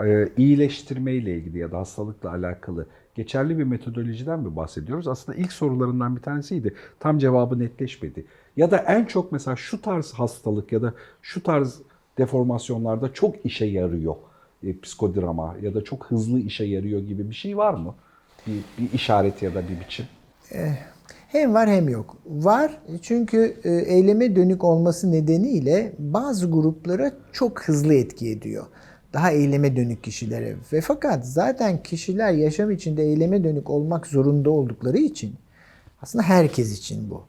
e, 0.05 0.27
iyileştirme 0.37 1.13
ile 1.13 1.35
ilgili 1.35 1.57
ya 1.59 1.71
da 1.71 1.77
hastalıkla 1.77 2.29
alakalı 2.31 2.85
geçerli 3.19 3.57
bir 3.57 3.63
metodolojiden 3.63 4.39
mi 4.39 4.55
bahsediyoruz? 4.55 5.07
Aslında 5.07 5.37
ilk 5.37 5.51
sorularından 5.51 6.15
bir 6.15 6.21
tanesiydi. 6.21 6.73
Tam 6.99 7.17
cevabı 7.17 7.59
netleşmedi. 7.59 8.25
Ya 8.57 8.71
da 8.71 8.77
en 8.77 9.05
çok 9.05 9.31
mesela 9.31 9.55
şu 9.55 9.81
tarz 9.81 10.13
hastalık 10.13 10.71
ya 10.71 10.81
da 10.81 10.93
şu 11.21 11.43
tarz 11.43 11.81
deformasyonlarda 12.17 13.13
çok 13.13 13.45
işe 13.45 13.65
yarıyor 13.65 14.15
e, 14.63 14.79
psikodrama 14.79 15.55
ya 15.61 15.73
da 15.73 15.83
çok 15.83 16.05
hızlı 16.05 16.39
işe 16.39 16.63
yarıyor 16.63 16.99
gibi 16.99 17.29
bir 17.29 17.35
şey 17.35 17.57
var 17.57 17.73
mı? 17.73 17.95
Bir, 18.47 18.61
bir 18.77 18.93
işaret 18.93 19.41
ya 19.41 19.55
da 19.55 19.63
bir 19.69 19.79
biçim. 19.79 20.05
Hem 21.27 21.53
var 21.53 21.69
hem 21.69 21.89
yok. 21.89 22.17
Var 22.25 22.79
çünkü 23.01 23.55
e, 23.63 23.69
eyleme 23.69 24.35
dönük 24.35 24.63
olması 24.63 25.11
nedeniyle 25.11 25.93
bazı 25.99 26.51
gruplara 26.51 27.11
çok 27.31 27.63
hızlı 27.63 27.93
etki 27.93 28.29
ediyor. 28.29 28.65
Daha 29.13 29.31
eyleme 29.31 29.75
dönük 29.75 30.03
kişilere. 30.03 30.55
Ve 30.73 30.81
fakat 30.81 31.27
zaten 31.27 31.83
kişiler 31.83 32.31
yaşam 32.31 32.71
içinde 32.71 33.03
eyleme 33.03 33.43
dönük 33.43 33.69
olmak 33.69 34.07
zorunda 34.07 34.49
oldukları 34.49 34.97
için 34.97 35.35
aslında 36.01 36.23
herkes 36.23 36.77
için 36.79 37.09
bu. 37.09 37.23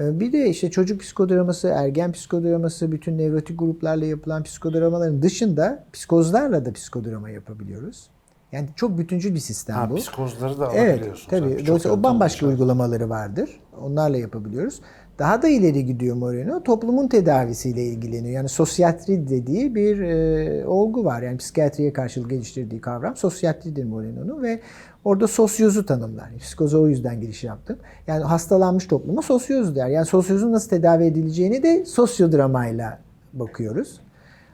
E, 0.00 0.20
Bir 0.20 0.32
de 0.32 0.48
işte 0.48 0.70
çocuk 0.70 1.00
psikodraması, 1.00 1.68
ergen 1.68 2.12
psikodraması, 2.12 2.92
bütün 2.92 3.18
nevrotik 3.18 3.58
gruplarla 3.58 4.04
yapılan 4.04 4.42
psikodramaların 4.42 5.22
dışında 5.22 5.84
psikozlarla 5.92 6.64
da 6.64 6.72
psikodrama 6.72 7.30
yapabiliyoruz. 7.30 8.06
Yani 8.52 8.68
çok 8.76 8.98
bütüncül 8.98 9.34
bir 9.34 9.40
sistem 9.40 9.76
ha, 9.76 9.90
bu. 9.90 9.94
psikozları 9.94 10.58
da 10.58 10.72
Evet, 10.74 10.92
alabiliyorsun. 10.94 11.30
tabii. 11.30 11.66
Dolayısıyla 11.66 11.96
o 11.96 12.02
bambaşka 12.02 12.46
uygulamaları 12.46 13.10
vardır. 13.10 13.60
Onlarla 13.80 14.16
yapabiliyoruz. 14.16 14.80
Daha 15.18 15.42
da 15.42 15.48
ileri 15.48 15.84
gidiyor 15.84 16.16
Moreno. 16.16 16.62
Toplumun 16.62 17.08
tedavisiyle 17.08 17.84
ilgileniyor. 17.84 18.34
Yani 18.34 18.48
sosyatri 18.48 19.28
dediği 19.28 19.74
bir 19.74 20.00
e, 20.00 20.66
olgu 20.66 21.04
var. 21.04 21.22
Yani 21.22 21.36
psikiyatriye 21.36 21.92
karşılık 21.92 22.30
geliştirdiği 22.30 22.80
kavram 22.80 23.16
sosyatridir 23.16 23.84
Moreno'nun 23.84 24.42
ve 24.42 24.60
orada 25.04 25.26
sosyozu 25.26 25.86
tanımlar. 25.86 26.36
Psikoza 26.38 26.78
o 26.78 26.88
yüzden 26.88 27.20
giriş 27.20 27.44
yaptım. 27.44 27.78
Yani 28.06 28.24
hastalanmış 28.24 28.86
topluma 28.86 29.22
sosyoz 29.22 29.76
der. 29.76 29.88
Yani 29.88 30.06
sosyozun 30.06 30.52
nasıl 30.52 30.68
tedavi 30.70 31.04
edileceğini 31.04 31.62
de 31.62 31.84
sosyodramayla 31.84 32.98
bakıyoruz. 33.32 34.00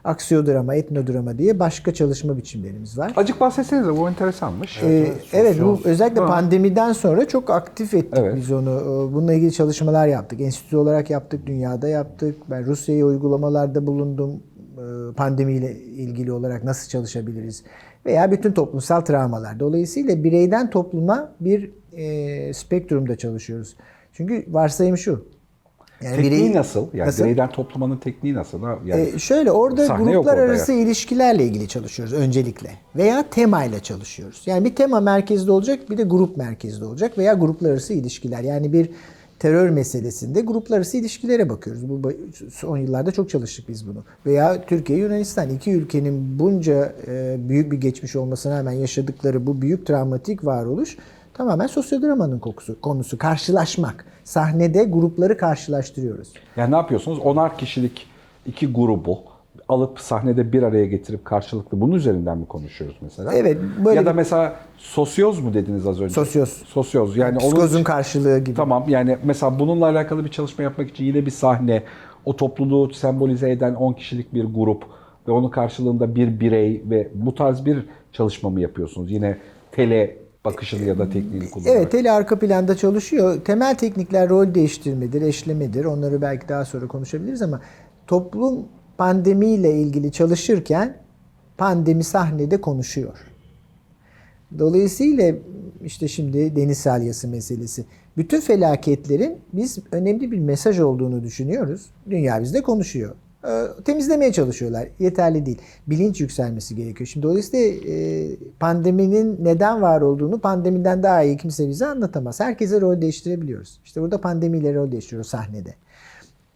Aksiyodrama, 0.05 0.75
etnodrama 0.75 1.39
diye 1.39 1.59
başka 1.59 1.95
çalışma 1.95 2.37
biçimlerimiz 2.37 2.99
var. 2.99 3.13
Acık 3.17 3.41
bahsetsenize 3.41 3.97
bu 3.97 4.09
enteresanmış. 4.09 4.83
Ee, 4.83 4.87
evet, 4.87 5.13
evet 5.33 5.63
bu 5.63 5.81
özellikle 5.85 6.21
Ha. 6.21 6.27
pandemiden 6.27 6.93
sonra 6.93 7.29
çok 7.29 7.51
aktif 7.51 7.95
ettik 7.95 8.15
Evet. 8.17 8.37
biz 8.37 8.53
onu. 8.53 8.71
Ee, 8.71 9.15
Bununla 9.15 9.33
ilgili 9.35 9.53
çalışmalar 9.53 10.07
yaptık. 10.07 10.41
Enstitü 10.41 10.77
olarak 10.77 11.11
yaptık, 11.11 11.47
dünyada 11.47 11.89
yaptık. 11.89 12.37
Ben 12.51 12.67
Rusya'ya 12.67 13.07
uygulamalarda 13.07 13.87
bulundum. 13.87 14.43
Ee, 14.79 15.15
Pandemiyle 15.15 15.75
ilgili 15.81 16.33
olarak 16.33 16.65
nasıl 16.65 16.89
çalışabiliriz? 16.89 17.63
Veya 18.07 18.31
bütün 18.33 18.53
toplumsal 18.53 19.01
travmalar. 19.01 19.61
Dolayısıyla 19.61 20.25
bireyden 20.25 20.71
topluma 20.71 21.33
bir 21.41 21.71
e, 21.93 22.53
spektrumda 22.55 23.17
çalışıyoruz. 23.17 23.77
Çünkü 24.13 24.45
varsayım 24.49 24.99
şu. 24.99 25.25
Yani 26.03 26.17
Tekniği 26.17 26.31
bireyi- 26.33 26.55
nasıl? 26.55 26.87
Yani 26.95 27.09
Nasıl? 27.09 27.25
bireyden 27.25 27.51
toplamanın 27.51 27.97
tekniği 27.97 28.35
nasıl? 28.35 28.59
Yani 28.87 29.03
Ee, 29.15 29.19
şöyle 29.19 29.51
orada 29.53 29.87
gruplar 29.87 30.17
orada 30.17 30.31
arası 30.31 30.73
ilişkilerle 30.73 31.45
ilgili 31.45 31.69
çalışıyoruz 31.69 32.15
öncelikle. 32.15 32.71
Veya 32.97 33.25
temayla 33.31 33.81
çalışıyoruz. 33.81 34.43
Yani 34.47 34.65
bir 34.65 34.75
tema 34.75 35.01
merkezde 35.01 35.53
olacak 35.53 35.91
bir 35.91 35.99
de 35.99 36.03
grup 36.03 36.37
merkezde 36.37 36.85
olacak 36.85 37.19
veya 37.19 37.33
gruplar 37.35 37.71
arası 37.71 37.93
ilişkiler. 37.93 38.41
Yani 38.43 38.73
bir 38.73 38.91
terör 39.39 39.71
meselesinde 39.71 40.41
gruplar 40.41 40.77
arası 40.77 40.97
ilişkilere 40.97 41.49
bakıyoruz. 41.49 41.89
Bu 41.89 42.13
son 42.53 42.77
yıllarda 42.77 43.13
çok 43.13 43.31
çalıştık 43.31 43.69
biz 43.69 43.89
bunu. 43.89 44.05
Veya 44.27 44.65
Türkiye 44.67 44.99
Yunanistan 44.99 45.51
iki 45.51 45.73
ülkenin 45.73 46.39
bunca 46.39 46.93
e, 47.07 47.37
büyük 47.49 47.73
bir 47.73 47.77
geçmiş 47.81 48.17
olmasına 48.17 48.59
rağmen 48.59 48.73
yaşadıkları 48.73 49.47
bu 49.47 49.63
büyük 49.63 49.87
travmatik 49.87 50.45
varoluş 50.45 50.97
tamamen 51.35 51.67
sosyodramanın 51.67 52.39
kokusu, 52.39 52.81
konusu 52.81 53.19
karşılaşmak. 53.19 54.05
Sahnede 54.25 54.85
grupları 54.85 55.37
karşılaştırıyoruz. 55.37 56.33
Yani 56.57 56.73
ne 56.73 56.77
yapıyorsunuz? 56.77 57.19
Onar 57.19 57.59
kişilik 57.59 58.07
iki 58.47 58.73
grubu 58.73 59.19
alıp 59.69 60.01
sahnede 60.01 60.53
bir 60.53 60.63
araya 60.63 60.87
getirip 60.87 61.25
karşılıklı 61.25 61.81
bunun 61.81 61.93
üzerinden 61.95 62.39
mi 62.39 62.47
konuşuyoruz 62.47 62.97
mesela? 63.01 63.33
Evet, 63.35 63.59
böyle 63.85 63.97
ya 63.97 64.07
da 64.07 64.11
bir- 64.11 64.15
mesela 64.17 64.57
sosyoz 64.79 65.41
mu 65.41 65.55
dediniz 65.55 65.87
az 65.87 66.01
önce? 66.01 66.15
Sosyoz. 66.15 66.49
Sosyoz. 66.67 67.17
Yani 67.17 67.39
Psikozun 67.39 67.77
onun 67.77 67.85
karşılığı 67.85 68.39
gibi. 68.39 68.55
Tamam 68.57 68.85
yani 68.89 69.19
mesela 69.25 69.59
bununla 69.59 69.87
alakalı 69.87 70.25
bir 70.25 70.31
çalışma 70.31 70.65
yapmak 70.65 70.91
için 70.91 71.05
yine 71.05 71.27
bir 71.27 71.31
sahne, 71.31 71.83
o 72.25 72.37
topluluğu 72.37 72.93
sembolize 72.93 73.51
eden 73.51 73.75
10 73.75 73.93
kişilik 73.93 74.35
bir 74.35 74.45
grup 74.45 74.85
ve 75.29 75.33
onun 75.33 75.49
karşılığında 75.51 76.15
bir 76.15 76.41
birey 76.41 76.83
ve 76.91 77.09
bu 77.15 77.35
tarz 77.35 77.67
bir 77.67 77.87
çalışma 78.13 78.51
mı 78.51 78.61
yapıyorsunuz? 78.61 79.11
Yine 79.11 79.39
tele 79.73 80.17
bakışını 80.45 80.85
ya 80.85 80.99
da 80.99 81.11
tekniğini 81.11 81.51
kullanarak. 81.51 81.77
Evet, 81.77 81.93
tele 81.93 82.11
arka 82.11 82.39
planda 82.39 82.77
çalışıyor. 82.77 83.41
Temel 83.45 83.75
teknikler 83.75 84.29
rol 84.29 84.55
değiştirmedir, 84.55 85.23
eşlemedir. 85.23 85.85
Onları 85.85 86.23
belki 86.23 86.49
daha 86.49 86.65
sonra 86.65 86.89
konuşabiliriz 86.89 87.43
ama 87.43 87.61
toplum 88.07 88.67
pandemiyle 88.99 89.75
ilgili 89.75 90.13
çalışırken 90.13 90.97
pandemi 91.59 92.05
sahnede 92.05 92.61
konuşuyor. 92.61 93.19
Dolayısıyla 94.59 95.35
işte 95.85 96.09
şimdi 96.09 96.57
deniz 96.57 96.79
salyası 96.79 97.29
meselesi. 97.29 97.85
Bütün 98.17 98.41
felaketlerin 98.41 99.39
biz 99.53 99.79
önemli 99.93 100.31
bir 100.31 100.39
mesaj 100.39 100.81
olduğunu 100.81 101.23
düşünüyoruz. 101.23 101.87
Dünya 102.11 102.43
bizde 102.43 102.63
konuşuyor. 102.63 103.15
Ee, 103.45 103.83
Temizlemeye 103.85 104.33
çalışıyorlar. 104.33 104.89
Yeterli 104.99 105.47
değil. 105.47 105.59
Bilinç 105.87 106.21
yükselmesi 106.21 106.77
gerekiyor. 106.77 107.07
Şimdi 107.07 107.27
dolayısıyla 107.27 107.93
e, 107.95 108.27
pandeminin 108.61 109.45
neden 109.45 109.83
var 109.83 110.01
olduğunu 110.01 110.39
pandemiden 110.39 111.03
daha 111.03 111.23
iyi 111.23 111.37
kimse 111.37 111.69
bize 111.69 111.87
anlatamaz. 111.87 112.41
Herkese 112.41 112.81
rol 112.81 113.01
değiştirebiliyoruz. 113.01 113.81
İşte 113.85 114.03
burada 114.03 114.21
pandemiyle 114.21 114.75
rol 114.75 114.93
değiştiriyoruz 114.93 115.31
sahnede. 115.31 115.75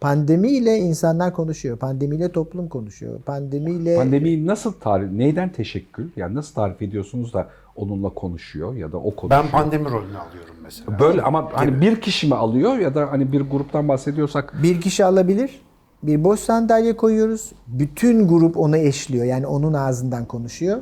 Pandemiyle 0.01 0.77
insanlar 0.77 1.33
konuşuyor. 1.33 1.77
Pandemiyle 1.77 2.31
toplum 2.31 2.69
konuşuyor. 2.69 3.19
Pandemiyle 3.21 3.95
Pandemiyi 3.95 4.47
nasıl 4.47 4.73
tarif, 4.73 5.11
neyden 5.11 5.51
teşekkül? 5.51 6.09
Yani 6.15 6.35
nasıl 6.35 6.53
tarif 6.53 6.81
ediyorsunuz 6.81 7.33
da 7.33 7.47
onunla 7.75 8.09
konuşuyor 8.09 8.75
ya 8.75 8.91
da 8.91 8.97
o 8.97 9.15
konuşuyor? 9.15 9.43
Ben 9.43 9.51
pandemi 9.51 9.85
rolünü 9.85 10.17
alıyorum 10.17 10.55
mesela. 10.63 10.99
Böyle 10.99 11.21
ama 11.21 11.49
hani 11.53 11.81
bir 11.81 12.01
kişi 12.01 12.27
mi 12.27 12.35
alıyor 12.35 12.77
ya 12.77 12.95
da 12.95 13.11
hani 13.11 13.31
bir 13.31 13.41
gruptan 13.41 13.87
bahsediyorsak 13.87 14.53
Bir 14.63 14.81
kişi 14.81 15.05
alabilir. 15.05 15.61
Bir 16.07 16.23
boş 16.23 16.39
sandalye 16.39 16.97
koyuyoruz. 16.97 17.51
Bütün 17.67 18.27
grup 18.27 18.57
onu 18.57 18.77
eşliyor. 18.77 19.25
Yani 19.25 19.47
onun 19.47 19.73
ağzından 19.73 20.25
konuşuyor. 20.25 20.77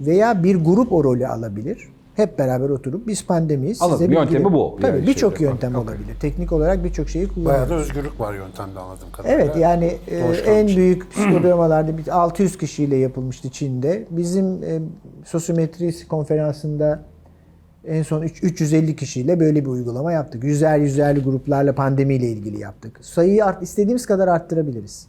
Veya 0.00 0.42
bir 0.44 0.56
grup 0.56 0.92
o 0.92 1.04
rolü 1.04 1.26
alabilir. 1.26 1.88
Hep 2.14 2.38
beraber 2.38 2.68
oturup 2.68 3.06
biz 3.06 3.26
pandemiyiz. 3.26 3.82
Anladım. 3.82 3.98
Size 3.98 4.14
Yöntemi 4.14 4.44
bilgi- 4.44 4.52
bu. 4.52 4.78
Tabii 4.80 4.96
Yani 4.96 5.06
birçok 5.06 5.36
şeyde. 5.36 5.50
yöntem 5.50 5.74
Okey. 5.74 5.82
olabilir. 5.94 6.14
Teknik 6.20 6.52
olarak 6.52 6.84
birçok 6.84 7.08
şeyi 7.08 7.24
Bayağı 7.24 7.34
kullanıyoruz. 7.34 7.70
da 7.70 7.74
özgürlük 7.74 8.20
var 8.20 8.34
yöntemde 8.34 8.78
anladığım 8.80 9.10
kadarıyla. 9.12 9.44
Evet 9.44 9.56
yani 9.56 9.92
e, 10.10 10.22
Doğuştan 10.22 10.54
en 10.54 10.62
bir 10.66 10.72
şey. 10.72 10.76
büyük 10.82 11.10
psikodramalarda 11.12 11.98
bir 11.98 12.08
600 12.20 12.58
kişiyle 12.58 12.96
yapılmıştı 12.96 13.50
Çin'de. 13.50 14.04
Bizim 14.10 14.46
e, 14.46 14.78
sosyometri 15.24 16.08
konferansında 16.08 17.02
en 17.86 18.02
son 18.02 18.22
üç- 18.22 18.42
350 18.42 18.96
kişiyle 18.96 19.40
böyle 19.40 19.60
bir 19.60 19.70
uygulama 19.70 20.12
yaptık. 20.12 20.44
Yüzer 20.44 20.78
yüzerli 20.78 21.20
gruplarla 21.20 21.74
pandemiyle 21.74 22.28
ilgili 22.28 22.60
yaptık. 22.60 22.98
Sayıyı 23.02 23.44
art, 23.44 23.62
istediğimiz 23.62 24.06
kadar 24.06 24.28
arttırabiliriz. 24.28 25.06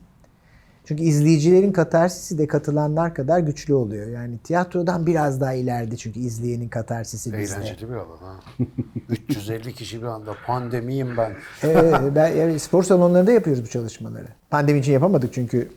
Çünkü 0.85 1.03
izleyicilerin 1.03 1.71
katarsisi 1.71 2.37
de 2.37 2.47
katılanlar 2.47 3.13
kadar 3.13 3.39
güçlü 3.39 3.73
oluyor. 3.73 4.07
Yani 4.07 4.37
tiyatrodan 4.37 5.05
biraz 5.05 5.41
daha 5.41 5.53
ileride 5.53 5.97
çünkü 5.97 6.19
izleyenin 6.19 6.69
katarsisi 6.69 7.33
bizde. 7.37 7.55
Eğlenceli 7.55 7.89
bir 7.89 7.93
alan 7.95 8.17
ha. 8.21 8.39
350 9.09 9.73
kişi 9.73 10.01
bir 10.01 10.07
anda 10.07 10.31
pandemiyim 10.47 11.17
ben. 11.17 11.31
Evet, 11.63 11.95
ben 12.15 12.27
yani 12.27 12.59
spor 12.59 12.83
salonlarında 12.83 13.31
yapıyoruz 13.31 13.63
bu 13.63 13.67
çalışmaları. 13.67 14.27
Pandemi 14.49 14.79
için 14.79 14.91
yapamadık 14.91 15.33
çünkü 15.33 15.69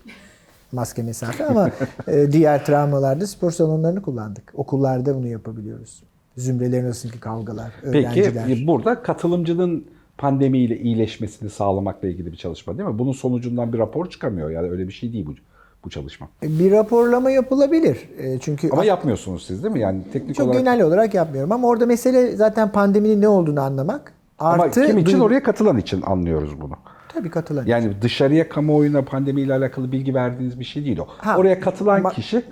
maske 0.73 1.03
mesafe 1.03 1.45
ama 1.47 1.71
e, 2.09 2.33
diğer 2.33 2.65
travmalarda 2.67 3.27
spor 3.27 3.51
salonlarını 3.51 4.03
kullandık. 4.03 4.53
Okullarda 4.55 5.15
bunu 5.15 5.27
yapabiliyoruz. 5.27 6.03
Zümrelerin 6.37 6.85
arasındaki 6.85 7.21
kavgalar, 7.21 7.71
Peki 7.83 7.99
öğrenciler. 8.09 8.49
e, 8.63 8.67
burada 8.67 9.03
katılımcının 9.03 9.85
pandemiyle 10.19 10.79
iyileşmesini 10.79 11.51
sağlamakla 11.51 12.09
ilgili 12.09 12.33
bir 12.33 12.37
çalışma 12.37 12.79
değil 12.79 12.89
mi? 12.89 12.99
Bunun 12.99 13.13
sonucundan 13.13 13.73
bir 13.73 13.79
rapor 13.79 14.11
çıkamıyor. 14.11 14.51
Yani 14.51 14.71
öyle 14.71 14.89
bir 14.89 14.93
şey 14.93 15.13
değil 15.13 15.27
bu 15.27 15.35
bu 15.85 15.91
çalışma. 15.91 16.29
Bir 16.43 16.71
raporlama 16.73 17.31
yapılabilir. 17.31 18.09
E, 18.19 18.39
Çünkü 18.39 18.71
Ama 18.71 18.85
yapmıyorsunuz 18.85 19.47
siz 19.47 19.63
değil 19.63 19.75
mi? 19.75 19.81
Yani 19.81 20.01
teknik 20.13 20.37
çok 20.37 20.47
olarak. 20.47 20.61
genel 20.61 20.83
olarak 20.83 21.15
yapmıyorum 21.15 21.53
ama 21.53 21.69
orada 21.69 21.87
mesele 21.87 22.37
zaten 22.37 22.73
pandeminin 22.73 23.21
ne 23.21 23.29
olduğunu 23.29 23.61
anlamak. 23.61 24.13
Ama 24.39 24.63
Artı 24.65 24.87
kim 24.87 24.99
için 24.99 25.21
oraya 25.21 25.43
katılan 25.43 25.79
için 25.79 26.03
anlıyoruz 26.03 26.61
bunu. 26.61 26.75
Tabii 27.09 27.31
katılan. 27.31 27.67
Yani 27.67 27.93
dışarıya 28.03 28.49
kamuoyuna 28.49 29.03
pandemiyle 29.03 29.55
alakalı 29.55 29.93
bilgi 29.93 30.15
verdiğiniz 30.15 30.61
bir 30.61 30.65
şey 30.65 30.85
değil 30.85 30.99
o. 30.99 31.07
Ha, 31.09 31.37
oraya 31.39 31.61
katılan 31.61 32.09
kişi 32.09 32.43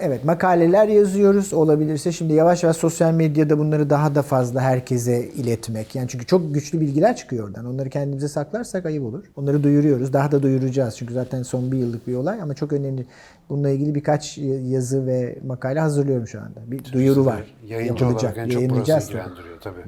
Evet 0.00 0.24
makaleler 0.24 0.88
yazıyoruz 0.88 1.52
olabilirse 1.52 2.12
şimdi 2.12 2.32
yavaş 2.32 2.62
yavaş 2.62 2.76
sosyal 2.76 3.12
medyada 3.12 3.58
bunları 3.58 3.90
daha 3.90 4.14
da 4.14 4.22
fazla 4.22 4.60
herkese 4.60 5.28
iletmek. 5.28 5.94
Yani 5.94 6.08
çünkü 6.08 6.26
çok 6.26 6.54
güçlü 6.54 6.80
bilgiler 6.80 7.16
çıkıyor 7.16 7.48
oradan. 7.48 7.66
Onları 7.66 7.90
kendimize 7.90 8.28
saklarsak 8.28 8.86
ayıp 8.86 9.04
olur. 9.04 9.24
Onları 9.36 9.62
duyuruyoruz. 9.62 10.12
Daha 10.12 10.32
da 10.32 10.42
duyuracağız. 10.42 10.96
Çünkü 10.96 11.14
zaten 11.14 11.42
son 11.42 11.72
bir 11.72 11.78
yıllık 11.78 12.06
bir 12.06 12.14
olay 12.14 12.42
ama 12.42 12.54
çok 12.54 12.72
önemli. 12.72 13.06
Bununla 13.48 13.70
ilgili 13.70 13.94
birkaç 13.94 14.38
yazı 14.68 15.06
ve 15.06 15.38
makale 15.46 15.80
hazırlıyorum 15.80 16.26
şu 16.26 16.40
anda. 16.40 16.60
Bir 16.70 16.92
duyuru 16.92 17.24
var. 17.24 17.54
Yayıncı 17.66 18.04
Yapılacak. 18.04 18.22
olarak 18.22 18.38
en 18.38 18.42
çok 18.42 18.46
burası 18.50 18.54
Yayınlayacağız 18.60 19.06
tabii. 19.06 19.18
ilgilendiriyor 19.18 19.60
tabii. 19.60 19.80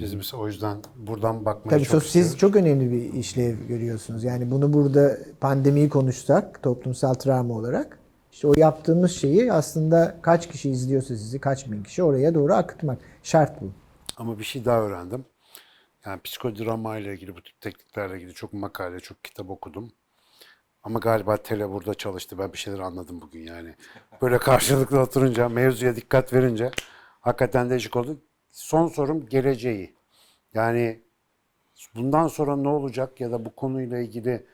Biz 0.00 0.14
mesela 0.14 0.42
o 0.42 0.46
yüzden 0.46 0.76
buradan 1.06 1.44
bakmaya 1.44 1.70
Tabii 1.76 1.84
çok 1.88 2.02
siz 2.02 2.08
istiyoruz. 2.26 2.38
çok 2.38 2.56
önemli 2.56 2.92
bir 2.92 3.18
işlev 3.18 3.54
görüyorsunuz. 3.68 4.24
Yani 4.24 4.50
bunu 4.50 4.72
burada 4.72 5.18
pandemiyi 5.40 5.88
konuşsak 5.88 6.62
toplumsal 6.62 7.14
travma 7.14 7.54
olarak 7.54 7.98
işte 8.34 8.48
o 8.48 8.54
yaptığımız 8.56 9.12
şeyi 9.12 9.52
aslında 9.52 10.18
kaç 10.22 10.48
kişi 10.48 10.70
izliyorsa 10.70 11.16
sizi 11.16 11.38
kaç 11.38 11.70
bin 11.70 11.82
kişi 11.82 12.02
oraya 12.02 12.34
doğru 12.34 12.54
akıtmak. 12.54 12.98
Şart 13.22 13.60
bu. 13.60 13.72
Ama 14.16 14.38
bir 14.38 14.44
şey 14.44 14.64
daha 14.64 14.80
öğrendim. 14.80 15.24
Yani 16.06 16.20
psikodrama 16.20 16.98
ile 16.98 17.12
ilgili 17.12 17.36
bu 17.36 17.42
tip 17.42 17.60
tekniklerle 17.60 18.16
ilgili 18.16 18.34
çok 18.34 18.52
makale, 18.52 19.00
çok 19.00 19.24
kitap 19.24 19.50
okudum. 19.50 19.92
Ama 20.82 20.98
galiba 20.98 21.36
tele 21.36 21.70
burada 21.70 21.94
çalıştı. 21.94 22.38
Ben 22.38 22.52
bir 22.52 22.58
şeyler 22.58 22.78
anladım 22.78 23.20
bugün 23.20 23.40
yani. 23.40 23.74
Böyle 24.22 24.38
karşılıklı 24.38 25.00
oturunca, 25.00 25.48
mevzuya 25.48 25.96
dikkat 25.96 26.32
verince 26.32 26.70
hakikaten 27.20 27.70
değişik 27.70 27.96
oldu. 27.96 28.18
Son 28.50 28.88
sorum 28.88 29.26
geleceği. 29.26 29.94
Yani 30.54 31.00
bundan 31.94 32.28
sonra 32.28 32.56
ne 32.56 32.68
olacak 32.68 33.20
ya 33.20 33.32
da 33.32 33.44
bu 33.44 33.54
konuyla 33.54 33.98
ilgili 33.98 34.46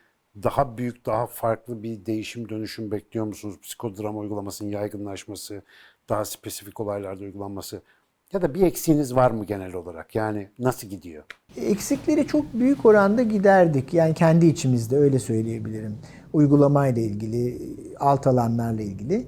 daha 0.43 0.79
büyük, 0.79 1.07
daha 1.07 1.27
farklı 1.27 1.83
bir 1.83 2.07
değişim, 2.07 2.49
dönüşüm 2.49 2.91
bekliyor 2.91 3.27
musunuz? 3.27 3.57
Psikodrama 3.63 4.19
uygulamasının 4.19 4.71
yaygınlaşması, 4.71 5.63
daha 6.09 6.25
spesifik 6.25 6.81
olaylarda 6.81 7.25
uygulanması 7.25 7.83
ya 8.33 8.43
da 8.43 8.55
bir 8.55 8.63
eksiğiniz 8.63 9.15
var 9.17 9.31
mı 9.31 9.45
genel 9.45 9.75
olarak? 9.75 10.15
Yani 10.15 10.49
nasıl 10.59 10.89
gidiyor? 10.89 11.25
Eksikleri 11.57 12.27
çok 12.27 12.55
büyük 12.55 12.87
oranda 12.87 13.23
giderdik. 13.23 13.95
Yani 13.95 14.15
kendi 14.15 14.47
içimizde 14.47 14.97
öyle 14.97 15.19
söyleyebilirim. 15.19 15.99
Uygulamayla 16.33 17.03
ilgili, 17.03 17.59
alt 18.01 18.27
alanlarla 18.27 18.83
ilgili. 18.83 19.27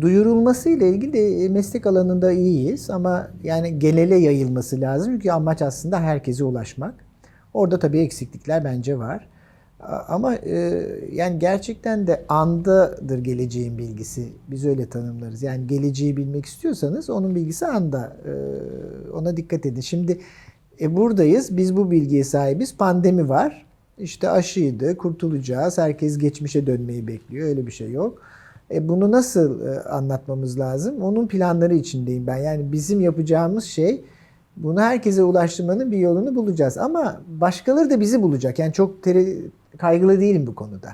Duyurulması 0.00 0.70
ile 0.70 0.88
ilgili 0.88 1.12
de 1.12 1.48
meslek 1.48 1.86
alanında 1.86 2.32
iyiyiz 2.32 2.90
ama 2.90 3.30
yani 3.42 3.78
genele 3.78 4.16
yayılması 4.16 4.80
lazım. 4.80 5.12
Çünkü 5.12 5.30
amaç 5.30 5.62
aslında 5.62 6.00
herkese 6.00 6.44
ulaşmak. 6.44 6.94
Orada 7.54 7.78
tabii 7.78 8.00
eksiklikler 8.00 8.64
bence 8.64 8.98
var. 8.98 9.28
Ama 10.08 10.34
e, 10.34 10.86
yani 11.12 11.38
gerçekten 11.38 12.06
de 12.06 12.24
andadır 12.28 13.18
geleceğin 13.18 13.78
bilgisi. 13.78 14.28
Biz 14.48 14.66
öyle 14.66 14.88
tanımlarız. 14.88 15.42
Yani 15.42 15.66
geleceği 15.66 16.16
bilmek 16.16 16.46
istiyorsanız 16.46 17.10
onun 17.10 17.34
bilgisi 17.34 17.66
anda. 17.66 18.16
E, 18.26 18.32
ona 19.12 19.36
dikkat 19.36 19.66
edin. 19.66 19.80
Şimdi 19.80 20.18
e, 20.80 20.96
buradayız. 20.96 21.56
Biz 21.56 21.76
bu 21.76 21.90
bilgiye 21.90 22.24
sahibiz. 22.24 22.76
Pandemi 22.76 23.28
var. 23.28 23.66
İşte 23.98 24.30
aşıydı, 24.30 24.96
kurtulacağız. 24.96 25.78
Herkes 25.78 26.18
geçmişe 26.18 26.66
dönmeyi 26.66 27.06
bekliyor. 27.06 27.48
Öyle 27.48 27.66
bir 27.66 27.72
şey 27.72 27.90
yok. 27.90 28.18
E, 28.74 28.88
bunu 28.88 29.10
nasıl 29.10 29.66
e, 29.66 29.80
anlatmamız 29.82 30.58
lazım? 30.58 31.02
Onun 31.02 31.26
planları 31.26 31.74
içindeyim 31.74 32.26
ben. 32.26 32.36
Yani 32.36 32.72
bizim 32.72 33.00
yapacağımız 33.00 33.64
şey 33.64 34.04
bunu 34.56 34.80
herkese 34.80 35.22
ulaştırmanın 35.22 35.92
bir 35.92 35.98
yolunu 35.98 36.34
bulacağız. 36.34 36.78
Ama 36.78 37.20
başkaları 37.28 37.90
da 37.90 38.00
bizi 38.00 38.22
bulacak. 38.22 38.58
Yani 38.58 38.72
çok 38.72 39.02
tere- 39.02 39.50
kaygılı 39.78 40.20
değilim 40.20 40.46
bu 40.46 40.54
konuda. 40.54 40.90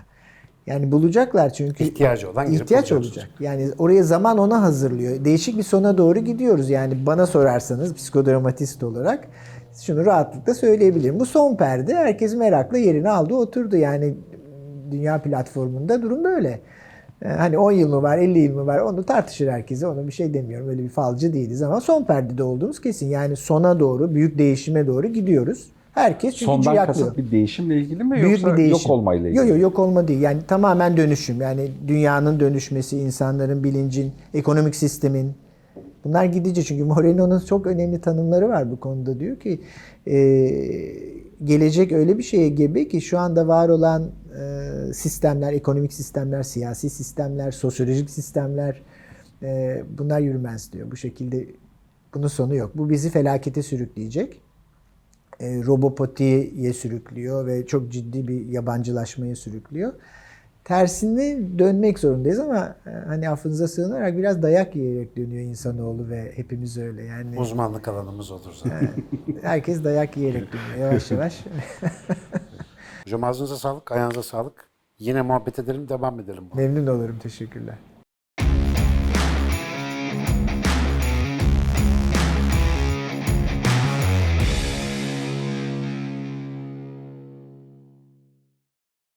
Yani 0.67 0.93
bulacaklar 0.93 1.53
çünkü 1.53 1.85
İhtiyacı 1.85 2.31
olan 2.31 2.53
ihtiyaç 2.53 2.93
olacak. 2.93 3.29
Yani 3.41 3.71
oraya 3.79 4.03
zaman 4.03 4.39
ona 4.39 4.63
hazırlıyor. 4.63 5.25
Değişik 5.25 5.59
bir 5.59 5.63
sona 5.63 5.99
doğru 5.99 6.19
gidiyoruz. 6.19 6.71
Yani 6.71 7.07
bana 7.07 7.27
sorarsanız 7.27 7.95
psikodramatist 7.95 8.83
olarak 8.83 9.29
şunu 9.81 10.07
rahatlıkla 10.07 10.55
söyleyebilirim. 10.55 11.21
Bu 11.21 11.27
son 11.27 11.57
perde 11.57 11.95
herkes 11.95 12.35
merakla 12.35 12.79
yerini 12.79 13.11
aldı 13.11 13.35
oturdu. 13.35 13.77
Yani 13.77 14.15
dünya 14.91 15.23
platformunda 15.23 16.03
durum 16.03 16.25
böyle. 16.25 16.61
Ee, 17.23 17.29
Hani 17.29 17.59
10 17.59 17.73
yıl 17.73 17.89
mı 17.89 18.03
var, 18.03 18.19
50 18.19 18.39
yıl 18.39 18.55
mı 18.55 18.67
var 18.67 18.79
onu 18.79 19.03
tartışır 19.07 19.49
herkese. 19.49 19.87
Ona 19.87 20.07
bir 20.07 20.13
şey 20.13 20.35
demiyorum. 20.35 20.69
Öyle 20.69 20.83
bir 20.83 20.89
falcı 20.89 21.33
değiliz 21.33 21.63
ama 21.63 21.81
son 21.81 22.05
perdede 22.05 22.43
olduğumuz 22.43 22.81
kesin. 22.81 23.07
Yani 23.07 23.37
sona 23.37 23.81
doğru, 23.81 24.15
büyük 24.15 24.39
değişime 24.39 24.87
doğru 24.87 25.07
gidiyoruz. 25.07 25.73
Herkes 25.97 26.35
çünkü 26.35 26.45
Sondan 26.45 26.73
ciyaklıyor. 26.73 27.07
kasıt 27.09 27.19
bir 27.19 27.31
değişimle 27.31 27.77
ilgili 27.81 28.05
mi 28.05 28.11
Büyük 28.17 28.31
yoksa 28.31 28.53
bir 28.53 28.57
değişim. 28.57 28.73
yok 28.79 28.91
olmayla 28.91 29.29
ilgili? 29.29 29.39
Yok 29.41 29.49
yok 29.49 29.61
yok 29.61 29.79
olma 29.79 30.09
değil. 30.09 30.21
Yani 30.21 30.39
tamamen 30.49 30.97
dönüşüm. 30.97 31.41
Yani 31.41 31.71
dünyanın 31.89 32.41
dönüşmesi, 32.41 32.99
insanların 32.99 33.65
bilincin, 33.65 34.13
ekonomik 34.35 34.75
sistemin. 34.77 35.33
Bunlar 36.05 36.25
gidici 36.25 36.65
çünkü 36.65 36.85
Moreno'nun 36.85 37.41
çok 37.41 37.67
önemli 37.67 38.01
tanımları 38.01 38.49
var 38.49 38.71
bu 38.71 38.81
konuda. 38.81 39.21
Diyor 39.21 39.37
ki 39.41 39.61
e, 40.07 40.17
gelecek 41.45 41.93
öyle 41.93 42.19
bir 42.19 42.23
şeye 42.23 42.49
gebe 42.49 42.89
ki 42.89 43.01
şu 43.01 43.19
anda 43.19 43.49
var 43.49 43.69
olan 43.69 44.03
e, 44.41 44.93
sistemler, 44.93 45.53
ekonomik 45.53 45.93
sistemler, 45.93 46.43
siyasi 46.43 46.91
sistemler, 46.91 47.51
sosyolojik 47.51 48.11
sistemler 48.11 48.83
e, 49.43 49.83
bunlar 49.99 50.21
yürümez 50.21 50.73
diyor. 50.73 50.91
Bu 50.91 50.97
şekilde 50.97 51.47
bunun 52.15 52.29
sonu 52.29 52.55
yok. 52.55 52.71
Bu 52.75 52.91
bizi 52.91 53.11
felakete 53.11 53.63
sürükleyecek 53.63 54.41
e, 55.41 55.63
robopotiye 55.67 56.73
sürüklüyor 56.73 57.47
ve 57.47 57.67
çok 57.67 57.93
ciddi 57.93 58.29
bir 58.29 58.47
yabancılaşmaya 58.47 59.37
sürüklüyor. 59.37 59.93
Tersine 60.65 61.59
dönmek 61.59 61.99
zorundayız 61.99 62.39
ama 62.41 62.77
e, 62.87 62.91
hani 62.91 63.29
affınıza 63.31 63.69
sığınarak 63.69 64.17
biraz 64.19 64.43
dayak 64.43 64.77
yiyerek 64.77 65.17
dönüyor 65.17 65.43
insanoğlu 65.43 66.09
ve 66.09 66.33
hepimiz 66.37 66.79
öyle. 66.79 67.05
Yani 67.05 67.39
Uzmanlık 67.41 67.89
alanımız 67.89 68.33
odur 68.33 68.53
zaten. 68.65 68.91
herkes 69.43 69.85
dayak 69.85 70.17
yiyerek 70.17 70.49
dönüyor 70.53 70.91
yavaş 70.91 71.11
yavaş. 71.11 71.45
Hocam 73.05 73.25
ağzınıza 73.25 73.57
sağlık, 73.57 73.93
ayağınıza 73.93 74.23
sağlık. 74.23 74.71
Yine 74.99 75.23
muhabbet 75.23 75.59
edelim, 75.59 75.89
devam 75.89 76.21
edelim. 76.21 76.45
Memnun 76.55 76.87
olurum. 76.87 77.19
Teşekkürler. 77.19 77.75